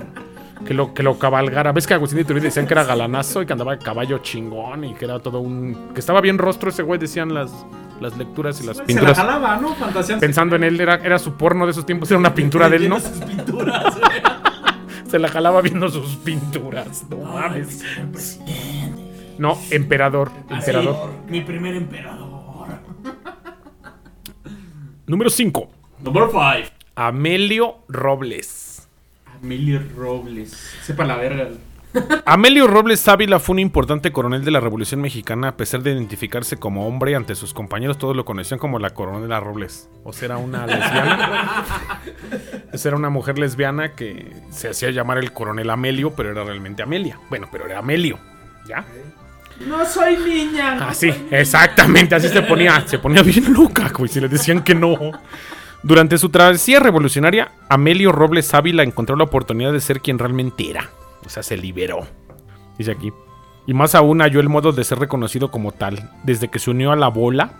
Que 0.66 0.74
lo, 0.74 0.94
que 0.94 1.04
lo 1.04 1.20
cabalgara. 1.20 1.72
¿Ves 1.74 1.86
que 1.86 1.94
Agustín 1.94 2.18
de 2.18 2.22
Iturbide 2.24 2.46
decían 2.46 2.66
que 2.68 2.74
era 2.74 2.86
galanazo 2.86 3.42
y 3.42 3.46
que 3.46 3.54
andaba 3.54 3.74
a 3.74 3.80
caballo 3.80 4.20
chingón 4.20 4.86
y 4.86 4.94
que 4.94 5.06
era 5.06 5.20
todo 5.20 5.40
un. 5.40 5.92
que 5.94 6.00
estaba 6.00 6.22
bien 6.22 6.38
rostro 6.38 6.70
ese 6.70 6.84
güey, 6.84 7.00
decían 7.00 7.34
las, 7.34 7.52
las 8.00 8.18
lecturas 8.18 8.62
y 8.62 8.66
las 8.66 8.78
Se 8.78 9.02
la 9.02 9.14
jalaba, 9.14 9.58
¿no? 9.58 9.76
Pensando 10.20 10.56
en 10.56 10.64
él, 10.64 10.80
era, 10.80 10.96
era 10.96 11.20
su 11.20 11.34
porno 11.34 11.66
de 11.66 11.72
esos 11.72 11.86
tiempos, 11.86 12.10
era 12.12 12.18
una 12.20 12.34
pintura 12.36 12.70
de 12.70 12.78
él, 12.78 12.90
¿no? 12.90 13.00
Sus 13.00 13.12
pinturas. 13.12 13.98
Se 15.10 15.20
la 15.20 15.28
jalaba 15.28 15.62
viendo 15.62 15.90
sus 15.90 16.16
pinturas. 16.16 17.06
No 17.10 17.18
mames. 17.18 17.84
Emperador. 19.70 20.32
Emperador. 20.50 20.96
Así, 20.96 21.32
mi 21.32 21.42
primer 21.42 21.76
emperador. 21.76 22.34
Número 25.06 25.30
5. 25.30 25.70
Number 26.04 26.24
5. 26.32 26.42
Amelio 26.96 27.80
Robles. 27.90 28.63
Emilio 29.44 29.82
Robles. 29.96 30.52
Sepa 30.84 31.04
la 31.06 31.18
verga. 31.18 31.50
Amelio 32.26 32.66
Robles 32.66 33.08
Ávila 33.08 33.38
fue 33.40 33.54
un 33.54 33.60
importante 33.60 34.12
coronel 34.12 34.44
de 34.44 34.50
la 34.50 34.60
Revolución 34.60 35.00
Mexicana, 35.00 35.50
a 35.50 35.58
pesar 35.58 35.84
de 35.84 35.92
identificarse 35.92 36.58
como 36.58 36.88
hombre 36.88 37.16
ante 37.16 37.36
sus 37.36 37.54
compañeros, 37.54 38.00
todos 38.00 38.16
lo 38.16 38.26
conocían 38.26 38.60
como 38.60 38.80
la 38.80 38.92
coronela 38.96 39.40
Robles. 39.40 39.90
O 40.04 40.12
sea, 40.12 40.26
era 40.28 40.38
una 40.38 40.66
lesbiana. 40.66 41.62
Esa 42.74 42.88
era 42.90 42.98
una 42.98 43.10
mujer 43.10 43.38
lesbiana 43.38 43.92
que 43.92 44.32
se 44.50 44.70
hacía 44.70 44.90
llamar 44.90 45.20
el 45.20 45.34
coronel 45.34 45.70
Amelio, 45.70 46.16
pero 46.16 46.32
era 46.32 46.44
realmente 46.44 46.82
Amelia. 46.82 47.20
Bueno, 47.30 47.48
pero 47.52 47.66
era 47.68 47.78
Amelio. 47.80 48.18
¿Ya? 48.68 48.84
No 49.68 49.86
soy 49.86 50.18
niña. 50.18 50.76
no 50.76 50.86
Así, 50.88 51.12
soy- 51.12 51.28
exactamente, 51.30 52.16
así 52.16 52.28
se 52.28 52.42
ponía, 52.42 52.82
se 52.88 52.98
ponía 52.98 53.22
bien 53.22 53.54
loca, 53.54 53.92
güey, 53.96 54.10
si 54.10 54.20
le 54.20 54.28
decían 54.30 54.64
que 54.64 54.74
no. 54.74 54.98
Durante 55.84 56.18
su 56.18 56.30
travesía 56.30 56.80
revolucionaria, 56.80 57.52
Amelio 57.68 58.14
Robles 58.14 58.54
Ávila 58.54 58.84
encontró 58.84 59.18
la 59.18 59.26
oportunidad 59.26 59.74
de 59.74 59.82
ser 59.82 60.00
quien 60.00 60.18
realmente 60.18 60.70
era. 60.70 60.90
O 61.26 61.30
sea, 61.30 61.44
se 61.44 61.58
liberó. 61.58 62.08
Dice 62.78 62.92
aquí. 62.92 63.12
Y 63.68 63.74
más 63.74 63.94
aún 63.94 64.22
halló 64.22 64.40
el 64.40 64.48
modo 64.48 64.72
de 64.72 64.86
ser 64.86 65.00
reconocido 65.00 65.52
como 65.52 65.74
tal. 65.74 66.10
Desde 66.24 66.48
que 66.48 66.60
se 66.60 66.72
unió 66.72 66.94
a 66.94 66.96
la 66.96 67.10
bola, 67.10 67.52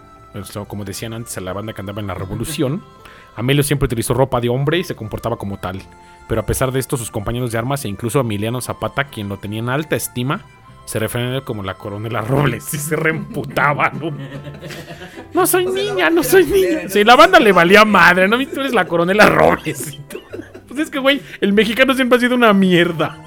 como 0.70 0.86
decían 0.86 1.14
antes, 1.14 1.38
a 1.38 1.42
la 1.42 1.52
banda 1.52 1.74
que 1.74 1.82
andaba 1.82 2.00
en 2.00 2.08
la 2.08 2.14
revolución. 2.14 2.82
Amelio 3.36 3.62
siempre 3.62 3.88
utilizó 3.88 4.14
ropa 4.14 4.40
de 4.40 4.48
hombre 4.48 4.78
y 4.78 4.86
se 4.86 4.96
comportaba 4.96 5.36
como 5.36 5.58
tal. 5.58 5.82
Pero 6.30 6.40
a 6.40 6.46
pesar 6.46 6.72
de 6.72 6.80
esto, 6.80 6.96
sus 6.96 7.12
compañeros 7.12 7.52
de 7.52 7.58
armas 7.58 7.84
e 7.84 7.90
incluso 7.90 8.22
Emiliano 8.22 8.62
Zapata, 8.62 9.04
quien 9.06 9.28
lo 9.28 9.38
tenía 9.38 9.60
en 9.60 9.68
alta 9.68 9.98
estima, 9.98 10.46
se 10.86 11.00
referían 11.00 11.42
como 11.42 11.64
la 11.64 11.76
coronela 11.76 12.22
Robles 12.22 12.74
y 12.74 12.78
se 12.78 12.96
reemputaba, 12.96 13.90
¿no? 13.90 14.16
No 15.34 15.48
soy 15.48 15.66
niña, 15.66 16.10
no 16.10 16.24
soy 16.24 16.46
niña. 16.46 16.90
Sí, 16.90 17.04
la 17.04 17.16
banda 17.16 17.40
le 17.40 17.52
valía 17.52 17.86
madre, 17.86 18.28
¿no? 18.28 18.38
Tú 18.48 18.60
eres 18.60 18.74
la 18.74 18.86
coronela 18.86 19.28
Robles. 19.30 20.00
Pues 20.68 20.80
es 20.80 20.90
que, 20.90 21.00
güey, 21.00 21.22
el 21.42 21.54
mexicano 21.54 21.94
siempre 21.94 22.18
ha 22.18 22.22
sido 22.22 22.36
una 22.36 22.54
mierda. 22.54 23.18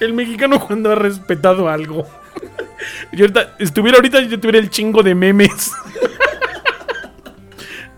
El 0.00 0.12
mexicano 0.12 0.60
cuando 0.60 0.92
ha 0.92 0.94
respetado 0.94 1.68
algo. 1.68 2.06
Yo 3.12 3.24
ahorita, 3.24 3.56
estuviera 3.58 3.96
ahorita, 3.96 4.20
yo 4.22 4.38
tuviera 4.38 4.58
el 4.58 4.70
chingo 4.70 5.02
de 5.02 5.14
memes. 5.14 5.72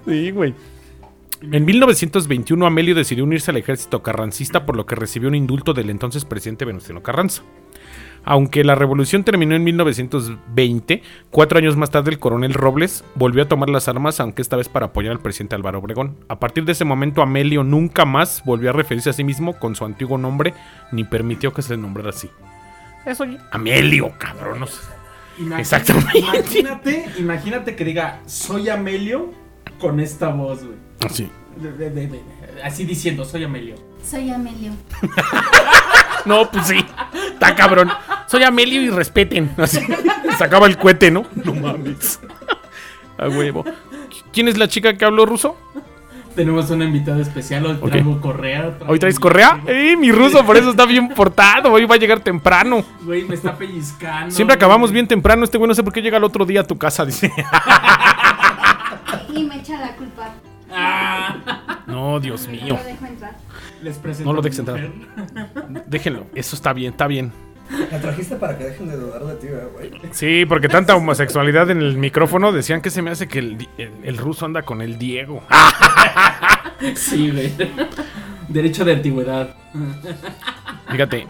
Sí, 0.06 0.30
güey. 0.30 0.54
En 1.42 1.64
1921 1.64 2.66
Amelio 2.66 2.94
decidió 2.94 3.24
unirse 3.24 3.50
al 3.50 3.58
ejército 3.58 4.02
carrancista 4.02 4.64
por 4.64 4.74
lo 4.74 4.86
que 4.86 4.94
recibió 4.94 5.28
un 5.28 5.34
indulto 5.34 5.74
del 5.74 5.90
entonces 5.90 6.24
presidente 6.24 6.64
Venustiano 6.64 7.02
Carranza. 7.02 7.42
Aunque 8.30 8.62
la 8.62 8.74
revolución 8.74 9.24
terminó 9.24 9.54
en 9.56 9.64
1920, 9.64 11.02
cuatro 11.30 11.56
años 11.56 11.76
más 11.78 11.88
tarde 11.90 12.10
el 12.10 12.18
coronel 12.18 12.52
Robles 12.52 13.02
volvió 13.14 13.42
a 13.44 13.48
tomar 13.48 13.70
las 13.70 13.88
armas, 13.88 14.20
aunque 14.20 14.42
esta 14.42 14.54
vez 14.56 14.68
para 14.68 14.86
apoyar 14.86 15.12
al 15.12 15.20
presidente 15.20 15.54
Álvaro 15.54 15.78
Obregón. 15.78 16.18
A 16.28 16.38
partir 16.38 16.66
de 16.66 16.72
ese 16.72 16.84
momento 16.84 17.22
Amelio 17.22 17.64
nunca 17.64 18.04
más 18.04 18.42
volvió 18.44 18.68
a 18.68 18.74
referirse 18.74 19.08
a 19.08 19.14
sí 19.14 19.24
mismo 19.24 19.54
con 19.58 19.74
su 19.76 19.86
antiguo 19.86 20.18
nombre, 20.18 20.52
ni 20.92 21.04
permitió 21.04 21.54
que 21.54 21.62
se 21.62 21.70
le 21.74 21.80
nombrara 21.80 22.10
así. 22.10 22.28
Eso, 23.06 23.24
Amelio, 23.50 24.12
cabrón. 24.18 24.66
Imagi- 25.38 25.60
Exactamente. 25.60 26.18
Imagínate, 26.18 27.06
imagínate 27.18 27.76
que 27.76 27.84
diga, 27.86 28.20
soy 28.26 28.68
Amelio 28.68 29.32
con 29.80 30.00
esta 30.00 30.28
voz, 30.28 30.62
güey. 30.64 30.76
Así. 31.00 31.30
De- 31.56 31.72
de- 31.72 31.90
de- 31.90 32.06
de- 32.08 32.22
así 32.62 32.84
diciendo, 32.84 33.24
soy 33.24 33.44
Amelio. 33.44 33.76
Soy 34.04 34.28
Amelio. 34.30 34.72
No, 36.24 36.50
pues 36.50 36.66
sí. 36.66 36.84
Está 37.38 37.54
cabrón. 37.54 37.88
Soy 38.26 38.42
Amelio 38.42 38.82
y 38.82 38.90
respeten. 38.90 39.52
Así. 39.56 39.78
Sacaba 40.36 40.66
el 40.66 40.76
cohete, 40.76 41.10
¿no? 41.12 41.24
No 41.44 41.54
mames. 41.54 42.18
A 43.16 43.28
huevo. 43.28 43.64
¿Quién 44.32 44.48
es 44.48 44.58
la 44.58 44.66
chica 44.66 44.94
que 44.96 45.04
habló 45.04 45.24
ruso? 45.24 45.56
Tenemos 46.34 46.68
una 46.70 46.84
invitada 46.84 47.20
especial, 47.20 47.66
hoy 47.66 47.90
traigo 47.90 48.20
correa. 48.20 48.70
traigo 48.76 48.92
¿Hoy 48.92 48.98
traes 49.00 49.18
correa? 49.18 49.60
¡Eh, 49.66 49.96
mi 49.96 50.12
ruso! 50.12 50.44
Por 50.44 50.56
eso 50.56 50.70
está 50.70 50.84
bien 50.86 51.08
portado. 51.08 51.72
Hoy 51.72 51.84
va 51.84 51.96
a 51.96 51.98
llegar 51.98 52.20
temprano. 52.20 52.84
Güey, 53.02 53.24
me 53.24 53.34
está 53.34 53.56
pellizcando. 53.56 54.30
Siempre 54.34 54.54
güey. 54.54 54.64
acabamos 54.64 54.92
bien 54.92 55.06
temprano. 55.08 55.44
Este 55.44 55.58
güey 55.58 55.66
no 55.68 55.74
sé 55.74 55.82
por 55.82 55.92
qué 55.92 56.00
llega 56.02 56.16
el 56.18 56.24
otro 56.24 56.44
día 56.44 56.60
a 56.60 56.64
tu 56.64 56.76
casa, 56.78 57.04
dice. 57.04 57.32
Y 59.34 59.42
me 59.44 59.56
echa 59.56 59.78
la 59.80 59.94
culpa. 59.96 60.30
Ah, 60.72 61.36
No, 61.86 62.20
Dios 62.20 62.46
mío. 62.48 62.76
Lo 62.76 62.84
dejo 62.84 63.06
entrar. 63.06 63.36
Les 63.82 63.96
presento 63.98 64.30
No 64.30 64.34
lo 64.36 64.42
dejes 64.42 64.58
entrar. 64.58 64.80
Déjenlo. 65.86 66.26
Eso 66.34 66.56
está 66.56 66.72
bien, 66.72 66.92
está 66.92 67.06
bien. 67.06 67.32
La 67.92 68.00
trajiste 68.00 68.36
para 68.36 68.56
que 68.56 68.64
dejen 68.64 68.88
de 68.88 68.96
dudar 68.96 69.22
de 69.24 69.34
ti, 69.34 69.46
¿verdad, 69.48 69.68
güey. 69.74 69.90
Sí, 70.12 70.46
porque 70.46 70.68
tanta 70.68 70.96
homosexualidad 70.96 71.70
en 71.70 71.82
el 71.82 71.98
micrófono 71.98 72.50
decían 72.50 72.80
que 72.80 72.88
se 72.90 73.02
me 73.02 73.10
hace 73.10 73.28
que 73.28 73.40
el, 73.40 73.68
el- 73.76 73.92
el 74.04 74.16
ruso 74.16 74.46
anda 74.46 74.62
con 74.62 74.80
el 74.82 74.98
Diego. 74.98 75.42
Sí, 76.94 77.30
güey. 77.30 77.52
Derecho 78.48 78.84
de 78.84 78.92
antigüedad. 78.92 79.54
Fíjate, 80.90 81.26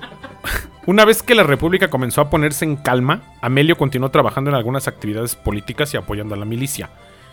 una 0.86 1.04
vez 1.06 1.22
que 1.22 1.34
la 1.34 1.42
República 1.42 1.88
comenzó 1.88 2.20
a 2.20 2.28
ponerse 2.30 2.64
en 2.66 2.76
calma, 2.76 3.22
Amelio 3.40 3.76
continuó 3.76 4.10
trabajando 4.10 4.50
en 4.50 4.56
algunas 4.56 4.88
actividades 4.88 5.34
políticas 5.36 5.92
y 5.94 5.96
apoyando 5.96 6.34
a 6.34 6.38
la 6.38 6.44
milicia. 6.44 6.90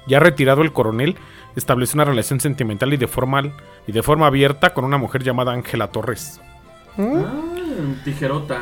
Ya 0.07 0.19
retirado 0.19 0.61
el 0.61 0.71
coronel, 0.71 1.15
estableció 1.55 1.97
una 1.97 2.05
relación 2.05 2.39
sentimental 2.39 2.93
y 2.93 2.97
de, 2.97 3.07
formal, 3.07 3.53
y 3.87 3.91
de 3.91 4.03
forma 4.03 4.27
abierta 4.27 4.73
con 4.73 4.85
una 4.85 4.97
mujer 4.97 5.23
llamada 5.23 5.51
Ángela 5.51 5.87
Torres. 5.87 6.39
Ah, 6.97 7.41
tijerota. 8.03 8.61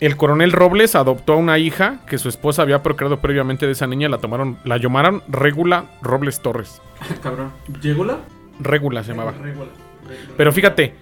El 0.00 0.16
coronel 0.16 0.50
Robles 0.50 0.96
adoptó 0.96 1.34
a 1.34 1.36
una 1.36 1.58
hija 1.58 2.00
que 2.06 2.18
su 2.18 2.28
esposa 2.28 2.62
había 2.62 2.82
procreado 2.82 3.20
previamente 3.20 3.66
de 3.66 3.72
esa 3.72 3.86
niña, 3.86 4.08
la 4.08 4.18
tomaron, 4.18 4.58
la 4.64 4.76
llamaron 4.76 5.22
Régula 5.28 5.84
Robles 6.02 6.40
Torres. 6.40 6.82
Ah, 7.00 7.14
cabrón. 7.22 7.52
¿Llególa? 7.80 8.18
Régula 8.58 9.04
se 9.04 9.12
llamaba. 9.12 9.32
Régula. 9.32 9.70
Pero 10.36 10.52
fíjate, 10.52 10.94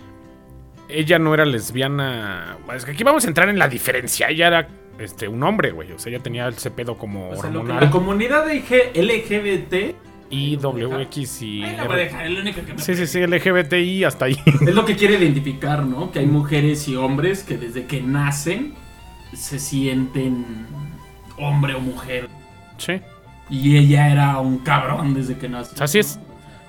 ella 0.89 1.19
no 1.19 1.33
era 1.33 1.45
lesbiana. 1.45 2.59
Es 2.75 2.85
que 2.85 2.93
aquí 2.93 3.05
vamos 3.05 3.25
a 3.25 3.29
entrar 3.29 3.49
en 3.49 3.59
la 3.59 3.69
diferencia. 3.69 4.29
Ella 4.29 4.49
era 4.49 4.69
este, 5.01 5.29
un 5.29 5.43
hombre, 5.43 5.71
güey. 5.73 5.93
O 5.93 5.99
sea, 5.99 6.13
ella 6.13 6.23
tenía 6.23 6.49
ese 6.49 6.71
pedo 6.71 6.97
como 6.97 7.31
O 7.31 7.37
sea, 7.37 7.51
hormonal. 7.51 7.81
la 7.81 7.91
comunidad 7.91 8.47
de 8.47 8.57
IG 8.57 8.93
LGBT. 8.95 9.97
Y 10.33 10.57
WX 10.59 11.43
y. 11.43 11.65
Ay, 11.65 11.77
la 11.77 11.85
voy 11.85 11.95
a 11.95 11.97
dejar, 11.97 12.27
es 12.27 12.31
lo 12.33 12.41
único 12.41 12.65
que 12.65 12.75
me 12.75 12.79
Sí, 12.81 12.95
sí, 12.95 13.07
sí, 13.09 13.27
LGBTI 13.27 14.05
hasta 14.05 14.27
ahí. 14.27 14.37
Es 14.61 14.75
lo 14.75 14.85
que 14.85 14.95
quiere 14.95 15.15
identificar, 15.15 15.85
¿no? 15.85 16.13
Que 16.13 16.21
hay 16.21 16.27
mujeres 16.27 16.87
y 16.87 16.95
hombres 16.95 17.43
que 17.43 17.57
desde 17.57 17.87
que 17.87 18.01
nacen 18.01 18.75
se 19.33 19.59
sienten 19.59 20.67
hombre 21.37 21.75
o 21.75 21.81
mujer. 21.81 22.29
sí. 22.79 23.01
Y 23.53 23.77
ella 23.77 24.13
era 24.13 24.39
un 24.39 24.59
cabrón 24.59 25.13
desde 25.13 25.37
que 25.37 25.49
nació. 25.49 25.83
Así 25.83 25.99
es. 25.99 26.21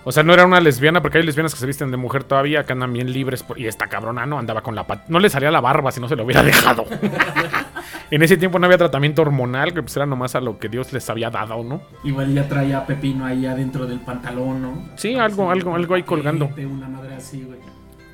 O 0.04 0.12
sea, 0.12 0.24
no 0.24 0.34
era 0.34 0.46
una 0.46 0.60
lesbiana, 0.60 1.02
porque 1.02 1.20
hay 1.20 1.24
lesbianas 1.24 1.54
que 1.54 1.60
se 1.60 1.68
visten 1.68 1.92
de 1.92 1.98
mujer 1.98 2.24
todavía, 2.24 2.64
que 2.64 2.74
andan 2.74 2.92
bien 2.92 3.12
libres. 3.14 3.44
por- 3.44 3.60
y 3.60 3.68
esta 3.68 3.88
cabrona 3.88 4.26
no 4.26 4.40
andaba 4.40 4.62
con 4.62 4.74
la 4.76 4.86
pat- 4.88 5.08
No 5.10 5.20
le 5.20 5.30
salía 5.30 5.52
la 5.52 5.62
barba 5.62 5.92
si 5.92 6.00
no 6.00 6.08
se 6.08 6.16
lo 6.16 6.24
hubiera 6.26 6.42
dejado. 6.44 6.86
en 8.12 8.24
ese 8.24 8.38
tiempo 8.38 8.58
no 8.60 8.66
había 8.66 8.78
tratamiento 8.80 9.22
hormonal, 9.22 9.74
que 9.74 9.82
pues 9.84 9.96
era 9.96 10.06
nomás 10.08 10.34
a 10.36 10.42
lo 10.42 10.58
que 10.58 10.70
Dios 10.70 10.92
les 10.92 11.08
había 11.10 11.30
dado, 11.30 11.64
¿no? 11.64 11.82
Igual 12.04 12.34
ya 12.34 12.48
traía 12.48 12.80
a 12.80 12.86
Pepino 12.88 13.26
ahí 13.26 13.46
adentro 13.46 13.86
del 13.86 14.00
pantalón, 14.00 14.62
¿no? 14.62 14.90
Sí, 14.96 15.16
algo, 15.16 15.52
algo, 15.52 15.76
algo 15.76 15.94
ahí 15.96 16.04
colgando. 16.04 16.50
De 16.56 16.66
una 16.66 16.88
madre 16.90 17.16
así, 17.16 17.44
güey. 17.44 17.60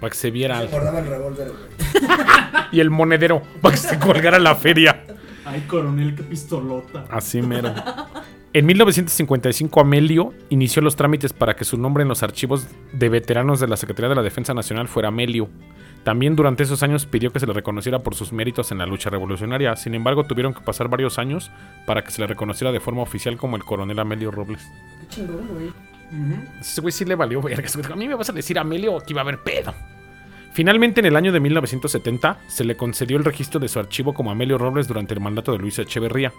Para 0.02 0.12
que 0.12 0.18
se 0.18 0.30
viera. 0.30 0.58
algo. 0.60 0.72
Guardaba 0.72 1.00
el 1.00 1.08
revólver, 1.08 1.48
güey. 1.52 2.12
Y 2.74 2.82
el 2.82 2.90
monedero, 2.90 3.42
para 3.62 3.76
que 3.76 3.80
se 3.82 3.98
colgara 3.98 4.38
la 4.40 4.54
feria. 4.56 5.04
Ay, 5.46 5.62
coronel, 5.62 6.14
qué 6.16 6.24
pistolota. 6.24 7.06
Así 7.10 7.42
mero. 7.42 7.74
En 8.58 8.66
1955 8.66 9.82
Amelio 9.82 10.34
inició 10.50 10.82
los 10.82 10.96
trámites 10.96 11.32
para 11.32 11.56
que 11.56 11.64
su 11.64 11.78
nombre 11.78 12.02
en 12.02 12.08
los 12.08 12.24
archivos 12.24 12.66
de 12.92 13.08
veteranos 13.08 13.60
de 13.60 13.68
la 13.68 13.78
Secretaría 13.78 14.10
de 14.10 14.16
la 14.16 14.24
Defensa 14.24 14.56
Nacional 14.56 14.88
fuera 14.88 15.10
Amelio. 15.10 15.48
También 16.04 16.36
durante 16.36 16.64
esos 16.64 16.82
años 16.82 17.06
pidió 17.06 17.32
que 17.32 17.40
se 17.40 17.46
le 17.46 17.54
reconociera 17.54 18.00
por 18.00 18.16
sus 18.16 18.34
méritos 18.34 18.72
en 18.72 18.80
la 18.80 18.88
lucha 18.88 19.12
revolucionaria. 19.12 19.76
Sin 19.76 19.94
embargo, 19.94 20.24
tuvieron 20.24 20.56
que 20.56 20.62
pasar 20.62 20.88
varios 20.90 21.20
años 21.20 21.52
para 21.86 22.04
que 22.04 22.10
se 22.10 22.20
le 22.20 22.26
reconociera 22.26 22.72
de 22.72 22.80
forma 22.80 23.04
oficial 23.04 23.38
como 23.38 23.58
el 23.58 23.64
coronel 23.64 24.00
Amelio 24.00 24.32
Robles. 24.32 24.68
Qué 25.02 25.08
chingón, 25.08 25.48
güey. 25.50 25.72
Ese 26.60 26.82
güey 26.82 26.92
sí 26.92 27.06
le 27.06 27.14
valió 27.14 27.44
verga. 27.44 27.64
Ese 27.64 27.78
güey 27.78 27.84
dijo, 27.84 27.94
A 27.94 27.96
mí 27.96 28.08
me 28.08 28.16
vas 28.16 28.32
a 28.32 28.34
decir 28.34 28.58
Amelio 28.58 28.94
o 28.94 29.00
aquí 29.00 29.14
va 29.14 29.22
a 29.22 29.24
haber 29.24 29.38
pedo. 29.44 29.72
Finalmente, 30.54 31.02
en 31.02 31.06
el 31.06 31.16
año 31.16 31.32
de 31.32 31.40
1970, 31.40 32.40
se 32.48 32.64
le 32.64 32.76
concedió 32.76 33.18
el 33.18 33.24
registro 33.24 33.60
de 33.60 33.68
su 33.68 33.78
archivo 33.78 34.16
como 34.16 34.32
Amelio 34.32 34.58
Robles 34.58 34.88
durante 34.88 35.14
el 35.14 35.20
mandato 35.20 35.52
de 35.52 35.60
Luis 35.60 35.78
Echeverría. 35.78 36.34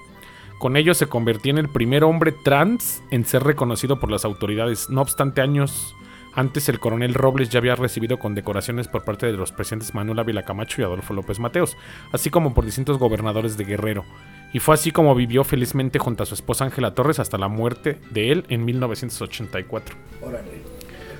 Con 0.58 0.76
ello 0.76 0.92
se 0.94 1.06
convertía 1.06 1.50
en 1.52 1.58
el 1.58 1.68
primer 1.68 2.02
hombre 2.04 2.32
trans 2.32 3.02
en 3.10 3.24
ser 3.24 3.44
reconocido 3.44 4.00
por 4.00 4.10
las 4.10 4.24
autoridades. 4.24 4.90
No 4.90 5.00
obstante, 5.02 5.40
años 5.40 5.94
antes 6.34 6.68
el 6.68 6.78
coronel 6.78 7.14
Robles 7.14 7.48
ya 7.48 7.58
había 7.58 7.74
recibido 7.74 8.18
condecoraciones 8.18 8.86
por 8.86 9.02
parte 9.04 9.26
de 9.26 9.32
los 9.32 9.50
presidentes 9.50 9.94
Manuel 9.94 10.18
Ávila 10.20 10.44
Camacho 10.44 10.80
y 10.80 10.84
Adolfo 10.84 11.12
López 11.14 11.38
Mateos, 11.40 11.76
así 12.12 12.30
como 12.30 12.54
por 12.54 12.64
distintos 12.64 12.98
gobernadores 12.98 13.56
de 13.56 13.64
Guerrero. 13.64 14.04
Y 14.52 14.60
fue 14.60 14.74
así 14.74 14.92
como 14.92 15.14
vivió 15.14 15.42
felizmente 15.44 15.98
junto 15.98 16.22
a 16.22 16.26
su 16.26 16.34
esposa 16.34 16.64
Ángela 16.64 16.94
Torres 16.94 17.18
hasta 17.18 17.38
la 17.38 17.48
muerte 17.48 17.98
de 18.10 18.30
él 18.32 18.44
en 18.48 18.64
1984. 18.64 19.96
Órale. 20.22 20.62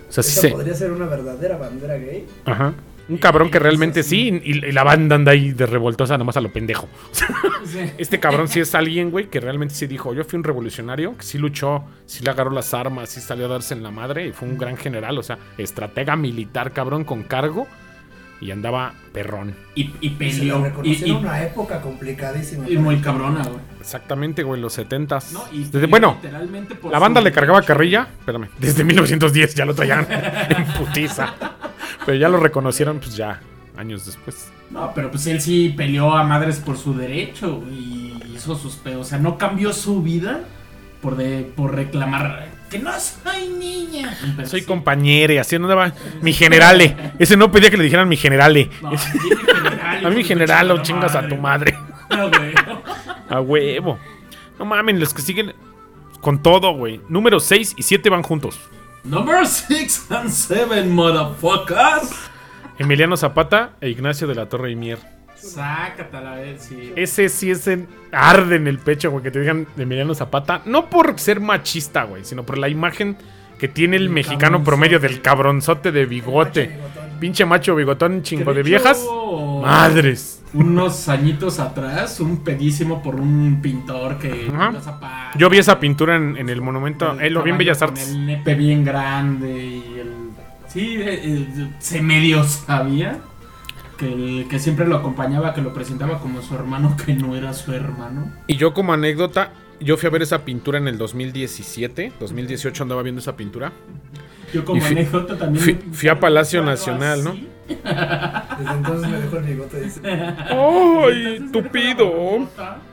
O 0.08 0.12
sea, 0.12 0.22
sí 0.22 0.32
se- 0.40 0.50
podría 0.50 0.74
ser 0.74 0.90
una 0.92 1.06
verdadera 1.06 1.56
bandera 1.58 1.96
gay. 1.96 2.26
Ajá. 2.44 2.74
Un 3.08 3.16
cabrón 3.18 3.50
que 3.50 3.58
realmente 3.58 4.02
sí, 4.02 4.40
y, 4.44 4.66
y 4.66 4.72
la 4.72 4.84
banda 4.84 5.16
anda 5.16 5.32
ahí 5.32 5.52
de 5.52 5.64
revoltosa 5.66 6.18
nomás 6.18 6.36
a 6.36 6.40
lo 6.40 6.52
pendejo. 6.52 6.88
Este 7.98 8.18
cabrón 8.20 8.48
sí 8.48 8.60
es 8.60 8.74
alguien, 8.74 9.10
güey, 9.10 9.28
que 9.28 9.40
realmente 9.40 9.74
sí 9.74 9.86
dijo, 9.86 10.14
yo 10.14 10.24
fui 10.24 10.36
un 10.38 10.44
revolucionario, 10.44 11.16
que 11.16 11.22
sí 11.22 11.38
luchó, 11.38 11.84
sí 12.06 12.24
le 12.24 12.30
agarró 12.30 12.50
las 12.50 12.72
armas, 12.74 13.08
sí 13.10 13.20
salió 13.20 13.46
a 13.46 13.48
darse 13.48 13.74
en 13.74 13.82
la 13.82 13.90
madre, 13.90 14.26
y 14.26 14.32
fue 14.32 14.48
un 14.48 14.56
gran 14.58 14.76
general, 14.76 15.18
o 15.18 15.22
sea, 15.22 15.38
estratega 15.58 16.16
militar, 16.16 16.72
cabrón, 16.72 17.04
con 17.04 17.22
cargo, 17.24 17.66
y 18.40 18.50
andaba 18.52 18.94
perrón. 19.12 19.54
Y, 19.74 19.82
y 20.00 20.16
Y 20.20 20.30
se 20.32 20.40
peleó. 20.40 20.72
Y, 20.84 21.04
y- 21.08 21.10
una 21.10 21.42
época 21.42 21.80
complicadísima. 21.80 22.68
y 22.70 22.78
muy 22.78 22.98
cabrona, 22.98 23.42
güey. 23.42 23.58
Exactamente, 23.80 24.42
güey, 24.44 24.60
los 24.60 24.72
setentas. 24.72 25.32
¿No? 25.32 25.42
Y 25.52 25.64
Desde- 25.64 25.88
peleó 25.88 25.88
bueno, 25.88 26.18
la 26.90 26.98
banda 27.00 27.20
le 27.20 27.32
cargaba 27.32 27.60
carrilla, 27.62 28.08
espérame, 28.20 28.48
desde 28.58 28.84
1910 28.84 29.54
ya 29.54 29.64
lo 29.64 29.74
traían 29.74 30.06
en 30.50 30.64
putiza. 30.74 31.34
Pero 32.08 32.20
ya 32.20 32.30
lo 32.30 32.38
reconocieron, 32.38 33.00
pues 33.00 33.16
ya, 33.16 33.42
años 33.76 34.06
después. 34.06 34.50
No, 34.70 34.92
pero 34.94 35.10
pues 35.10 35.26
él 35.26 35.42
sí 35.42 35.74
peleó 35.76 36.14
a 36.16 36.24
madres 36.24 36.58
por 36.58 36.78
su 36.78 36.94
derecho 36.94 37.62
y 37.70 38.14
hizo 38.34 38.56
sus 38.56 38.76
pedos. 38.76 39.06
O 39.06 39.10
sea, 39.10 39.18
no 39.18 39.36
cambió 39.36 39.74
su 39.74 40.00
vida 40.02 40.40
por, 41.02 41.16
de, 41.16 41.42
por 41.54 41.74
reclamar 41.74 42.48
que 42.70 42.78
no 42.78 42.90
soy 42.98 43.48
niña. 43.48 44.16
Pero 44.36 44.48
Soy 44.48 44.60
sí. 44.60 44.66
compañero 44.66 45.34
y 45.34 45.36
así 45.36 45.56
andaba 45.56 45.92
mi 46.22 46.32
generale. 46.32 46.96
Ese 47.18 47.36
no 47.36 47.52
pedía 47.52 47.68
que 47.68 47.76
le 47.76 47.84
dijeran 47.84 48.08
mi 48.08 48.16
generale. 48.16 48.70
No, 48.80 48.96
sí, 48.96 49.10
mi 49.12 49.28
general, 49.36 50.06
A 50.06 50.08
mi 50.08 50.24
general 50.24 50.68
lo 50.68 50.82
chingada 50.82 51.08
chingas 51.08 51.24
a 51.26 51.28
tu 51.28 51.36
madre. 51.36 51.76
No, 52.08 52.30
güey. 52.30 52.54
A 53.28 53.40
huevo. 53.42 53.98
No 54.58 54.64
mamen, 54.64 54.98
los 54.98 55.12
que 55.12 55.20
siguen. 55.20 55.52
Con 56.22 56.42
todo, 56.42 56.72
güey. 56.72 57.02
Número 57.10 57.38
6 57.38 57.74
y 57.76 57.82
7 57.82 58.08
van 58.08 58.22
juntos. 58.22 58.58
Number 59.08 59.46
6 59.46 60.06
and 60.10 60.30
7, 60.30 60.84
motherfuckers. 60.90 62.10
Emiliano 62.78 63.16
Zapata 63.16 63.70
e 63.80 63.88
Ignacio 63.88 64.26
de 64.26 64.34
la 64.34 64.46
Torre 64.48 64.70
y 64.70 64.76
Mier. 64.76 64.98
Sácatela 65.34 66.32
a 66.32 66.36
ver 66.36 66.58
si. 66.58 66.92
Ese 66.96 67.28
sí 67.28 67.50
es 67.50 67.66
en- 67.68 67.88
arde 68.12 68.56
en 68.56 68.66
el 68.66 68.78
pecho, 68.78 69.10
güey, 69.10 69.22
que 69.22 69.30
te 69.30 69.40
digan 69.40 69.66
Emiliano 69.76 70.14
Zapata. 70.14 70.62
No 70.64 70.90
por 70.90 71.18
ser 71.18 71.40
machista, 71.40 72.04
güey, 72.04 72.24
sino 72.24 72.44
por 72.44 72.58
la 72.58 72.68
imagen 72.68 73.16
que 73.58 73.68
tiene 73.68 73.96
el 73.96 74.04
El 74.04 74.10
mexicano 74.10 74.62
promedio 74.62 74.98
del 75.00 75.22
cabronzote 75.22 75.90
de 75.90 76.06
bigote. 76.06 76.76
Pinche 77.18 77.44
macho 77.46 77.74
bigotón 77.74 78.22
chingo 78.22 78.52
de 78.52 78.60
hecho, 78.60 78.68
viejas. 78.68 79.04
Madres. 79.62 80.37
Unos 80.54 81.08
añitos 81.08 81.58
atrás, 81.60 82.20
un 82.20 82.38
pedísimo 82.38 83.02
por 83.02 83.16
un 83.16 83.60
pintor 83.60 84.18
que. 84.18 84.48
Zapatos, 84.82 85.38
Yo 85.38 85.50
vi 85.50 85.58
esa 85.58 85.78
pintura 85.78 86.16
en, 86.16 86.36
en 86.38 86.48
el 86.48 86.62
monumento, 86.62 87.12
el 87.12 87.20
eh, 87.20 87.30
lo 87.30 87.42
vi 87.42 87.50
en 87.50 87.58
Bellas 87.58 87.82
Artes. 87.82 88.08
El 88.08 88.24
nepe 88.26 88.54
bien 88.54 88.84
grande 88.84 89.50
y 89.66 89.98
el. 90.00 90.12
Sí, 90.68 90.96
eh, 91.00 91.20
eh, 91.22 91.68
se 91.78 92.00
medio 92.02 92.44
sabía 92.44 93.18
que, 93.98 94.06
el- 94.12 94.46
que 94.48 94.58
siempre 94.58 94.86
lo 94.86 94.96
acompañaba, 94.96 95.52
que 95.54 95.60
lo 95.60 95.74
presentaba 95.74 96.18
como 96.20 96.40
su 96.40 96.54
hermano, 96.54 96.96
que 96.96 97.12
no 97.14 97.36
era 97.36 97.52
su 97.52 97.72
hermano. 97.72 98.32
Y 98.46 98.56
yo 98.56 98.72
como 98.72 98.92
anécdota, 98.94 99.52
yo 99.80 99.96
fui 99.98 100.06
a 100.06 100.10
ver 100.10 100.22
esa 100.22 100.44
pintura 100.46 100.78
en 100.78 100.88
el 100.88 100.96
2017, 100.96 102.12
2018 102.20 102.82
andaba 102.82 103.02
viendo 103.02 103.20
esa 103.20 103.36
pintura. 103.36 103.72
Yo 104.54 104.64
como 104.64 104.80
Y 104.82 104.86
anécdota 104.86 105.36
también. 105.36 105.78
fui- 105.92 106.08
a 106.08 106.18
Palacio 106.18 106.62
Nacional, 106.62 107.22
¿no? 107.22 107.36
Desde 107.68 108.72
entonces 108.72 109.10
me 109.10 109.18
dejó 109.18 109.36
el 109.36 109.44
bigote. 109.44 109.80
Dice. 109.80 110.00
¡Ay, 110.04 111.48
tupido! 111.52 112.48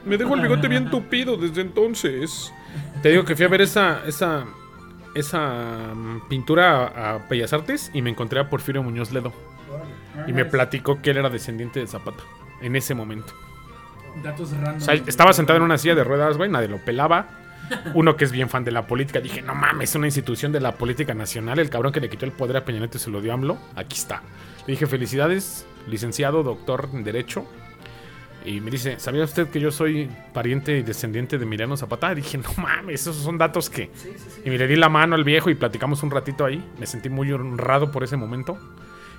Me 0.05 0.17
dejo 0.17 0.35
el 0.35 0.41
bigote 0.41 0.67
bien 0.67 0.89
tupido 0.89 1.37
desde 1.37 1.61
entonces. 1.61 2.53
Te 3.01 3.09
digo 3.09 3.23
que 3.23 3.35
fui 3.35 3.45
a 3.45 3.49
ver 3.49 3.61
esa, 3.61 4.01
esa, 4.05 4.45
esa 5.13 5.93
mm, 5.93 6.27
pintura 6.27 6.87
a, 6.87 7.15
a 7.15 7.17
Bellas 7.29 7.53
Artes 7.53 7.91
y 7.93 8.01
me 8.01 8.09
encontré 8.09 8.39
a 8.39 8.49
Porfirio 8.49 8.83
Muñoz 8.83 9.11
Ledo. 9.11 9.33
Y 10.27 10.33
me 10.33 10.45
platicó 10.45 11.01
que 11.01 11.11
él 11.11 11.17
era 11.17 11.29
descendiente 11.29 11.79
de 11.79 11.87
Zapata. 11.87 12.23
En 12.61 12.75
ese 12.75 12.93
momento. 12.93 13.33
Datos 14.23 14.51
random. 14.51 14.77
O 14.77 14.79
sea, 14.79 14.93
estaba 14.93 15.33
sentado 15.33 15.57
en 15.57 15.63
una 15.63 15.77
silla 15.77 15.95
de 15.95 16.03
ruedas, 16.03 16.37
güey, 16.37 16.49
nadie 16.49 16.67
lo 16.67 16.77
pelaba. 16.77 17.44
Uno 17.93 18.15
que 18.15 18.25
es 18.25 18.31
bien 18.31 18.49
fan 18.49 18.63
de 18.63 18.71
la 18.71 18.87
política, 18.87 19.19
dije, 19.19 19.41
no 19.41 19.55
mames, 19.55 19.89
es 19.89 19.95
una 19.95 20.07
institución 20.07 20.51
de 20.51 20.59
la 20.59 20.73
política 20.73 21.13
nacional. 21.13 21.59
El 21.59 21.69
cabrón 21.69 21.91
que 21.93 21.99
le 21.99 22.09
quitó 22.09 22.25
el 22.25 22.31
poder 22.31 22.57
a 22.57 22.65
Peña 22.65 22.79
Nieto 22.79 22.99
se 22.99 23.09
lo 23.09 23.21
dio 23.21 23.31
a 23.31 23.35
AMLO. 23.35 23.57
Aquí 23.75 23.97
está. 23.97 24.21
Le 24.67 24.73
dije, 24.73 24.87
felicidades, 24.87 25.65
licenciado, 25.87 26.43
doctor 26.43 26.89
en 26.93 27.03
Derecho. 27.03 27.45
Y 28.45 28.61
me 28.61 28.69
dice, 28.69 28.99
¿sabía 28.99 29.23
usted 29.23 29.49
que 29.49 29.59
yo 29.59 29.71
soy 29.71 30.07
pariente 30.33 30.77
y 30.77 30.83
descendiente 30.83 31.39
de 31.39 31.45
Emiliano 31.45 31.75
Zapata? 31.77 32.11
Y 32.11 32.15
dije, 32.15 32.37
no 32.37 32.49
mames, 32.57 33.01
esos 33.01 33.17
son 33.17 33.39
datos 33.39 33.69
que... 33.69 33.89
Y 34.45 34.49
me 34.49 34.57
le 34.57 34.67
di 34.67 34.75
la 34.75 34.87
mano 34.87 35.15
al 35.15 35.23
viejo 35.23 35.49
y 35.49 35.55
platicamos 35.55 36.03
un 36.03 36.11
ratito 36.11 36.45
ahí. 36.45 36.63
Me 36.79 36.85
sentí 36.85 37.09
muy 37.09 37.31
honrado 37.31 37.91
por 37.91 38.03
ese 38.03 38.17
momento. 38.17 38.57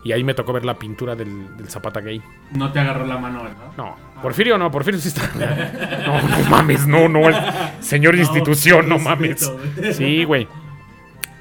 Y 0.05 0.13
ahí 0.13 0.23
me 0.23 0.35
tocó 0.35 0.53
ver 0.53 0.65
la 0.65 0.79
pintura 0.79 1.15
del, 1.15 1.57
del 1.57 1.69
Zapata 1.69 2.01
gay. 2.01 2.23
No 2.53 2.71
te 2.73 2.79
agarró 2.79 3.07
la 3.07 3.19
mano, 3.19 3.43
¿verdad? 3.43 3.73
No, 3.77 3.97
Porfirio 4.23 4.57
no, 4.59 4.71
Porfirio 4.71 5.01
sí 5.01 5.09
está. 5.09 5.31
No, 6.07 6.23
no 6.23 6.51
mames, 6.51 6.87
no, 6.87 7.09
no. 7.09 7.29
el 7.29 7.35
señor 7.81 8.15
institución, 8.15 8.89
no 8.89 8.99
mames. 8.99 9.51
Sí, 9.93 10.25
güey. 10.25 10.47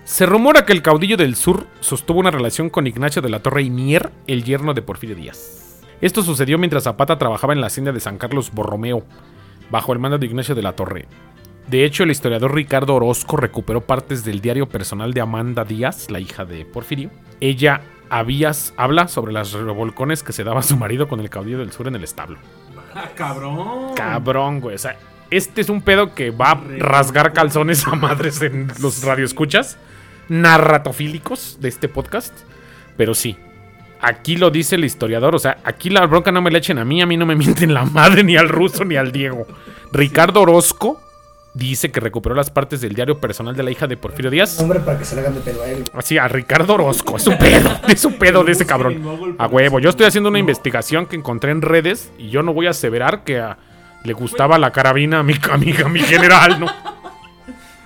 Se 0.04 0.26
rumora 0.26 0.66
que 0.66 0.74
el 0.74 0.82
caudillo 0.82 1.18
del 1.18 1.36
sur 1.36 1.68
sostuvo 1.80 2.20
una 2.20 2.32
relación 2.32 2.70
con 2.70 2.86
Ignacio 2.86 3.22
de 3.22 3.30
la 3.30 3.40
Torre 3.40 3.64
y 3.64 3.70
Mier, 3.70 4.12
el 4.28 4.44
yerno 4.44 4.74
de 4.74 4.84
Porfirio 4.84 5.16
Díaz. 5.16 5.82
Esto 6.02 6.22
sucedió 6.22 6.58
mientras 6.58 6.84
Zapata 6.84 7.18
trabajaba 7.18 7.54
en 7.54 7.62
la 7.62 7.68
hacienda 7.68 7.92
de 7.92 8.00
San 8.00 8.18
Carlos 8.18 8.52
Borromeo, 8.52 9.04
bajo 9.72 9.94
el 9.94 10.00
mando 10.00 10.18
de 10.18 10.28
Ignacio 10.28 10.54
de 10.54 10.62
la 10.62 10.74
Torre. 10.74 11.08
De 11.68 11.86
hecho, 11.86 12.04
el 12.04 12.12
historiador 12.12 12.54
Ricardo 12.54 12.94
Orozco 12.94 13.38
recuperó 13.38 13.82
partes 13.82 14.24
del 14.24 14.42
diario 14.42 14.70
personal 14.70 15.14
de 15.14 15.22
Amanda 15.22 15.64
Díaz, 15.64 16.12
la 16.12 16.20
hija 16.20 16.46
de 16.46 16.66
Porfirio. 16.66 17.10
Ella 17.40 17.82
habías, 18.18 18.74
habla 18.78 19.10
sobre 19.10 19.34
las 19.34 19.52
revolcones 19.52 20.24
que 20.24 20.32
se 20.32 20.46
daba 20.46 20.62
su 20.64 20.78
marido 20.78 21.10
con 21.10 21.20
el 21.20 21.30
caudillo 21.30 21.58
del 21.60 21.74
sur 21.74 21.88
en 21.88 21.96
el 21.96 22.04
establo. 22.04 22.38
Ah, 22.94 23.10
cabrón. 23.14 23.94
Cabrón, 23.94 24.62
güey. 24.62 24.76
O 24.76 24.80
sea, 24.80 24.98
este 25.30 25.60
es 25.60 25.68
un 25.68 25.82
pedo 25.82 26.16
que 26.16 26.32
va 26.32 26.52
a 26.52 26.62
rasgar 26.80 27.34
calzones 27.34 27.86
a 27.86 27.96
madres 27.96 28.42
en 28.42 28.72
los 28.82 29.04
radioescuchas 29.04 29.78
narratofílicos 30.30 31.58
de 31.60 31.68
este 31.68 31.90
podcast. 31.90 32.34
Pero 32.96 33.14
sí, 33.14 33.36
aquí 34.00 34.38
lo 34.38 34.50
dice 34.50 34.76
el 34.76 34.86
historiador. 34.86 35.36
O 35.36 35.40
sea, 35.40 35.58
aquí 35.66 35.90
la 35.90 36.06
bronca 36.06 36.32
no 36.32 36.42
me 36.42 36.52
la 36.52 36.60
echen 36.60 36.78
a 36.78 36.86
mí, 36.86 37.02
a 37.02 37.06
mí 37.06 37.18
no 37.18 37.26
me 37.26 37.36
mienten 37.36 37.74
la 37.74 37.84
madre, 37.84 38.24
ni 38.24 38.38
al 38.38 38.48
ruso, 38.48 38.86
ni 38.86 38.96
al 38.96 39.12
Diego. 39.12 39.46
Ricardo 39.92 40.42
Orozco 40.42 41.02
dice 41.56 41.90
que 41.90 42.00
recuperó 42.00 42.36
las 42.36 42.52
partes 42.52 42.82
del 42.82 42.94
diario 42.94 43.20
personal 43.20 43.56
de 43.56 43.64
la 43.64 43.72
hija 43.72 43.88
de 43.88 43.98
Porfirio 43.98 44.30
Díaz. 44.30 44.60
Hombre, 44.60 44.80
para 44.82 45.00
que 45.00 45.06
se 45.06 45.16
le 45.16 45.22
hagan 45.22 45.34
de 45.34 45.40
pedo 45.42 45.64
a 45.64 45.68
él. 45.68 45.84
Así, 45.94 46.18
a 46.20 46.28
Ricardo 46.28 46.76
Orozco. 46.76 47.18
Es 47.18 47.26
un 47.26 47.38
pedo, 47.38 47.72
es 47.88 48.06
un 48.06 48.14
pedo 48.14 48.44
de 48.44 48.52
ese 48.52 48.66
cabrón. 48.68 49.36
A 49.40 49.48
huevo, 49.48 49.80
yo 49.80 49.90
estoy 49.90 50.06
haciendo 50.06 50.30
una 50.30 50.38
investigación 50.40 51.08
que 51.08 51.16
encontré 51.16 51.52
en 51.52 51.62
redes 51.64 52.12
y 52.20 52.30
yo 52.30 52.44
no 52.44 52.54
voy 52.54 52.68
a 52.68 52.72
aseverar 52.72 53.24
que 53.24 53.40
a- 53.40 53.58
le 54.04 54.14
gustaba 54.14 54.60
la 54.60 54.72
carabina 54.72 55.20
a 55.20 55.24
mi, 55.24 55.34
a 55.52 55.58
mi, 55.58 55.72
a 55.72 55.88
mi 55.88 56.00
general, 56.02 56.60
¿no? 56.60 56.68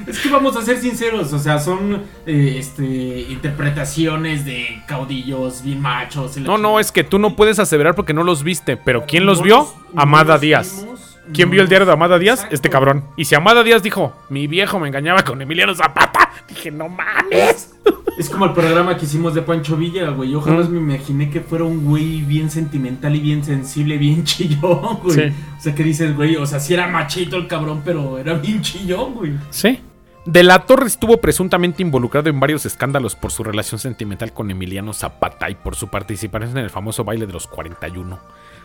Es 0.08 0.18
que 0.20 0.30
vamos 0.30 0.56
a 0.56 0.62
ser 0.64 0.80
sinceros, 0.80 1.32
o 1.34 1.40
sea, 1.40 1.60
son 1.60 2.02
eh, 2.26 2.56
este, 2.58 2.84
interpretaciones 3.30 4.46
de 4.46 4.82
caudillos 4.88 5.62
bien 5.62 5.82
machos. 5.82 6.38
No, 6.38 6.58
no, 6.58 6.80
es 6.80 6.92
que 6.92 7.04
tú 7.04 7.20
no 7.20 7.36
puedes 7.36 7.60
aseverar 7.60 7.96
porque 7.96 8.14
no 8.14 8.24
los 8.24 8.42
viste, 8.44 8.78
pero 8.78 9.06
¿quién 9.06 9.26
los 9.26 9.40
No 9.40 9.44
vio? 9.44 9.58
los- 9.58 9.76
no 9.94 10.02
Amada 10.02 10.34
los 10.34 10.42
Díaz. 10.42 10.82
vimos, 10.84 10.99
¿Quién 11.34 11.50
no 11.50 11.54
vio 11.54 11.62
el 11.62 11.70
diario 11.70 11.86
de 11.86 11.94
Amada 11.94 12.18
Díaz? 12.20 12.40
Exacto. 12.40 12.56
Este 12.56 12.70
cabrón. 12.70 13.04
Y 13.18 13.26
si 13.26 13.36
Amada 13.36 13.64
Díaz 13.64 13.84
dijo, 13.84 14.14
mi 14.30 14.48
viejo 14.48 14.80
me 14.80 14.88
engañaba 14.88 15.24
con 15.24 15.42
Emiliano 15.42 15.74
Zapata, 15.76 16.32
dije, 16.48 16.72
no 16.72 16.90
mames. 16.90 17.74
Es 18.18 18.30
como 18.30 18.46
el 18.46 18.54
programa 18.54 18.98
que 18.98 19.06
hicimos 19.06 19.34
de 19.34 19.42
Pancho 19.42 19.78
Villa, 19.78 20.10
güey. 20.10 20.32
Yo 20.32 20.42
jamás 20.42 20.68
Mm. 20.70 20.74
me 20.74 20.96
imaginé 20.96 21.30
que 21.30 21.40
fuera 21.40 21.64
un 21.64 21.86
güey 21.86 22.22
bien 22.22 22.50
sentimental 22.52 23.16
y 23.16 23.20
bien 23.22 23.44
sensible, 23.46 23.98
bien 23.98 24.24
chillón, 24.26 24.98
güey. 25.04 25.16
Sí. 25.16 25.36
O 25.58 25.62
sea, 25.62 25.74
que 25.76 25.84
dices, 25.84 26.16
güey, 26.16 26.36
o 26.36 26.46
sea, 26.46 26.60
sí 26.60 26.74
era 26.74 26.88
machito 26.88 27.38
el 27.38 27.48
cabrón, 27.48 27.82
pero 27.86 28.18
era 28.18 28.34
bien 28.34 28.62
chillón, 28.62 29.14
güey. 29.14 29.34
Sí. 29.52 29.80
De 30.26 30.44
la 30.44 30.60
Torre 30.60 30.86
estuvo 30.88 31.18
presuntamente 31.18 31.82
involucrado 31.82 32.30
en 32.30 32.40
varios 32.40 32.66
escándalos 32.66 33.16
por 33.16 33.32
su 33.32 33.44
relación 33.44 33.80
sentimental 33.80 34.34
con 34.34 34.52
Emiliano 34.52 34.92
Zapata 34.94 35.50
y 35.50 35.56
por 35.56 35.76
su 35.76 35.88
participación 35.88 36.52
en 36.58 36.66
el 36.66 36.70
famoso 36.70 37.04
baile 37.06 37.26
de 37.26 37.34
los 37.34 37.48
41, 37.48 38.20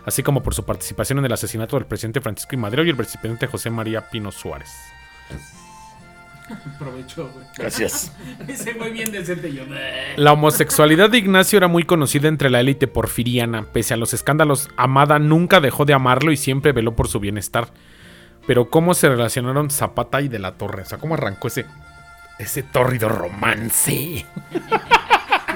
así 0.05 0.23
como 0.23 0.43
por 0.43 0.55
su 0.55 0.65
participación 0.65 1.19
en 1.19 1.25
el 1.27 1.33
asesinato 1.33 1.77
del 1.77 1.87
presidente 1.87 2.21
Francisco 2.21 2.55
I. 2.55 2.59
Madero 2.59 2.85
y 2.85 2.91
el 2.91 2.97
presidente 2.97 3.47
José 3.47 3.71
María 3.71 4.09
Pino 4.11 4.31
Suárez. 4.31 4.71
Aprovecho, 6.75 7.31
güey. 7.33 7.47
Gracias. 7.57 8.13
Ese 8.49 8.75
güey 8.75 8.93
bien 8.93 9.13
decente 9.13 9.53
yo. 9.53 9.65
La 10.17 10.33
homosexualidad 10.33 11.11
de 11.11 11.19
Ignacio 11.19 11.57
era 11.57 11.69
muy 11.69 11.85
conocida 11.85 12.29
entre 12.29 12.51
la 12.51 12.61
élite 12.61 12.87
porfiriana. 12.87 13.65
Pese 13.73 13.95
a 13.95 13.97
los 13.97 14.15
escándalos, 14.15 14.69
Amada 14.77 15.19
nunca 15.19 15.61
dejó 15.61 15.85
de 15.85 15.95
amarlo 15.95 16.33
y 16.33 16.37
siempre 16.37 16.73
veló 16.73 16.95
por 16.95 17.09
su 17.09 17.21
bienestar. 17.21 17.69
Pero 18.47 18.69
¿cómo 18.69 18.93
se 18.93 19.09
relacionaron 19.09 19.71
Zapata 19.71 20.21
y 20.21 20.29
de 20.29 20.39
la 20.39 20.53
Torre? 20.53 20.83
O 20.83 20.85
sea, 20.85 20.99
¿cómo 20.99 21.15
arrancó 21.15 21.49
ese, 21.49 21.65
ese 22.39 22.63
tórrido 22.63 23.09
romance? 23.09 24.27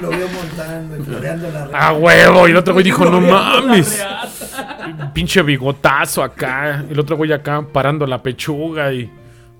Lo 0.00 0.10
vio 0.10 0.28
montando 0.28 0.96
y 0.96 1.02
floreando 1.02 1.50
la 1.50 1.66
red. 1.66 1.74
¡A 1.74 1.92
huevo! 1.92 2.48
Y 2.48 2.50
el 2.52 2.56
otro 2.56 2.72
güey 2.74 2.84
dijo, 2.84 3.04
no 3.04 3.20
mames. 3.20 3.98
reata. 3.98 5.12
Pinche 5.12 5.42
bigotazo 5.42 6.22
acá. 6.22 6.84
El 6.88 6.98
otro 6.98 7.16
güey 7.16 7.32
acá 7.32 7.64
parando 7.72 8.06
la 8.06 8.22
pechuga 8.22 8.92
y 8.92 9.10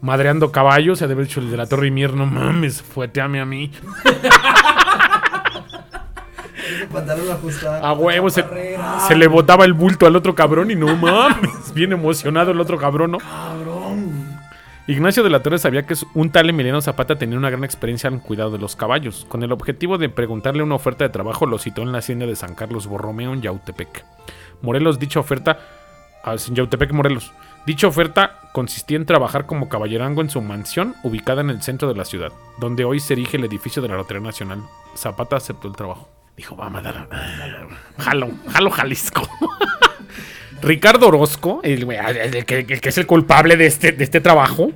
madreando 0.00 0.52
caballos. 0.52 0.98
Se 0.98 1.04
ha 1.04 1.08
de 1.08 1.14
haber 1.14 1.26
dicho 1.26 1.40
el 1.40 1.50
de 1.50 1.56
la 1.56 1.66
Torre 1.66 1.88
y 1.88 1.90
Mier, 1.90 2.14
no 2.14 2.26
mames, 2.26 2.82
fueteame 2.82 3.40
a 3.40 3.44
mí. 3.44 3.70
Pantalón 6.92 7.30
ajustado. 7.30 7.84
A 7.84 7.92
huevo, 7.92 8.30
se, 8.30 8.44
se 9.06 9.16
le 9.16 9.26
botaba 9.26 9.64
el 9.64 9.72
bulto 9.72 10.06
al 10.06 10.16
otro 10.16 10.34
cabrón 10.34 10.70
y 10.70 10.74
no 10.76 10.94
mames. 10.96 11.72
Bien 11.74 11.92
emocionado 11.92 12.50
el 12.52 12.60
otro 12.60 12.78
cabrón, 12.78 13.12
¿no? 13.12 13.18
Ignacio 14.88 15.22
de 15.22 15.28
la 15.28 15.42
Torre 15.42 15.58
sabía 15.58 15.82
que 15.82 15.94
un 16.14 16.30
tal 16.30 16.48
Emiliano 16.48 16.80
Zapata 16.80 17.16
tenía 17.16 17.36
una 17.36 17.50
gran 17.50 17.62
experiencia 17.62 18.08
en 18.08 18.20
cuidado 18.20 18.52
de 18.52 18.58
los 18.58 18.74
caballos. 18.74 19.26
Con 19.28 19.42
el 19.42 19.52
objetivo 19.52 19.98
de 19.98 20.08
preguntarle 20.08 20.62
una 20.62 20.76
oferta 20.76 21.04
de 21.04 21.10
trabajo, 21.10 21.44
lo 21.44 21.58
citó 21.58 21.82
en 21.82 21.92
la 21.92 21.98
hacienda 21.98 22.24
de 22.24 22.34
San 22.34 22.54
Carlos 22.54 22.86
Borromeo 22.86 23.34
en 23.34 23.42
Yautepec. 23.42 24.06
Morelos, 24.62 24.98
dicha 24.98 25.20
oferta. 25.20 25.58
ah, 26.24 26.36
Yautepec, 26.36 26.92
Morelos. 26.92 27.32
Dicha 27.66 27.86
oferta 27.86 28.40
consistía 28.54 28.96
en 28.96 29.04
trabajar 29.04 29.44
como 29.44 29.68
caballerango 29.68 30.22
en 30.22 30.30
su 30.30 30.40
mansión 30.40 30.94
ubicada 31.02 31.42
en 31.42 31.50
el 31.50 31.60
centro 31.60 31.86
de 31.86 31.94
la 31.94 32.06
ciudad, 32.06 32.32
donde 32.58 32.86
hoy 32.86 32.98
se 32.98 33.12
erige 33.12 33.36
el 33.36 33.44
edificio 33.44 33.82
de 33.82 33.88
la 33.88 33.96
Lotería 33.96 34.22
Nacional. 34.22 34.62
Zapata 34.96 35.36
aceptó 35.36 35.68
el 35.68 35.76
trabajo. 35.76 36.08
Dijo, 36.34 36.56
vamos 36.56 36.80
a 36.86 36.92
dar. 36.92 37.08
Jalo, 37.98 38.30
jalo 38.50 38.70
Jalisco. 38.70 39.20
Ricardo 40.62 41.08
Orozco, 41.08 41.60
el, 41.62 41.86
que, 42.44 42.66
que 42.66 42.88
es 42.88 42.98
el 42.98 43.06
culpable 43.06 43.56
de 43.56 43.66
este, 43.66 43.92
de 43.92 44.04
este 44.04 44.20
trabajo, 44.20 44.72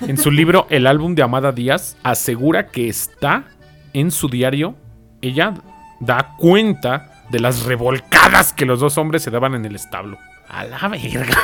en 0.00 0.18
su 0.18 0.30
libro 0.30 0.66
El 0.70 0.86
álbum 0.86 1.14
de 1.14 1.22
Amada 1.22 1.52
Díaz, 1.52 1.96
asegura 2.02 2.68
que 2.68 2.88
está 2.88 3.44
en 3.92 4.10
su 4.10 4.28
diario. 4.28 4.74
Ella 5.22 5.54
da 6.00 6.34
cuenta 6.38 7.24
de 7.30 7.40
las 7.40 7.64
revolcadas 7.64 8.52
que 8.52 8.66
los 8.66 8.80
dos 8.80 8.98
hombres 8.98 9.22
se 9.22 9.30
daban 9.30 9.54
en 9.54 9.64
el 9.64 9.74
establo. 9.74 10.18
A 10.48 10.64
la 10.64 10.88
verga. 10.88 11.38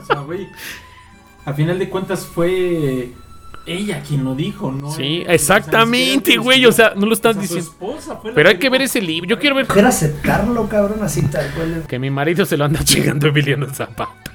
O 0.00 0.04
sea, 0.04 0.20
güey. 0.20 0.48
a 1.44 1.52
final 1.54 1.78
de 1.78 1.88
cuentas 1.88 2.26
fue 2.26 3.12
ella 3.66 4.00
quien 4.06 4.24
lo 4.24 4.34
dijo, 4.34 4.70
¿no? 4.72 4.90
Sí, 4.92 5.24
exactamente, 5.26 6.36
güey, 6.36 6.64
o 6.66 6.72
sea, 6.72 6.92
no 6.96 7.06
lo 7.06 7.12
están 7.12 7.32
o 7.38 7.40
sea, 7.40 7.48
su 7.48 7.54
diciendo. 7.56 7.70
esposa 7.70 8.16
fue 8.16 8.30
la 8.30 8.34
Pero 8.34 8.48
hay 8.48 8.58
que 8.58 8.70
ver 8.70 8.82
ese 8.82 9.00
libro. 9.02 9.28
Yo 9.28 9.38
quiero 9.38 9.56
ver 9.56 9.66
Mujer 9.68 9.84
aceptarlo, 9.86 10.68
cabrón, 10.68 10.98
así 11.02 11.22
tal 11.22 11.50
cual. 11.54 11.84
que 11.86 11.98
mi 11.98 12.10
marido 12.10 12.46
se 12.46 12.56
lo 12.56 12.64
anda 12.64 12.82
chingando 12.84 13.26
Emiliano 13.28 13.66
Zapata. 13.72 14.32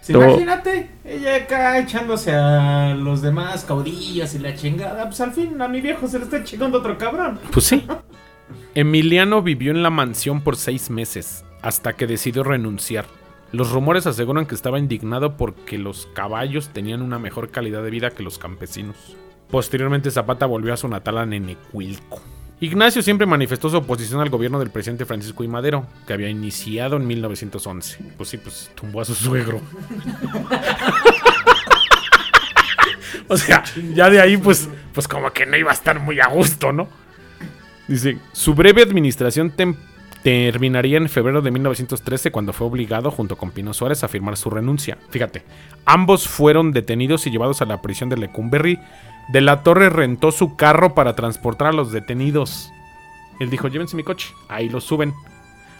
Sí. 0.00 0.12
Imagínate, 0.14 0.90
ella 1.04 1.36
acá 1.36 1.78
echándose 1.78 2.32
a 2.32 2.94
los 2.94 3.22
demás 3.22 3.64
caudillos 3.64 4.34
y 4.34 4.38
la 4.38 4.54
chingada. 4.56 5.04
Pues 5.04 5.20
al 5.20 5.32
fin 5.32 5.60
a 5.60 5.68
mi 5.68 5.80
viejo 5.80 6.08
se 6.08 6.18
le 6.18 6.24
está 6.24 6.42
chingando 6.42 6.78
otro 6.78 6.96
cabrón. 6.98 7.38
Pues 7.52 7.66
sí. 7.66 7.86
Emiliano 8.74 9.42
vivió 9.42 9.70
en 9.70 9.82
la 9.82 9.90
mansión 9.90 10.40
por 10.40 10.56
seis 10.56 10.90
meses, 10.90 11.44
hasta 11.62 11.92
que 11.92 12.06
decidió 12.06 12.42
renunciar. 12.42 13.04
Los 13.52 13.72
rumores 13.72 14.06
aseguran 14.06 14.46
que 14.46 14.54
estaba 14.54 14.78
indignado 14.78 15.36
porque 15.36 15.76
los 15.76 16.06
caballos 16.14 16.68
tenían 16.68 17.02
una 17.02 17.18
mejor 17.18 17.50
calidad 17.50 17.82
de 17.82 17.90
vida 17.90 18.10
que 18.10 18.22
los 18.22 18.38
campesinos. 18.38 19.16
Posteriormente 19.50 20.12
Zapata 20.12 20.46
volvió 20.46 20.72
a 20.72 20.76
su 20.76 20.86
natal 20.88 21.18
a 21.18 21.26
Nenecuilco. 21.26 22.22
Ignacio 22.60 23.02
siempre 23.02 23.26
manifestó 23.26 23.68
su 23.70 23.78
oposición 23.78 24.20
al 24.20 24.28
gobierno 24.30 24.58
del 24.58 24.70
presidente 24.70 25.06
Francisco 25.06 25.42
I. 25.42 25.48
Madero, 25.48 25.86
que 26.06 26.12
había 26.12 26.28
iniciado 26.28 26.96
en 26.96 27.06
1911. 27.06 28.12
Pues 28.16 28.28
sí, 28.28 28.36
pues 28.36 28.70
tumbó 28.74 29.00
a 29.00 29.04
su 29.06 29.14
suegro. 29.14 29.60
o 33.28 33.36
sea, 33.36 33.64
ya 33.94 34.10
de 34.10 34.20
ahí 34.20 34.36
pues, 34.36 34.68
pues 34.92 35.08
como 35.08 35.32
que 35.32 35.46
no 35.46 35.56
iba 35.56 35.70
a 35.70 35.74
estar 35.74 36.00
muy 36.00 36.20
a 36.20 36.26
gusto, 36.28 36.72
¿no? 36.72 36.88
Dice, 37.88 38.18
su 38.32 38.54
breve 38.54 38.82
administración 38.82 39.52
tem- 39.56 39.76
terminaría 40.22 40.98
en 40.98 41.08
febrero 41.08 41.42
de 41.42 41.50
1913 41.50 42.30
cuando 42.30 42.52
fue 42.52 42.66
obligado, 42.66 43.10
junto 43.10 43.36
con 43.36 43.50
Pino 43.50 43.72
Suárez, 43.72 44.04
a 44.04 44.08
firmar 44.08 44.36
su 44.36 44.50
renuncia. 44.50 44.98
Fíjate, 45.10 45.42
ambos 45.84 46.28
fueron 46.28 46.72
detenidos 46.72 47.26
y 47.26 47.30
llevados 47.30 47.62
a 47.62 47.66
la 47.66 47.82
prisión 47.82 48.08
de 48.08 48.16
Lecumberri. 48.16 48.78
De 49.32 49.40
la 49.40 49.62
Torre 49.62 49.90
rentó 49.90 50.32
su 50.32 50.56
carro 50.56 50.94
para 50.94 51.14
transportar 51.14 51.68
a 51.68 51.72
los 51.72 51.92
detenidos. 51.92 52.70
Él 53.38 53.50
dijo, 53.50 53.68
llévense 53.68 53.96
mi 53.96 54.02
coche. 54.02 54.34
Ahí 54.48 54.68
los 54.68 54.84
suben. 54.84 55.14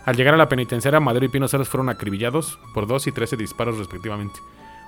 Al 0.06 0.16
llegar 0.16 0.34
a 0.34 0.38
la 0.38 0.48
penitenciaria, 0.48 1.00
Madero 1.00 1.26
y 1.26 1.28
Pino 1.28 1.46
Suárez 1.46 1.68
fueron 1.68 1.88
acribillados 1.88 2.58
por 2.72 2.86
2 2.86 3.08
y 3.08 3.12
13 3.12 3.36
disparos 3.36 3.76
respectivamente. 3.78 4.40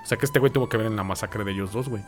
O 0.03 0.05
sea 0.05 0.17
que 0.17 0.25
este 0.25 0.39
güey 0.39 0.51
tuvo 0.51 0.67
que 0.67 0.77
ver 0.77 0.87
en 0.87 0.95
la 0.95 1.03
masacre 1.03 1.43
de 1.43 1.51
ellos 1.51 1.71
dos, 1.71 1.87
güey. 1.87 2.03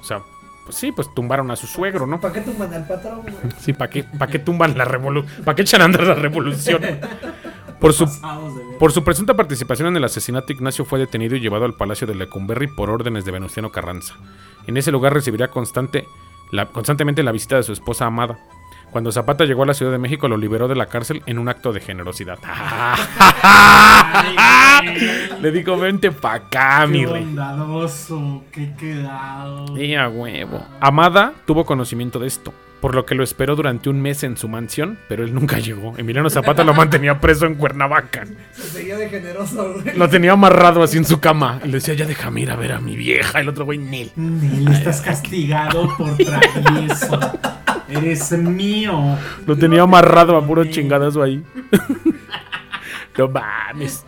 O 0.00 0.04
sea, 0.04 0.22
pues 0.68 0.76
sí, 0.76 0.92
pues 0.92 1.08
tumbaron 1.14 1.50
a 1.50 1.56
su 1.56 1.66
suegro, 1.66 2.06
¿no? 2.06 2.20
¿Para 2.20 2.34
qué 2.34 2.42
tumban 2.42 2.74
al 2.74 2.86
patrón, 2.86 3.22
güey? 3.22 3.34
Sí, 3.58 3.72
¿para 3.72 3.88
qué, 3.88 4.04
pa' 4.04 4.26
qué 4.26 4.38
tumban 4.38 4.76
la 4.76 4.84
revolución? 4.84 5.42
¿Para 5.42 5.54
qué 5.54 5.62
echan 5.62 5.80
a 5.80 5.86
andar 5.86 6.02
la 6.02 6.14
revolución? 6.14 6.82
Por 7.80 7.94
su, 7.94 8.06
por 8.78 8.92
su 8.92 9.02
presunta 9.02 9.32
participación 9.34 9.88
en 9.88 9.96
el 9.96 10.04
asesinato, 10.04 10.52
Ignacio 10.52 10.84
fue 10.84 10.98
detenido 10.98 11.36
y 11.36 11.40
llevado 11.40 11.64
al 11.64 11.72
palacio 11.72 12.06
de 12.06 12.14
Lecumberri 12.16 12.66
por 12.66 12.90
órdenes 12.90 13.24
de 13.24 13.30
Venustiano 13.32 13.70
Carranza. 13.72 14.14
En 14.66 14.76
ese 14.76 14.92
lugar 14.92 15.14
recibiría 15.14 15.48
constante, 15.48 16.04
la- 16.52 16.66
constantemente 16.66 17.22
la 17.22 17.32
visita 17.32 17.56
de 17.56 17.62
su 17.62 17.72
esposa 17.72 18.04
amada. 18.04 18.38
Cuando 18.90 19.12
Zapata 19.12 19.44
llegó 19.44 19.62
a 19.62 19.66
la 19.66 19.74
Ciudad 19.74 19.92
de 19.92 19.98
México, 19.98 20.28
lo 20.28 20.36
liberó 20.36 20.66
de 20.68 20.74
la 20.74 20.86
cárcel 20.86 21.22
en 21.26 21.38
un 21.38 21.48
acto 21.48 21.72
de 21.72 21.80
generosidad. 21.80 22.38
Le 25.40 25.52
dijo, 25.52 25.76
vente 25.76 26.10
pa' 26.10 26.34
acá, 26.34 26.86
mi 26.86 27.00
Qué 27.00 27.06
rey. 27.12 27.24
bondadoso, 27.24 28.44
qué 28.52 28.72
quedado. 28.76 29.76
Sí, 29.76 29.94
a 29.94 30.08
huevo. 30.08 30.64
Amada 30.80 31.32
tuvo 31.46 31.64
conocimiento 31.64 32.18
de 32.18 32.26
esto, 32.28 32.52
por 32.80 32.94
lo 32.94 33.04
que 33.04 33.14
lo 33.14 33.24
esperó 33.24 33.56
durante 33.56 33.88
un 33.88 34.00
mes 34.00 34.22
en 34.22 34.36
su 34.36 34.48
mansión, 34.48 34.98
pero 35.08 35.24
él 35.24 35.34
nunca 35.34 35.58
llegó. 35.58 35.94
Emiliano 35.98 36.30
Zapata 36.30 36.64
lo 36.64 36.74
mantenía 36.74 37.20
preso 37.20 37.46
en 37.46 37.56
Cuernavaca. 37.56 38.26
Se 38.52 38.62
seguía 38.62 38.96
de 38.96 39.08
generoso, 39.08 39.74
güey. 39.74 39.96
Lo 39.96 40.08
tenía 40.08 40.32
amarrado 40.32 40.82
así 40.82 40.98
en 40.98 41.04
su 41.04 41.20
cama. 41.20 41.60
Y 41.64 41.68
le 41.68 41.74
decía, 41.74 41.94
ya 41.94 42.06
déjame 42.06 42.42
ir 42.42 42.50
a 42.50 42.56
ver 42.56 42.72
a 42.72 42.80
mi 42.80 42.96
vieja. 42.96 43.40
El 43.40 43.48
otro 43.48 43.64
güey, 43.64 43.78
Nel. 43.78 44.12
Nel, 44.16 44.68
estás 44.68 45.00
castigado 45.00 45.94
por 45.96 46.16
travieso. 46.16 47.18
Eres 47.88 48.32
mío. 48.32 49.18
Lo 49.46 49.56
tenía 49.56 49.82
amarrado 49.82 50.36
a 50.36 50.46
puro 50.46 50.64
chingadazo 50.64 51.22
ahí. 51.22 51.42
no 53.18 53.28
mames. 53.28 54.04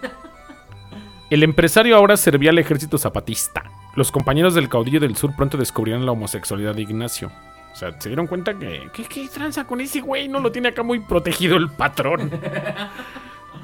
El 1.31 1.43
empresario 1.43 1.97
ahora 1.97 2.17
servía 2.17 2.51
al 2.51 2.59
ejército 2.59 2.99
zapatista. 2.99 3.63
Los 3.97 4.13
compañeros 4.13 4.55
del 4.55 4.69
caudillo 4.69 5.01
del 5.01 5.17
sur 5.17 5.35
pronto 5.35 5.57
descubrieron 5.57 6.07
la 6.07 6.13
homosexualidad 6.13 6.75
de 6.75 6.83
Ignacio. 6.83 7.33
O 7.73 7.77
sea, 7.77 7.99
se 8.01 8.09
dieron 8.09 8.27
cuenta 8.27 8.59
que. 8.59 8.91
¿Qué, 8.93 9.05
qué 9.05 9.29
tranza 9.29 9.67
con 9.67 9.81
ese 9.81 10.01
güey? 10.01 10.29
No 10.29 10.41
lo 10.41 10.53
tiene 10.53 10.69
acá 10.69 10.83
muy 10.83 11.01
protegido 11.01 11.57
el 11.57 11.69
patrón. 11.69 12.31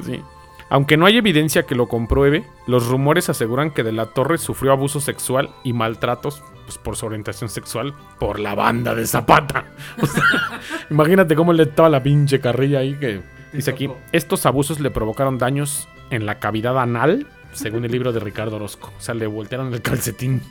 Sí. 0.04 0.22
Aunque 0.68 0.96
no 0.96 1.07
hay 1.07 1.16
evidencia 1.16 1.62
que 1.62 1.74
lo 1.74 1.88
compruebe, 1.88 2.44
los 2.66 2.86
rumores 2.86 3.28
aseguran 3.28 3.70
que 3.70 3.82
De 3.82 3.92
la 3.92 4.07
Torre 4.07 4.36
sufrió 4.36 4.72
abuso 4.72 5.00
sexual 5.00 5.50
y 5.62 5.72
maltratos 5.72 6.42
pues, 6.64 6.76
por 6.78 6.96
su 6.96 7.07
orientación 7.07 7.48
sexual 7.48 7.94
por 8.18 8.40
la 8.40 8.54
banda 8.54 8.94
de 8.94 9.07
Zapata. 9.07 9.64
O 10.02 10.07
sea, 10.07 10.22
imagínate 10.90 11.36
cómo 11.36 11.52
le 11.52 11.62
estaba 11.64 11.88
la 11.88 12.02
pinche 12.02 12.40
carrilla 12.40 12.80
ahí 12.80 12.94
que 12.94 13.22
dice 13.52 13.70
aquí, 13.70 13.88
estos 14.12 14.44
abusos 14.44 14.80
le 14.80 14.90
provocaron 14.90 15.38
daños 15.38 15.88
en 16.11 16.26
la 16.26 16.38
cavidad 16.40 16.78
anal, 16.78 17.26
según 17.52 17.84
el 17.84 17.92
libro 17.92 18.12
de 18.12 18.20
Ricardo 18.20 18.57
Orozco. 18.57 18.92
O 18.98 19.00
sea, 19.00 19.14
le 19.14 19.26
voltearon 19.26 19.72
el 19.72 19.82
calcetín. 19.82 20.42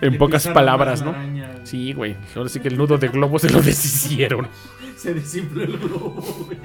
En 0.00 0.12
Le 0.12 0.18
pocas 0.18 0.46
palabras, 0.48 1.02
¿no? 1.02 1.10
araña. 1.10 1.50
Sí, 1.64 1.92
güey. 1.92 2.16
Ahora 2.36 2.48
sí 2.48 2.60
que 2.60 2.68
el 2.68 2.76
nudo 2.76 2.98
de 2.98 3.08
globo 3.08 3.38
se 3.38 3.50
lo 3.50 3.60
deshicieron. 3.62 4.48
Se 4.96 5.14
desinfló 5.14 5.62
el 5.62 5.78
globo, 5.78 6.22
güey. 6.46 6.58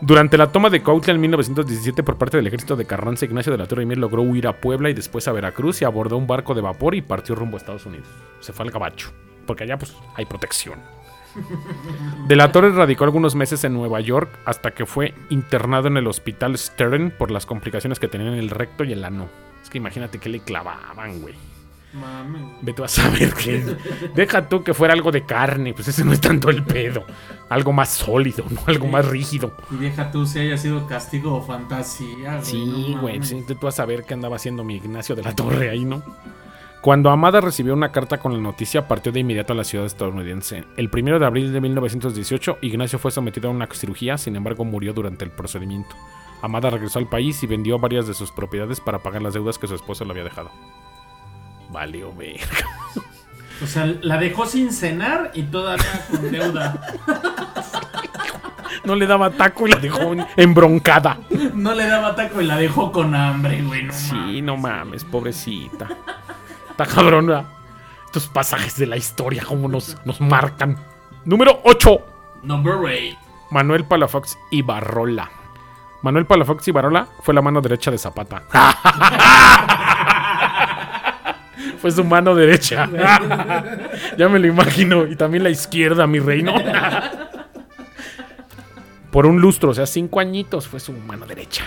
Durante 0.00 0.38
la 0.38 0.52
toma 0.52 0.70
de 0.70 0.80
Cuautla 0.80 1.12
en 1.12 1.20
1917 1.20 2.04
por 2.04 2.16
parte 2.18 2.36
del 2.36 2.46
ejército 2.46 2.76
de 2.76 2.84
Carranza, 2.84 3.24
Ignacio 3.24 3.50
de 3.50 3.58
la 3.58 3.66
Torre 3.66 3.82
y 3.82 3.86
Mier 3.86 3.98
logró 3.98 4.22
huir 4.22 4.46
a 4.46 4.60
Puebla 4.60 4.90
y 4.90 4.94
después 4.94 5.26
a 5.26 5.32
Veracruz 5.32 5.82
y 5.82 5.84
abordó 5.84 6.16
un 6.16 6.28
barco 6.28 6.54
de 6.54 6.60
vapor 6.60 6.94
y 6.94 7.02
partió 7.02 7.34
rumbo 7.34 7.56
a 7.56 7.58
Estados 7.58 7.84
Unidos. 7.84 8.06
Se 8.38 8.52
fue 8.52 8.64
al 8.64 8.70
gabacho, 8.70 9.10
porque 9.44 9.64
allá 9.64 9.76
pues 9.76 9.96
hay 10.14 10.24
protección. 10.24 10.78
De 12.28 12.36
la 12.36 12.52
Torre 12.52 12.70
radicó 12.70 13.04
algunos 13.04 13.34
meses 13.34 13.64
en 13.64 13.72
Nueva 13.72 14.00
York 14.00 14.30
hasta 14.44 14.70
que 14.70 14.86
fue 14.86 15.14
internado 15.30 15.88
en 15.88 15.96
el 15.96 16.06
hospital 16.06 16.56
Stern 16.56 17.10
por 17.10 17.30
las 17.32 17.44
complicaciones 17.44 17.98
que 17.98 18.08
tenían 18.08 18.34
en 18.34 18.38
el 18.38 18.50
recto 18.50 18.84
y 18.84 18.92
el 18.92 19.04
ano. 19.04 19.28
Es 19.62 19.68
que 19.68 19.78
imagínate 19.78 20.18
que 20.18 20.28
le 20.28 20.40
clavaban, 20.40 21.20
güey. 21.20 21.34
Mames. 21.92 22.42
Ve 22.60 22.72
tú 22.74 22.84
a 22.84 22.88
saber 22.88 23.32
que. 23.34 23.76
Deja 24.14 24.48
tú 24.48 24.62
que 24.62 24.74
fuera 24.74 24.92
algo 24.94 25.10
de 25.10 25.24
carne, 25.24 25.72
pues 25.72 25.88
ese 25.88 26.04
no 26.04 26.12
es 26.12 26.20
tanto 26.20 26.50
el 26.50 26.62
pedo. 26.62 27.04
Algo 27.48 27.72
más 27.72 27.88
sólido, 27.88 28.44
¿no? 28.50 28.60
Algo 28.66 28.86
más 28.88 29.06
rígido. 29.06 29.56
Y 29.70 29.76
deja 29.76 30.10
tú 30.10 30.26
si 30.26 30.38
haya 30.40 30.58
sido 30.58 30.86
castigo 30.86 31.34
o 31.34 31.42
fantasía, 31.42 32.36
güey. 32.36 32.44
Sí, 32.44 32.64
no 32.66 33.00
güey, 33.00 33.14
mames. 33.14 33.28
sí, 33.28 33.44
ve 33.48 33.54
tú 33.54 33.66
a 33.68 33.72
saber 33.72 34.04
qué 34.04 34.14
andaba 34.14 34.36
haciendo 34.36 34.64
mi 34.64 34.76
Ignacio 34.76 35.16
de 35.16 35.22
la 35.22 35.34
Torre 35.34 35.70
ahí, 35.70 35.84
¿no? 35.84 36.02
Cuando 36.82 37.10
Amada 37.10 37.40
recibió 37.40 37.74
una 37.74 37.90
carta 37.90 38.18
con 38.18 38.32
la 38.32 38.38
noticia, 38.38 38.86
partió 38.86 39.10
de 39.10 39.20
inmediato 39.20 39.52
a 39.52 39.56
la 39.56 39.64
ciudad 39.64 39.84
estadounidense. 39.84 40.64
El 40.76 40.88
1 40.92 41.18
de 41.18 41.26
abril 41.26 41.52
de 41.52 41.60
1918, 41.60 42.58
Ignacio 42.62 43.00
fue 43.00 43.10
sometido 43.10 43.48
a 43.48 43.52
una 43.52 43.66
cirugía, 43.72 44.16
sin 44.16 44.36
embargo 44.36 44.64
murió 44.64 44.92
durante 44.92 45.24
el 45.24 45.32
procedimiento. 45.32 45.96
Amada 46.40 46.70
regresó 46.70 47.00
al 47.00 47.08
país 47.08 47.42
y 47.42 47.48
vendió 47.48 47.80
varias 47.80 48.06
de 48.06 48.14
sus 48.14 48.30
propiedades 48.30 48.80
para 48.80 49.00
pagar 49.00 49.22
las 49.22 49.34
deudas 49.34 49.58
que 49.58 49.66
su 49.66 49.74
esposo 49.74 50.04
le 50.04 50.12
había 50.12 50.22
dejado. 50.24 50.50
Valió 51.68 52.12
verga. 52.14 52.46
O 53.62 53.66
sea, 53.66 53.86
la 54.02 54.16
dejó 54.18 54.46
sin 54.46 54.72
cenar 54.72 55.32
y 55.34 55.42
todavía 55.42 56.06
con 56.10 56.30
deuda. 56.30 56.80
No 58.84 58.94
le 58.94 59.06
daba 59.06 59.30
taco 59.30 59.66
y 59.66 59.72
la 59.72 59.78
dejó 59.78 60.12
embroncada. 60.36 61.18
No 61.54 61.74
le 61.74 61.86
daba 61.86 62.14
taco 62.14 62.40
y 62.40 62.46
la 62.46 62.56
dejó 62.56 62.92
con 62.92 63.14
hambre, 63.14 63.60
güey. 63.62 63.82
No 63.82 63.92
Sí, 63.92 64.14
mames. 64.14 64.42
no 64.44 64.56
mames, 64.56 65.04
pobrecita. 65.04 65.88
Está 66.70 66.86
cabrona. 66.86 67.44
Estos 68.06 68.28
pasajes 68.28 68.76
de 68.78 68.86
la 68.86 68.96
historia, 68.96 69.42
cómo 69.46 69.68
nos, 69.68 69.96
nos 70.06 70.20
marcan. 70.20 70.78
Número 71.24 71.60
8. 71.64 71.98
Number 72.44 72.74
8. 72.74 73.18
Manuel 73.50 73.84
Palafox 73.84 74.38
Ibarrola. 74.52 75.28
Manuel 76.02 76.24
Palafox 76.26 76.66
Ibarrola 76.68 77.08
fue 77.22 77.34
la 77.34 77.42
mano 77.42 77.60
derecha 77.60 77.90
de 77.90 77.98
Zapata. 77.98 78.44
fue 81.78 81.90
su 81.90 82.04
mano 82.04 82.34
derecha. 82.34 82.88
ya 84.18 84.28
me 84.28 84.38
lo 84.38 84.46
imagino. 84.46 85.06
Y 85.06 85.16
también 85.16 85.42
la 85.42 85.50
izquierda, 85.50 86.06
mi 86.06 86.18
reino. 86.18 86.54
Por 89.10 89.26
un 89.26 89.40
lustro, 89.40 89.70
o 89.70 89.74
sea, 89.74 89.86
cinco 89.86 90.20
añitos 90.20 90.68
fue 90.68 90.80
su 90.80 90.92
mano 90.92 91.26
derecha. 91.26 91.64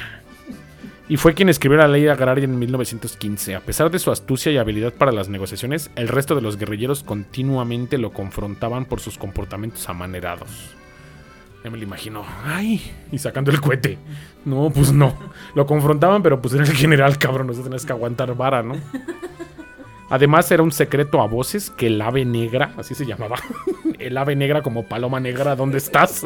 Y 1.09 1.17
fue 1.17 1.33
quien 1.33 1.49
escribió 1.49 1.77
la 1.77 1.87
ley 1.87 2.07
agraria 2.07 2.45
en 2.45 2.57
1915. 2.57 3.55
A 3.55 3.59
pesar 3.59 3.91
de 3.91 3.99
su 3.99 4.11
astucia 4.11 4.51
y 4.51 4.57
habilidad 4.57 4.93
para 4.93 5.11
las 5.11 5.27
negociaciones, 5.27 5.91
el 5.95 6.07
resto 6.07 6.35
de 6.35 6.41
los 6.41 6.57
guerrilleros 6.57 7.03
continuamente 7.03 7.97
lo 7.97 8.13
confrontaban 8.13 8.85
por 8.85 9.01
sus 9.01 9.17
comportamientos 9.17 9.89
amanerados. 9.89 10.75
Ya 11.63 11.69
me 11.69 11.77
lo 11.77 11.83
imagino. 11.83 12.23
¡Ay! 12.45 12.81
Y 13.11 13.17
sacando 13.17 13.51
el 13.51 13.59
cohete. 13.59 13.97
No, 14.45 14.71
pues 14.73 14.93
no. 14.93 15.15
Lo 15.53 15.65
confrontaban, 15.65 16.23
pero 16.23 16.41
pues 16.41 16.53
era 16.53 16.63
el 16.63 16.71
general, 16.71 17.17
cabrón. 17.17 17.47
No 17.47 17.53
se 17.53 17.61
tenías 17.61 17.85
que 17.85 17.91
aguantar 17.91 18.33
vara, 18.35 18.63
¿no? 18.63 18.75
Además, 20.11 20.51
era 20.51 20.61
un 20.61 20.71
secreto 20.71 21.21
a 21.21 21.27
voces 21.27 21.71
que 21.71 21.87
el 21.87 21.99
ave 22.01 22.25
negra, 22.25 22.73
así 22.77 22.93
se 22.93 23.05
llamaba. 23.05 23.37
El 23.99 24.17
ave 24.17 24.35
negra 24.35 24.61
como 24.63 24.87
paloma 24.87 25.19
negra, 25.19 25.55
¿dónde 25.55 25.77
estás? 25.77 26.23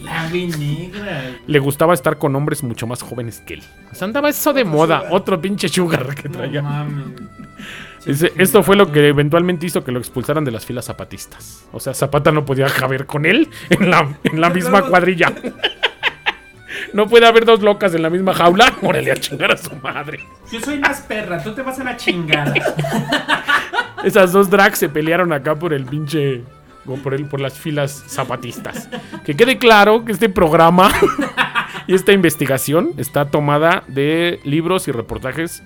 La 0.00 0.28
negra. 0.28 1.22
Le 1.46 1.58
gustaba 1.60 1.94
estar 1.94 2.18
con 2.18 2.34
hombres 2.36 2.62
mucho 2.64 2.86
más 2.88 3.00
jóvenes 3.00 3.40
que 3.46 3.54
él. 3.54 3.62
O 3.92 3.94
sea, 3.94 4.06
andaba 4.06 4.28
eso 4.28 4.52
de 4.52 4.64
moda. 4.64 5.04
Otro 5.10 5.40
pinche 5.40 5.68
sugar 5.68 6.14
que 6.16 6.28
No 6.28 6.38
traía. 6.38 6.62
mames. 6.62 7.06
Dice, 8.06 8.32
esto 8.36 8.62
fue 8.62 8.76
lo 8.76 8.92
que 8.92 9.08
eventualmente 9.08 9.64
hizo 9.64 9.82
que 9.82 9.90
lo 9.92 9.98
expulsaran 9.98 10.44
de 10.44 10.50
las 10.50 10.66
filas 10.66 10.84
zapatistas. 10.84 11.64
O 11.72 11.80
sea, 11.80 11.94
Zapata 11.94 12.30
no 12.32 12.44
podía 12.44 12.66
caber 12.66 13.06
con 13.06 13.24
él 13.24 13.48
en 13.70 13.90
la, 13.90 14.18
en 14.24 14.40
la 14.42 14.50
misma 14.50 14.82
cuadrilla. 14.82 15.32
No 16.92 17.08
puede 17.08 17.26
haber 17.26 17.44
dos 17.44 17.62
locas 17.62 17.94
en 17.94 18.02
la 18.02 18.10
misma 18.10 18.34
jaula. 18.34 18.74
Órale 18.82 19.12
a 19.12 19.16
chingar 19.16 19.52
a 19.52 19.56
su 19.56 19.74
madre. 19.76 20.20
Yo 20.52 20.60
soy 20.60 20.78
más 20.78 21.00
perra, 21.00 21.42
tú 21.42 21.54
te 21.54 21.62
vas 21.62 21.78
a 21.80 21.84
la 21.84 21.96
chingada. 21.96 22.54
Esas 24.04 24.32
dos 24.32 24.50
drags 24.50 24.78
se 24.78 24.88
pelearon 24.88 25.32
acá 25.32 25.54
por 25.54 25.72
el 25.72 25.86
pinche. 25.86 26.42
o 26.86 26.96
por, 26.96 27.14
el, 27.14 27.26
por 27.26 27.40
las 27.40 27.58
filas 27.58 28.04
zapatistas. 28.06 28.88
Que 29.24 29.34
quede 29.34 29.58
claro 29.58 30.04
que 30.04 30.12
este 30.12 30.28
programa 30.28 30.90
y 31.86 31.94
esta 31.94 32.12
investigación 32.12 32.92
está 32.98 33.26
tomada 33.26 33.84
de 33.88 34.40
libros 34.44 34.88
y 34.88 34.92
reportajes. 34.92 35.62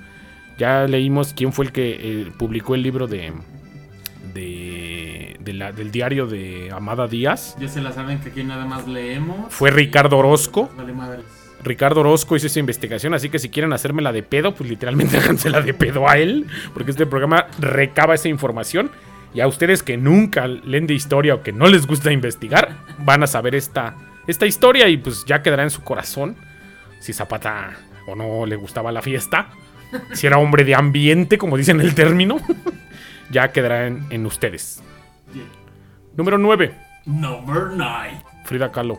Ya 0.58 0.86
leímos 0.86 1.34
quién 1.34 1.52
fue 1.52 1.66
el 1.66 1.72
que 1.72 1.98
eh, 2.00 2.32
publicó 2.36 2.74
el 2.74 2.82
libro 2.82 3.06
de. 3.06 3.32
de, 4.34 4.97
de 5.48 5.54
la- 5.54 5.72
del 5.72 5.90
diario 5.90 6.26
de 6.26 6.70
Amada 6.74 7.08
Díaz. 7.08 7.56
Ya 7.58 7.68
se 7.68 7.80
la 7.80 7.92
saben 7.92 8.20
que 8.20 8.28
aquí 8.28 8.44
nada 8.44 8.66
más 8.66 8.86
leemos. 8.86 9.52
Fue 9.52 9.70
Ricardo 9.70 10.18
Orozco. 10.18 10.70
Vale 10.76 10.92
madre. 10.92 11.22
Ricardo 11.64 12.00
Orozco 12.00 12.36
hizo 12.36 12.46
esa 12.46 12.60
investigación, 12.60 13.14
así 13.14 13.30
que 13.30 13.38
si 13.38 13.48
quieren 13.48 13.72
hacerme 13.72 14.02
la 14.02 14.12
de 14.12 14.22
pedo, 14.22 14.54
pues 14.54 14.68
literalmente 14.68 15.16
hágansela 15.18 15.60
de 15.62 15.72
pedo 15.74 16.06
a 16.08 16.18
él, 16.18 16.46
porque 16.74 16.90
este 16.90 17.06
programa 17.06 17.46
recaba 17.58 18.14
esa 18.14 18.28
información. 18.28 18.90
Y 19.34 19.40
a 19.40 19.46
ustedes 19.48 19.82
que 19.82 19.96
nunca 19.96 20.46
leen 20.46 20.86
de 20.86 20.94
historia 20.94 21.34
o 21.34 21.42
que 21.42 21.52
no 21.52 21.66
les 21.66 21.86
gusta 21.86 22.12
investigar, 22.12 22.76
van 22.98 23.22
a 23.22 23.26
saber 23.26 23.54
esta, 23.54 23.94
esta 24.26 24.46
historia 24.46 24.88
y 24.88 24.98
pues 24.98 25.24
ya 25.26 25.42
quedará 25.42 25.62
en 25.62 25.70
su 25.70 25.82
corazón 25.82 26.36
si 27.00 27.12
Zapata 27.12 27.76
o 28.06 28.14
no 28.14 28.44
le 28.46 28.56
gustaba 28.56 28.92
la 28.92 29.02
fiesta, 29.02 29.48
si 30.12 30.26
era 30.26 30.38
hombre 30.38 30.64
de 30.64 30.74
ambiente, 30.74 31.38
como 31.38 31.56
dicen 31.56 31.80
el 31.80 31.94
término, 31.94 32.36
ya 33.30 33.48
quedará 33.52 33.86
en, 33.86 34.06
en 34.10 34.26
ustedes. 34.26 34.82
Número 36.16 36.38
9, 36.38 36.74
Number 37.06 37.62
9. 37.74 38.22
Frida 38.44 38.70
Kahlo. 38.72 38.98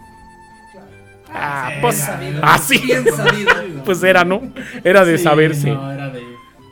Ah, 1.31 1.69
Sí, 1.73 1.77
pues, 1.81 1.97
sabido. 1.97 2.39
ah, 2.43 2.57
sí. 2.57 2.77
Bien 2.83 3.05
sabido. 3.15 3.51
Pues 3.85 4.03
era, 4.03 4.23
¿no? 4.25 4.41
Era 4.83 5.05
de 5.05 5.17
Sí, 5.17 5.23
saberse. 5.23 5.71
No, 5.71 5.91
era 5.91 6.09
de. 6.09 6.23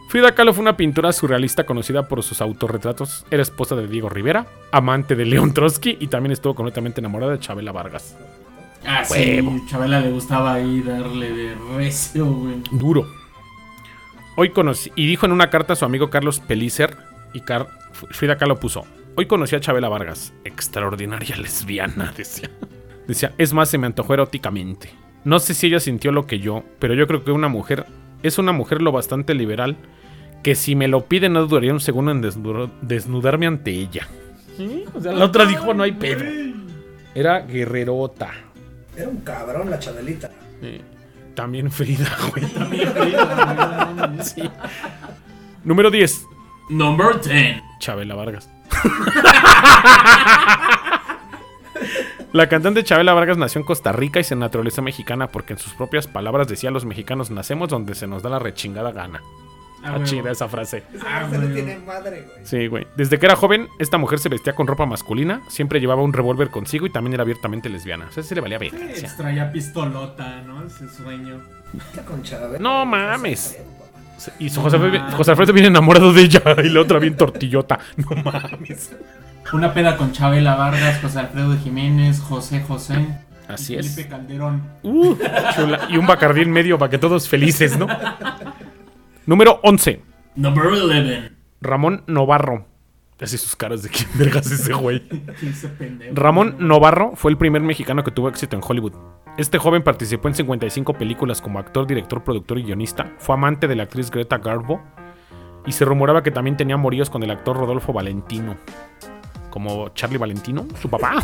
Frida 0.10 0.34
Kahlo 0.34 0.54
fue 0.54 0.62
una 0.62 0.78
pintora 0.78 1.12
surrealista 1.12 1.66
conocida 1.66 2.08
por 2.08 2.24
sus 2.24 2.42
autorretratos. 2.42 3.26
Era 3.30 3.42
esposa 3.44 3.76
de 3.76 3.88
Diego 3.88 4.10
Rivera, 4.10 4.46
amante 4.72 5.16
de 5.16 5.26
León 5.26 5.54
Trotsky 5.54 5.98
y 6.00 6.08
también 6.08 6.32
estuvo 6.32 6.56
completamente 6.56 7.02
enamorada 7.02 7.34
de 7.34 7.40
Chabela 7.40 7.72
Vargas. 7.72 8.16
Ah, 8.86 9.04
Huevo. 9.10 9.52
sí. 9.52 9.64
Chabela 9.68 10.00
le 10.00 10.12
gustaba 10.12 10.54
ahí 10.54 10.82
darle 10.82 11.32
de 11.34 11.56
recio, 11.76 12.26
güey. 12.26 12.62
Duro. 12.72 13.06
Hoy 14.38 14.52
conocí, 14.52 14.92
y 14.96 15.08
dijo 15.08 15.26
en 15.26 15.32
una 15.34 15.50
carta 15.50 15.74
a 15.74 15.76
su 15.76 15.84
amigo 15.84 16.10
Carlos 16.10 16.40
Pellicer, 16.40 16.96
y 17.34 17.42
Car- 17.42 17.68
Frida 18.12 18.38
Kahlo 18.38 18.60
puso, 18.60 18.86
hoy 19.18 19.26
conocí 19.26 19.56
a 19.56 19.60
Chabela 19.60 19.90
Vargas, 19.90 20.34
extraordinaria 20.46 21.36
lesbiana, 21.38 22.14
decía. 22.18 22.50
Decía, 23.08 23.34
es 23.38 23.54
más, 23.54 23.70
se 23.70 23.78
me 23.78 23.88
antojó 23.88 24.14
eróticamente. 24.14 24.90
No 25.24 25.40
sé 25.40 25.54
si 25.54 25.68
ella 25.68 25.80
sintió 25.80 26.12
lo 26.12 26.26
que 26.28 26.40
yo, 26.40 26.64
pero 26.80 26.94
yo 26.94 27.08
creo 27.08 27.24
que 27.24 27.32
una 27.32 27.48
mujer, 27.50 27.86
es 28.24 28.38
una 28.38 28.52
mujer 28.54 28.82
lo 28.82 28.92
bastante 28.92 29.34
liberal, 29.34 29.76
que 30.44 30.56
si 30.56 30.76
me 30.76 30.88
lo 30.88 31.06
pide 31.06 31.28
no 31.30 31.46
dudaría 31.46 31.74
un 31.74 31.80
segundo 31.80 32.12
en 32.12 32.22
desnu- 32.24 32.72
desnudarme 32.82 33.48
ante 33.48 33.72
ella. 33.72 34.08
¿Sí? 34.56 34.86
O 34.94 35.02
sea, 35.02 35.12
la 35.14 35.26
otra 35.26 35.46
dijo, 35.46 35.74
no 35.74 35.84
hay 35.84 35.92
pedo. 35.94 36.24
Era 37.16 37.40
guerrerota. 37.42 38.32
Era 38.96 39.10
un 39.10 39.18
cabrón 39.22 39.70
la 39.70 39.80
Chabelita. 39.80 40.30
Eh, 40.62 40.82
también 41.34 41.72
Frida, 41.72 42.10
güey. 42.32 42.46
También 42.52 42.90
Frida. 42.92 44.24
Sí. 44.24 44.44
Número 45.64 45.90
10. 45.92 46.26
Number 46.70 47.20
10. 47.22 47.62
Chabela 47.80 48.16
Vargas. 48.16 48.50
La 52.34 52.50
cantante 52.50 52.84
Chabela 52.84 53.14
Vargas 53.14 53.38
nació 53.38 53.60
en 53.62 53.66
Costa 53.66 53.92
Rica 53.92 54.20
y 54.20 54.24
se 54.24 54.36
naturalizó 54.36 54.82
mexicana 54.82 55.28
porque 55.28 55.54
en 55.54 55.60
sus 55.60 55.74
propias 55.74 56.08
palabras 56.08 56.48
decía 56.48 56.72
los 56.72 56.86
mexicanos 56.86 57.32
nacemos 57.32 57.70
donde 57.70 57.96
se 57.96 58.06
nos 58.08 58.22
da 58.22 58.30
la 58.30 58.40
rechingada 58.40 58.92
gana. 58.92 59.22
Ah, 59.84 59.96
Ah, 59.96 60.04
chida 60.04 60.32
esa 60.32 60.48
frase. 60.50 60.84
Ah, 61.06 61.28
Se 61.30 61.38
no 61.38 61.48
tiene 61.54 61.78
madre, 61.78 62.24
güey. 62.24 62.46
Sí, 62.46 62.68
güey. 62.68 62.88
Desde 62.98 63.20
que 63.20 63.26
era 63.28 63.36
joven, 63.36 63.68
esta 63.80 63.98
mujer 63.98 64.20
se 64.20 64.28
vestía 64.28 64.54
con 64.54 64.68
ropa 64.68 64.86
masculina, 64.86 65.42
siempre 65.48 65.80
llevaba 65.80 66.02
un 66.02 66.14
revólver 66.14 66.50
consigo 66.50 66.86
y 66.88 66.90
también 66.90 67.14
era 67.14 67.22
abiertamente 67.24 67.70
lesbiana. 67.70 68.08
O 68.10 68.12
sea, 68.12 68.24
sí 68.24 68.36
le 68.36 68.42
valía. 68.42 68.60
Traía 69.16 69.52
pistolota, 69.52 70.42
¿no? 70.42 70.64
Ese 70.66 70.90
sueño. 70.90 71.42
¿Qué 71.94 72.02
con 72.02 72.24
Chabela? 72.24 72.58
No 72.60 72.86
mames. 72.86 73.58
Y 74.40 74.50
su 74.50 74.62
José, 74.62 74.78
Alfredo- 74.78 75.12
José 75.16 75.32
Alfredo 75.32 75.54
bien 75.54 75.66
enamorado 75.68 76.12
de 76.14 76.22
ella 76.24 76.42
y 76.64 76.70
la 76.70 76.82
otra 76.82 77.00
bien 77.00 77.16
tortillota. 77.16 77.80
No 77.98 78.16
mames. 78.24 78.92
Una 79.54 79.74
peda 79.74 79.96
con 79.96 80.12
Chabela 80.12 80.56
Vargas, 80.56 81.00
José 81.02 81.20
Alfredo 81.20 81.56
Jiménez, 81.58 82.20
José 82.20 82.62
José. 82.68 83.08
Así 83.48 83.76
y 83.76 83.78
es. 83.78 83.94
Felipe 83.96 84.10
Calderón. 84.10 84.62
Uh, 84.84 85.16
chula. 85.56 85.88
Y 85.90 85.98
un 85.98 86.06
bacardí 86.06 86.42
en 86.42 86.52
medio 86.52 86.78
para 86.78 86.90
que 86.90 86.98
todos 86.98 87.30
felices, 87.30 87.78
¿no? 87.78 87.88
Número 89.26 89.60
11. 89.64 90.02
Number 90.36 90.66
11. 90.68 91.32
Ramón 91.62 92.04
Novarro. 92.08 92.66
Así 93.22 93.38
sus 93.38 93.56
caras 93.56 93.82
de 93.84 93.90
quién 93.90 94.08
vergas 94.16 94.46
es 94.48 94.60
ese 94.62 94.74
güey. 94.74 95.02
Ramón 96.14 96.56
Novarro 96.60 97.14
fue 97.16 97.32
el 97.32 97.38
primer 97.38 97.62
mexicano 97.62 98.04
que 98.04 98.12
tuvo 98.12 98.30
éxito 98.30 98.56
en 98.56 98.62
Hollywood. 98.66 98.94
Este 99.38 99.60
joven 99.60 99.84
participó 99.84 100.28
en 100.30 100.34
55 100.34 100.94
películas 100.94 101.42
como 101.42 101.60
actor, 101.60 101.86
director, 101.86 102.24
productor 102.24 102.58
y 102.58 102.64
guionista. 102.64 103.14
Fue 103.20 103.36
amante 103.36 103.68
de 103.68 103.76
la 103.76 103.84
actriz 103.84 104.10
Greta 104.10 104.40
Garbo. 104.40 104.82
Y 105.68 105.74
se 105.74 105.86
rumoraba 105.86 106.24
que 106.24 106.32
también 106.32 106.58
tenía 106.58 106.76
amoríos 106.76 107.10
con 107.10 107.22
el 107.22 107.30
actor 107.30 107.56
Rodolfo 107.56 107.94
Valentino. 107.94 108.56
Como 109.52 109.90
Charlie 109.90 110.18
Valentino, 110.18 110.66
su 110.82 110.90
papá. 110.90 111.16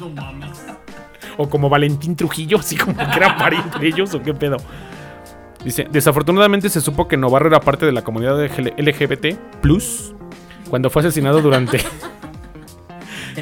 No 0.00 0.08
mames. 0.10 0.64
O 1.36 1.48
como 1.48 1.68
Valentín 1.68 2.14
Trujillo, 2.14 2.58
así 2.58 2.76
como 2.76 2.96
que 2.96 3.16
era 3.16 3.36
pariente 3.36 3.78
de 3.78 3.88
ellos, 3.88 4.14
o 4.14 4.22
qué 4.22 4.34
pedo. 4.34 4.58
Dice, 5.64 5.88
desafortunadamente 5.90 6.68
se 6.68 6.80
supo 6.80 7.08
que 7.08 7.16
Novarro 7.16 7.48
era 7.48 7.60
parte 7.60 7.84
de 7.84 7.92
la 7.92 8.02
comunidad 8.02 8.40
LGBT 8.40 9.36
plus 9.60 10.14
cuando 10.68 10.90
fue 10.90 11.02
asesinado 11.02 11.40
durante... 11.40 11.80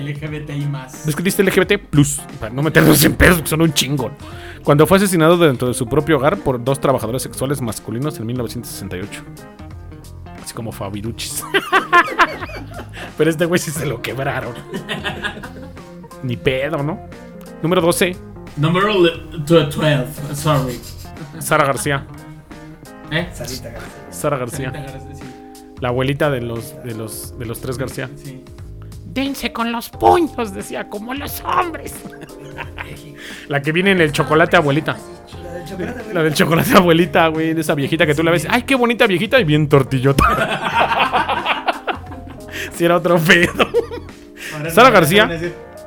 LGBTI 0.00 0.66
más. 0.66 1.04
¿Ves 1.06 1.16
que 1.16 1.22
dice 1.22 1.42
LGBT 1.42 1.78
plus? 1.90 2.20
Para 2.40 2.52
no 2.52 2.62
meternos 2.62 3.02
en 3.04 3.14
pedos, 3.14 3.36
porque 3.36 3.50
son 3.50 3.62
un 3.62 3.72
chingón. 3.72 4.12
Cuando 4.64 4.86
fue 4.86 4.98
asesinado 4.98 5.36
dentro 5.36 5.68
de 5.68 5.74
su 5.74 5.86
propio 5.86 6.16
hogar 6.16 6.38
por 6.38 6.62
dos 6.62 6.80
trabajadores 6.80 7.22
sexuales 7.22 7.60
masculinos 7.60 8.18
en 8.18 8.26
1968. 8.26 9.22
Así 10.42 10.54
como 10.54 10.72
Fabiruchis. 10.72 11.42
Pero 13.18 13.30
este 13.30 13.44
güey 13.46 13.58
sí 13.58 13.70
se 13.70 13.86
lo 13.86 14.02
quebraron. 14.02 14.54
Ni 16.22 16.36
pedo, 16.36 16.82
¿no? 16.82 17.00
Número 17.62 17.80
12, 17.80 18.16
Number 18.56 18.84
12. 18.84 20.34
Sorry. 20.34 20.80
Sara 21.38 21.64
García. 21.66 22.06
¿Eh? 23.10 23.28
Sarita 23.32 23.70
García. 23.70 23.92
Sara 24.10 24.38
García. 24.38 24.72
Sí. 25.14 25.22
La 25.80 25.88
abuelita 25.88 26.30
de 26.30 26.40
los, 26.40 26.74
de 26.82 26.94
los, 26.94 27.38
de 27.38 27.44
los 27.46 27.60
tres 27.60 27.76
García. 27.76 28.10
sí. 28.16 28.42
Dense 29.16 29.50
con 29.50 29.72
los 29.72 29.88
puños, 29.88 30.52
decía, 30.52 30.90
como 30.90 31.14
los 31.14 31.40
hombres. 31.40 31.94
La 33.48 33.62
que 33.62 33.72
viene 33.72 33.92
en 33.92 34.02
el 34.02 34.12
chocolate 34.12 34.58
abuelita. 34.58 34.98
La 35.42 35.54
del 35.54 35.64
chocolate, 35.64 36.02
güey. 36.02 36.14
La 36.14 36.22
del 36.22 36.34
chocolate 36.34 36.76
abuelita, 36.76 37.28
güey, 37.28 37.54
de 37.54 37.62
esa 37.62 37.74
viejita 37.74 38.04
que 38.04 38.14
tú 38.14 38.22
la 38.22 38.30
ves. 38.30 38.46
Ay, 38.50 38.64
qué 38.64 38.74
bonita 38.74 39.06
viejita 39.06 39.40
y 39.40 39.44
bien 39.44 39.70
tortillota. 39.70 40.22
si 42.74 42.84
era 42.84 42.98
otro 42.98 43.18
pedo. 43.18 43.70
Sara 44.68 44.90
García. 44.90 45.30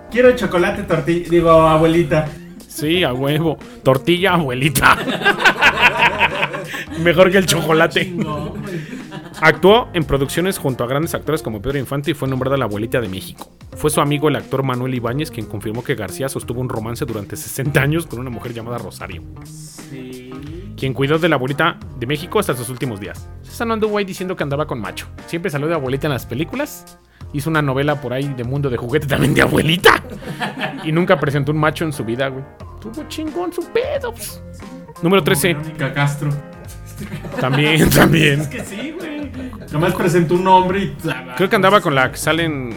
Quiero 0.10 0.36
chocolate 0.36 0.82
tortilla. 0.82 1.30
Digo, 1.30 1.52
abuelita. 1.52 2.28
Sí, 2.68 3.04
a 3.04 3.14
huevo. 3.14 3.60
Tortilla 3.84 4.34
abuelita. 4.34 4.98
Mejor 7.00 7.30
que 7.30 7.38
el 7.38 7.46
chocolate. 7.46 8.12
Actuó 9.42 9.88
en 9.94 10.04
producciones 10.04 10.58
junto 10.58 10.84
a 10.84 10.88
grandes 10.88 11.14
actores 11.16 11.42
como 11.42 11.62
Pedro 11.62 11.78
Infante 11.78 12.12
y 12.12 12.14
fue 12.14 12.28
nombrada 12.28 12.58
la 12.58 12.66
abuelita 12.66 13.00
de 13.00 13.08
México. 13.08 13.50
Fue 13.78 13.90
su 13.90 14.02
amigo 14.02 14.28
el 14.28 14.36
actor 14.36 14.64
Manuel 14.64 14.94
Ibáñez 14.96 15.32
quien 15.32 15.46
confirmó 15.46 15.84
que 15.84 15.96
García 15.96 16.28
sostuvo 16.28 16.60
un 16.60 16.68
romance 16.68 17.06
durante 17.06 17.38
60 17.38 17.80
años 17.82 18.06
con 18.06 18.20
una 18.20 18.30
mujer 18.30 18.54
llamada 18.54 18.78
Rosario, 18.78 19.24
Sí. 19.46 20.32
quien 20.76 20.94
cuidó 20.94 21.18
de 21.20 21.30
la 21.30 21.36
abuelita 21.36 21.78
de 21.98 22.06
México 22.06 22.40
hasta 22.40 22.54
sus 22.56 22.70
últimos 22.70 23.00
días. 23.00 23.30
Esa 23.48 23.64
no 23.64 23.74
anduvo 23.74 23.98
ahí 23.98 24.06
diciendo 24.06 24.36
que 24.36 24.44
andaba 24.44 24.68
con 24.68 24.82
macho. 24.82 25.08
Siempre 25.28 25.50
salió 25.50 25.68
de 25.68 25.76
abuelita 25.76 26.08
en 26.08 26.14
las 26.14 26.26
películas. 26.26 26.98
Hizo 27.32 27.50
una 27.50 27.62
novela 27.62 28.02
por 28.02 28.12
ahí 28.12 28.28
de 28.36 28.44
mundo 28.44 28.70
de 28.70 28.78
juguete 28.78 29.08
también 29.08 29.34
de 29.34 29.42
abuelita. 29.42 30.04
Y 30.86 30.94
nunca 30.94 31.20
presentó 31.20 31.52
un 31.52 31.58
macho 31.58 31.84
en 31.84 31.92
su 31.92 32.06
vida, 32.06 32.30
güey. 32.30 32.44
Tuvo 32.80 33.06
chingón 33.10 33.52
su 33.52 33.62
pedo. 33.68 34.14
Número 35.02 35.22
13. 35.22 35.54
Verónica 35.56 35.94
Castro. 35.94 36.30
También, 37.40 37.90
también. 37.96 38.42
Es 38.42 38.48
que 38.48 38.64
sí, 38.64 38.94
güey. 38.98 39.32
Nomás 39.72 39.94
presentó 39.94 40.36
un 40.36 40.44
nombre 40.44 40.80
y. 40.80 40.98
Creo 41.38 41.50
que 41.50 41.56
andaba 41.56 41.82
con 41.82 41.96
la 41.96 42.12
que 42.12 42.18
salen. 42.18 42.76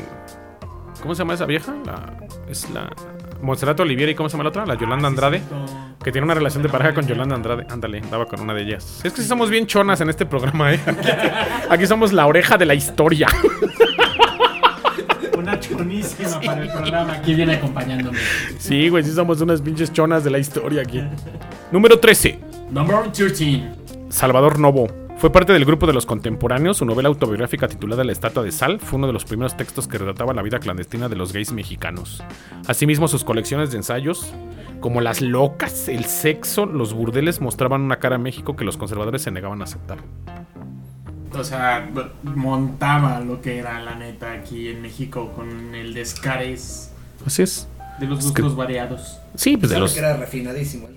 ¿Cómo 1.00 1.14
se 1.14 1.20
llama 1.20 1.34
esa 1.34 1.46
vieja? 1.46 1.74
La, 1.84 2.14
es 2.48 2.70
la 2.70 2.88
Montserrat 3.40 3.80
Oliviera 3.80 4.12
y 4.12 4.14
¿cómo 4.14 4.28
se 4.28 4.34
llama 4.34 4.44
la 4.44 4.50
otra? 4.50 4.66
La 4.66 4.76
Yolanda 4.76 5.08
Andrade. 5.08 5.42
Que 6.04 6.12
tiene 6.12 6.24
una 6.24 6.34
relación 6.34 6.62
de 6.62 6.68
pareja 6.68 6.94
con 6.94 7.06
Yolanda 7.06 7.34
Andrade. 7.34 7.66
Ándale, 7.70 7.98
andaba 7.98 8.26
con 8.26 8.40
una 8.40 8.54
de 8.54 8.62
ellas. 8.62 9.00
Es 9.02 9.12
que 9.12 9.22
sí 9.22 9.26
somos 9.28 9.50
bien 9.50 9.66
chonas 9.66 10.00
en 10.00 10.10
este 10.10 10.26
programa, 10.26 10.72
¿eh? 10.72 10.80
Aquí, 10.86 11.08
aquí 11.70 11.86
somos 11.86 12.12
la 12.12 12.26
oreja 12.26 12.56
de 12.56 12.66
la 12.66 12.74
historia. 12.74 13.26
Una 15.36 15.58
chonísima 15.58 16.40
para 16.40 16.62
el 16.62 16.70
programa. 16.70 17.14
Aquí 17.14 17.34
viene 17.34 17.54
acompañándome. 17.54 18.18
Sí, 18.58 18.88
güey, 18.88 19.02
sí 19.02 19.10
somos 19.12 19.40
unas 19.40 19.60
pinches 19.60 19.92
chonas 19.92 20.22
de 20.22 20.30
la 20.30 20.38
historia 20.38 20.82
aquí. 20.82 21.02
Número 21.72 21.98
13. 21.98 22.38
Number 22.70 23.10
13. 23.10 23.81
Salvador 24.16 24.58
Novo. 24.58 24.88
Fue 25.16 25.32
parte 25.32 25.52
del 25.54 25.64
grupo 25.64 25.86
de 25.86 25.94
los 25.94 26.04
contemporáneos. 26.04 26.76
Su 26.76 26.84
novela 26.84 27.08
autobiográfica 27.08 27.66
titulada 27.66 28.04
La 28.04 28.12
estatua 28.12 28.42
de 28.42 28.52
sal 28.52 28.78
fue 28.78 28.98
uno 28.98 29.06
de 29.06 29.12
los 29.14 29.24
primeros 29.24 29.56
textos 29.56 29.88
que 29.88 29.96
retrataba 29.96 30.34
la 30.34 30.42
vida 30.42 30.58
clandestina 30.58 31.08
de 31.08 31.16
los 31.16 31.32
gays 31.32 31.50
mexicanos. 31.52 32.22
Asimismo, 32.66 33.08
sus 33.08 33.24
colecciones 33.24 33.70
de 33.70 33.78
ensayos, 33.78 34.32
como 34.80 35.00
Las 35.00 35.22
locas, 35.22 35.88
el 35.88 36.04
sexo, 36.04 36.66
los 36.66 36.92
burdeles, 36.92 37.40
mostraban 37.40 37.80
una 37.80 37.96
cara 38.00 38.16
a 38.16 38.18
México 38.18 38.54
que 38.54 38.64
los 38.64 38.76
conservadores 38.76 39.22
se 39.22 39.30
negaban 39.30 39.60
a 39.62 39.64
aceptar. 39.64 39.98
O 41.34 41.42
sea, 41.44 41.88
montaba 42.22 43.20
lo 43.20 43.40
que 43.40 43.56
era 43.58 43.80
la 43.80 43.94
neta 43.94 44.32
aquí 44.32 44.68
en 44.68 44.82
México 44.82 45.32
con 45.34 45.74
el 45.74 45.94
descares 45.94 46.92
Así 47.24 47.42
es. 47.42 47.66
de 47.98 48.06
los 48.06 48.18
Es 48.18 48.32
que- 48.32 48.42
gustos 48.42 48.56
variados. 48.58 49.18
Sí, 49.36 49.56
pues 49.56 49.70
de 49.70 49.80
los... 49.80 49.94
que 49.94 50.00
era 50.00 50.14
refinadísimo. 50.18 50.88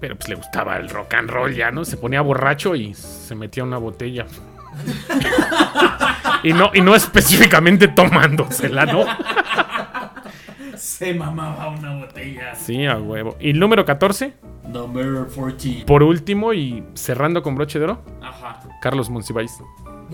Pero 0.00 0.16
pues 0.16 0.28
le 0.28 0.34
gustaba 0.34 0.76
el 0.78 0.88
rock 0.88 1.14
and 1.14 1.30
roll 1.30 1.54
ya, 1.54 1.70
¿no? 1.70 1.84
Se 1.84 1.96
ponía 1.96 2.22
borracho 2.22 2.74
y 2.74 2.94
se 2.94 3.34
metía 3.34 3.62
una 3.64 3.76
botella. 3.78 4.26
y, 6.42 6.52
no, 6.52 6.70
y 6.72 6.80
no 6.80 6.94
específicamente 6.94 7.88
tomándosela, 7.88 8.86
¿no? 8.86 9.04
Se 10.76 11.12
mamaba 11.12 11.68
una 11.68 11.96
botella. 11.96 12.54
Sí, 12.54 12.86
a 12.86 12.96
huevo. 12.96 13.36
Y 13.40 13.50
el 13.50 13.58
número 13.58 13.84
14, 13.84 14.34
Number 14.68 15.26
14. 15.26 15.84
por 15.86 16.02
último 16.02 16.54
y 16.54 16.82
cerrando 16.94 17.42
con 17.42 17.54
broche 17.54 17.78
de 17.78 17.84
oro, 17.84 18.02
Ajá. 18.22 18.60
Carlos 18.80 19.10
Monsiváis. 19.10 19.52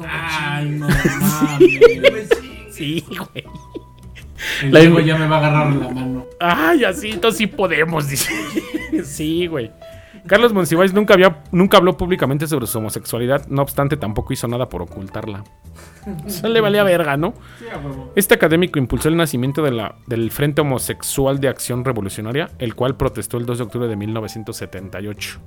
Ay, 0.08 0.68
no 0.70 0.88
mames. 1.20 2.28
Sí, 2.72 3.04
güey. 3.08 3.44
El 4.62 4.72
La- 4.72 4.80
Diego 4.80 5.00
ya 5.00 5.16
me 5.16 5.26
va 5.26 5.36
a 5.36 5.38
agarrar 5.38 5.74
la 5.76 5.88
mano. 5.88 6.26
Ay, 6.40 6.84
así, 6.84 7.10
entonces 7.10 7.38
sí 7.38 7.46
podemos, 7.46 8.08
dice. 8.10 8.32
sí, 9.04 9.46
güey. 9.46 9.70
Carlos 10.26 10.52
Monsiváis 10.52 10.92
nunca, 10.92 11.14
había, 11.14 11.44
nunca 11.52 11.76
habló 11.76 11.96
públicamente 11.96 12.48
sobre 12.48 12.66
su 12.66 12.78
homosexualidad, 12.78 13.46
no 13.46 13.62
obstante 13.62 13.96
tampoco 13.96 14.32
hizo 14.32 14.48
nada 14.48 14.68
por 14.68 14.82
ocultarla. 14.82 15.44
Eso 16.26 16.48
le 16.48 16.60
valía 16.60 16.82
verga, 16.82 17.16
¿no? 17.16 17.32
Este 18.16 18.34
académico 18.34 18.78
impulsó 18.80 19.08
el 19.08 19.16
nacimiento 19.16 19.62
de 19.62 19.70
la- 19.70 19.94
del 20.06 20.30
Frente 20.32 20.62
Homosexual 20.62 21.38
de 21.40 21.48
Acción 21.48 21.84
Revolucionaria, 21.84 22.50
el 22.58 22.74
cual 22.74 22.96
protestó 22.96 23.38
el 23.38 23.46
2 23.46 23.58
de 23.58 23.64
octubre 23.64 23.88
de 23.88 23.94
1978 23.96 25.40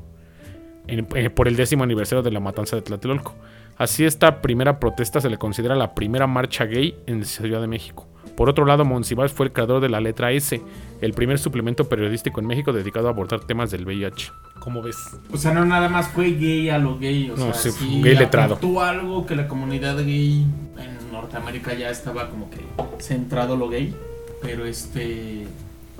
en- 0.87 1.07
eh, 1.15 1.29
por 1.29 1.47
el 1.47 1.55
décimo 1.57 1.83
aniversario 1.83 2.23
de 2.23 2.31
la 2.31 2.39
matanza 2.39 2.75
de 2.77 2.81
Tlatelolco. 2.81 3.35
Así 3.77 4.05
esta 4.05 4.41
primera 4.41 4.79
protesta 4.79 5.19
se 5.21 5.29
le 5.29 5.37
considera 5.37 5.75
la 5.75 5.93
primera 5.93 6.25
marcha 6.27 6.65
gay 6.65 6.95
en 7.05 7.23
Ciudad 7.25 7.61
de 7.61 7.67
México. 7.67 8.07
Por 8.39 8.47
otro 8.49 8.63
lado, 8.63 8.85
Monsiváis 8.85 9.33
fue 9.33 9.47
el 9.47 9.51
creador 9.51 9.81
de 9.81 9.89
la 9.89 9.99
letra 9.99 10.31
S, 10.31 10.61
el 11.01 11.11
primer 11.13 11.39
suplemento 11.39 11.89
periodístico 11.89 12.39
en 12.39 12.47
México 12.47 12.71
dedicado 12.71 13.07
a 13.07 13.11
abordar 13.11 13.41
temas 13.41 13.69
del 13.69 13.83
VIH. 13.85 14.31
¿Cómo 14.59 14.81
ves? 14.81 14.95
O 15.29 15.35
sea, 15.37 15.51
no 15.53 15.65
nada 15.65 15.89
más 15.89 16.07
fue 16.07 16.31
gay 16.31 16.69
a 16.69 16.77
lo 16.77 16.97
gay. 16.97 17.29
O 17.31 17.35
No, 17.35 17.53
sea, 17.53 17.53
sí, 17.53 17.71
sí, 17.71 18.01
gay 18.01 18.15
letrado. 18.15 18.57
algo 18.81 19.25
que 19.25 19.35
la 19.35 19.49
comunidad 19.49 19.97
gay 19.97 20.45
en 20.77 21.11
Norteamérica 21.11 21.73
ya 21.73 21.89
estaba 21.89 22.29
como 22.29 22.49
que 22.49 22.59
centrado 23.03 23.57
lo 23.57 23.67
gay. 23.67 23.93
Pero 24.41 24.63
este. 24.63 25.45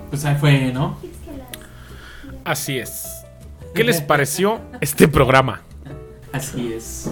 Pues 0.08 0.24
ahí 0.24 0.36
fue, 0.40 0.72
¿no? 0.72 0.96
Así 2.46 2.78
es. 2.78 3.06
¿Qué 3.74 3.84
les 3.84 4.00
pareció 4.00 4.62
este 4.80 5.08
programa? 5.08 5.60
Así 6.32 6.72
es. 6.72 7.10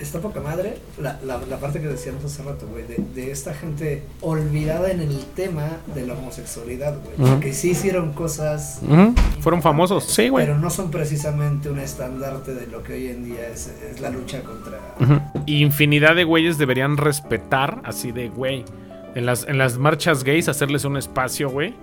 Está 0.00 0.18
poca 0.20 0.40
madre 0.40 0.78
la, 0.98 1.20
la, 1.24 1.38
la 1.46 1.58
parte 1.58 1.80
que 1.80 1.86
decíamos 1.86 2.24
hace 2.24 2.42
rato, 2.42 2.66
güey, 2.66 2.84
de, 2.86 2.96
de 3.14 3.30
esta 3.30 3.52
gente 3.52 4.02
olvidada 4.22 4.90
en 4.90 5.00
el 5.00 5.24
tema 5.36 5.68
de 5.94 6.06
la 6.06 6.14
homosexualidad, 6.14 6.96
güey. 7.18 7.40
Que 7.40 7.52
sí 7.52 7.70
hicieron 7.72 8.12
cosas, 8.14 8.80
Fueron 9.40 9.60
famosos, 9.62 10.04
sí, 10.04 10.28
güey. 10.30 10.46
pero 10.46 10.58
no 10.58 10.70
son 10.70 10.90
precisamente 10.90 11.68
un 11.68 11.78
estandarte 11.78 12.54
de 12.54 12.66
lo 12.66 12.82
que 12.82 12.94
hoy 12.94 13.08
en 13.08 13.24
día 13.24 13.46
es, 13.52 13.70
es 13.90 14.00
la 14.00 14.08
lucha 14.10 14.40
contra... 14.42 14.78
Infinidad 15.46 16.16
de 16.16 16.24
güeyes 16.24 16.56
deberían 16.58 16.96
respetar, 16.96 17.82
así 17.84 18.10
de, 18.12 18.28
güey, 18.30 18.64
en 19.14 19.26
las, 19.26 19.46
en 19.48 19.58
las 19.58 19.76
marchas 19.76 20.24
gays, 20.24 20.48
hacerles 20.48 20.84
un 20.84 20.96
espacio, 20.96 21.50
güey. 21.50 21.74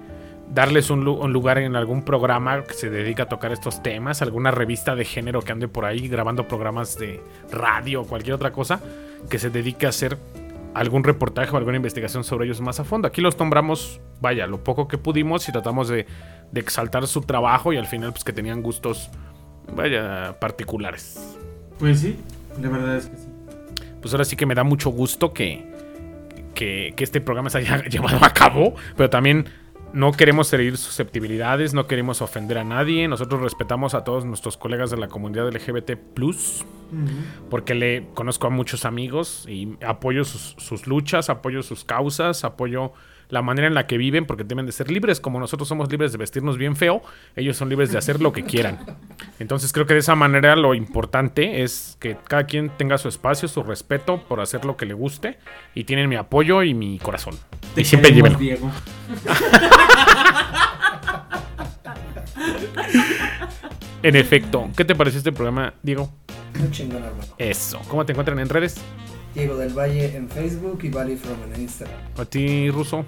Darles 0.53 0.89
un, 0.89 1.03
lu- 1.03 1.13
un 1.21 1.33
lugar 1.33 1.57
en 1.57 1.75
algún 1.75 2.03
programa 2.03 2.63
que 2.63 2.73
se 2.73 2.89
dedica 2.89 3.23
a 3.23 3.25
tocar 3.29 3.51
estos 3.51 3.83
temas, 3.83 4.21
alguna 4.21 4.49
revista 4.51 4.95
de 4.95 5.03
género 5.05 5.41
que 5.41 5.51
ande 5.51 5.67
por 5.67 5.85
ahí 5.85 6.07
grabando 6.07 6.47
programas 6.47 6.97
de 6.97 7.21
radio 7.51 8.01
o 8.01 8.05
cualquier 8.07 8.33
otra 8.35 8.51
cosa 8.51 8.79
que 9.29 9.39
se 9.39 9.49
dedique 9.49 9.85
a 9.85 9.89
hacer 9.89 10.17
algún 10.73 11.03
reportaje 11.03 11.51
o 11.51 11.57
alguna 11.57 11.75
investigación 11.77 12.23
sobre 12.23 12.45
ellos 12.45 12.61
más 12.61 12.79
a 12.79 12.85
fondo. 12.85 13.07
Aquí 13.07 13.19
los 13.19 13.37
nombramos, 13.37 13.99
vaya, 14.21 14.47
lo 14.47 14.63
poco 14.63 14.87
que 14.87 14.97
pudimos 14.97 15.47
y 15.49 15.51
tratamos 15.51 15.89
de, 15.89 16.05
de 16.51 16.59
exaltar 16.61 17.05
su 17.07 17.21
trabajo 17.21 17.73
y 17.73 17.77
al 17.77 17.87
final 17.87 18.11
pues 18.11 18.23
que 18.23 18.31
tenían 18.31 18.61
gustos, 18.61 19.09
vaya, 19.75 20.39
particulares. 20.39 21.35
Pues 21.77 21.99
sí, 21.99 22.15
la 22.61 22.69
verdad 22.69 22.95
es 22.97 23.07
que 23.07 23.17
sí. 23.17 23.27
pues 24.01 24.13
ahora 24.13 24.23
sí 24.25 24.35
que 24.37 24.45
me 24.45 24.55
da 24.55 24.63
mucho 24.63 24.91
gusto 24.91 25.33
que, 25.33 25.65
que, 26.55 26.93
que 26.95 27.03
este 27.03 27.21
programa 27.21 27.49
se 27.49 27.57
haya 27.59 27.83
llevado 27.89 28.23
a 28.23 28.29
cabo, 28.33 28.75
pero 28.95 29.09
también 29.09 29.45
no 29.93 30.11
queremos 30.11 30.51
herir 30.53 30.77
susceptibilidades, 30.77 31.73
no 31.73 31.87
queremos 31.87 32.21
ofender 32.21 32.57
a 32.57 32.63
nadie, 32.63 33.07
nosotros 33.07 33.41
respetamos 33.41 33.93
a 33.93 34.03
todos 34.03 34.25
nuestros 34.25 34.57
colegas 34.57 34.91
de 34.91 34.97
la 34.97 35.07
comunidad 35.07 35.49
LGBT 35.51 35.97
porque 37.49 37.75
le 37.75 38.07
conozco 38.13 38.47
a 38.47 38.49
muchos 38.49 38.85
amigos 38.85 39.45
y 39.47 39.77
apoyo 39.85 40.23
sus, 40.23 40.55
sus 40.57 40.87
luchas, 40.87 41.29
apoyo 41.29 41.63
sus 41.63 41.83
causas, 41.83 42.43
apoyo 42.43 42.93
la 43.29 43.41
manera 43.41 43.67
en 43.67 43.73
la 43.73 43.87
que 43.87 43.97
viven 43.97 44.25
porque 44.25 44.43
deben 44.43 44.65
de 44.65 44.71
ser 44.71 44.91
libres, 44.91 45.19
como 45.19 45.39
nosotros 45.39 45.67
somos 45.67 45.91
libres 45.91 46.11
de 46.11 46.17
vestirnos 46.17 46.57
bien 46.57 46.75
feo, 46.75 47.01
ellos 47.35 47.57
son 47.57 47.69
libres 47.69 47.91
de 47.91 47.97
hacer 47.97 48.21
lo 48.21 48.31
que 48.31 48.43
quieran. 48.43 48.79
Entonces 49.39 49.73
creo 49.73 49.85
que 49.85 49.93
de 49.93 49.99
esa 49.99 50.15
manera 50.15 50.55
lo 50.55 50.73
importante 50.73 51.63
es 51.63 51.97
que 51.99 52.17
cada 52.27 52.45
quien 52.45 52.69
tenga 52.69 52.97
su 52.97 53.07
espacio, 53.07 53.47
su 53.47 53.63
respeto 53.63 54.23
por 54.27 54.39
hacer 54.39 54.65
lo 54.65 54.77
que 54.77 54.85
le 54.85 54.93
guste 54.93 55.37
y 55.73 55.83
tienen 55.83 56.09
mi 56.09 56.15
apoyo 56.15 56.63
y 56.63 56.73
mi 56.73 56.99
corazón. 56.99 57.35
Te 57.75 57.81
y 57.81 57.85
siempre 57.85 58.11
llévenlo. 58.11 58.39
Diego. 58.39 58.71
En 64.03 64.15
efecto, 64.15 64.69
¿qué 64.77 64.85
te 64.85 64.95
pareció 64.95 65.17
este 65.17 65.31
programa, 65.31 65.73
Diego? 65.81 66.09
Muy 66.57 66.69
chingón, 66.71 67.03
hermano. 67.03 67.33
Eso. 67.37 67.81
¿Cómo 67.87 68.05
te 68.05 68.13
encuentran 68.13 68.39
en 68.39 68.47
redes? 68.47 68.79
Diego 69.37 69.55
del 69.55 69.71
Valle 69.77 70.17
en 70.17 70.27
Facebook 70.27 70.79
y 70.81 70.89
Valley 70.89 71.15
From 71.15 71.35
en 71.53 71.61
Instagram. 71.61 71.99
A 72.17 72.25
ti, 72.25 72.71
Ruso. 72.71 73.05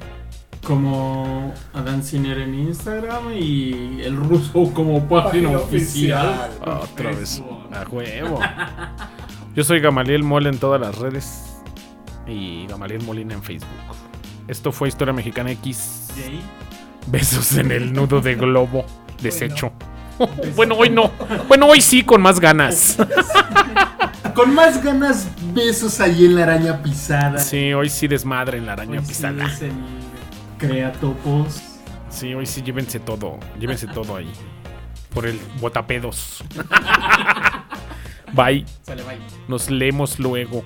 Como 0.64 1.52
Adán 1.74 2.04
Ciner 2.04 2.38
en 2.38 2.54
Instagram 2.54 3.34
y 3.36 4.02
el 4.04 4.16
ruso 4.16 4.72
como 4.76 5.08
página, 5.08 5.24
Página 5.54 5.58
oficial. 5.58 6.28
oficial. 6.28 6.80
Otra 6.84 7.12
vez. 7.14 7.42
A 7.74 7.90
huevo. 7.90 8.40
Yo 9.56 9.64
soy 9.64 9.80
Gamaliel 9.80 10.22
Mole 10.22 10.50
en 10.50 10.60
todas 10.60 10.80
las 10.80 11.00
redes. 11.00 11.46
Y 12.28 12.68
Gamaliel 12.68 13.02
Molina 13.02 13.34
en 13.34 13.42
Facebook. 13.42 13.72
Esto 14.48 14.72
fue 14.72 14.88
Historia 14.90 15.14
Mexicana 15.16 15.50
X. 15.54 16.10
Jay. 16.16 16.40
Besos 17.08 17.58
en 17.58 17.72
el 17.72 17.92
nudo 17.92 18.22
de 18.22 18.36
globo. 18.36 18.86
Deshecho. 19.20 19.72
Bueno, 20.56 20.76
hoy 20.76 20.92
no. 20.92 21.10
Bueno, 21.48 21.66
hoy 21.66 21.82
sí, 21.82 22.04
con 22.04 22.22
más 22.22 22.40
ganas. 22.40 22.98
Con 24.40 24.56
más 24.56 24.82
ganas, 24.82 25.28
besos 25.54 26.00
ahí 26.00 26.24
en 26.24 26.36
la 26.38 26.44
araña 26.44 26.82
pisada. 26.82 27.40
Sí, 27.40 27.74
hoy 27.74 27.90
sí 27.90 28.08
desmadre 28.08 28.58
en 28.58 28.68
la 28.68 28.72
araña 28.72 29.02
Hoy 29.02 29.06
sí 29.06 29.08
pisada. 29.10 29.46
es 29.46 29.62
el 29.64 29.74
Creatopos. 30.58 31.62
Sí, 32.10 32.34
hoy 32.34 32.46
sí 32.46 32.62
llévense 32.62 33.02
todo. 33.02 33.38
Llévense 33.60 33.86
todo 33.88 34.16
ahí. 34.16 34.32
Por 35.14 35.26
el 35.26 35.38
botapedos. 35.60 36.42
Bye. 38.34 38.66
Sale, 38.84 39.04
bye. 39.04 39.18
Nos 39.50 39.70
leemos 39.70 40.18
luego. 40.20 40.64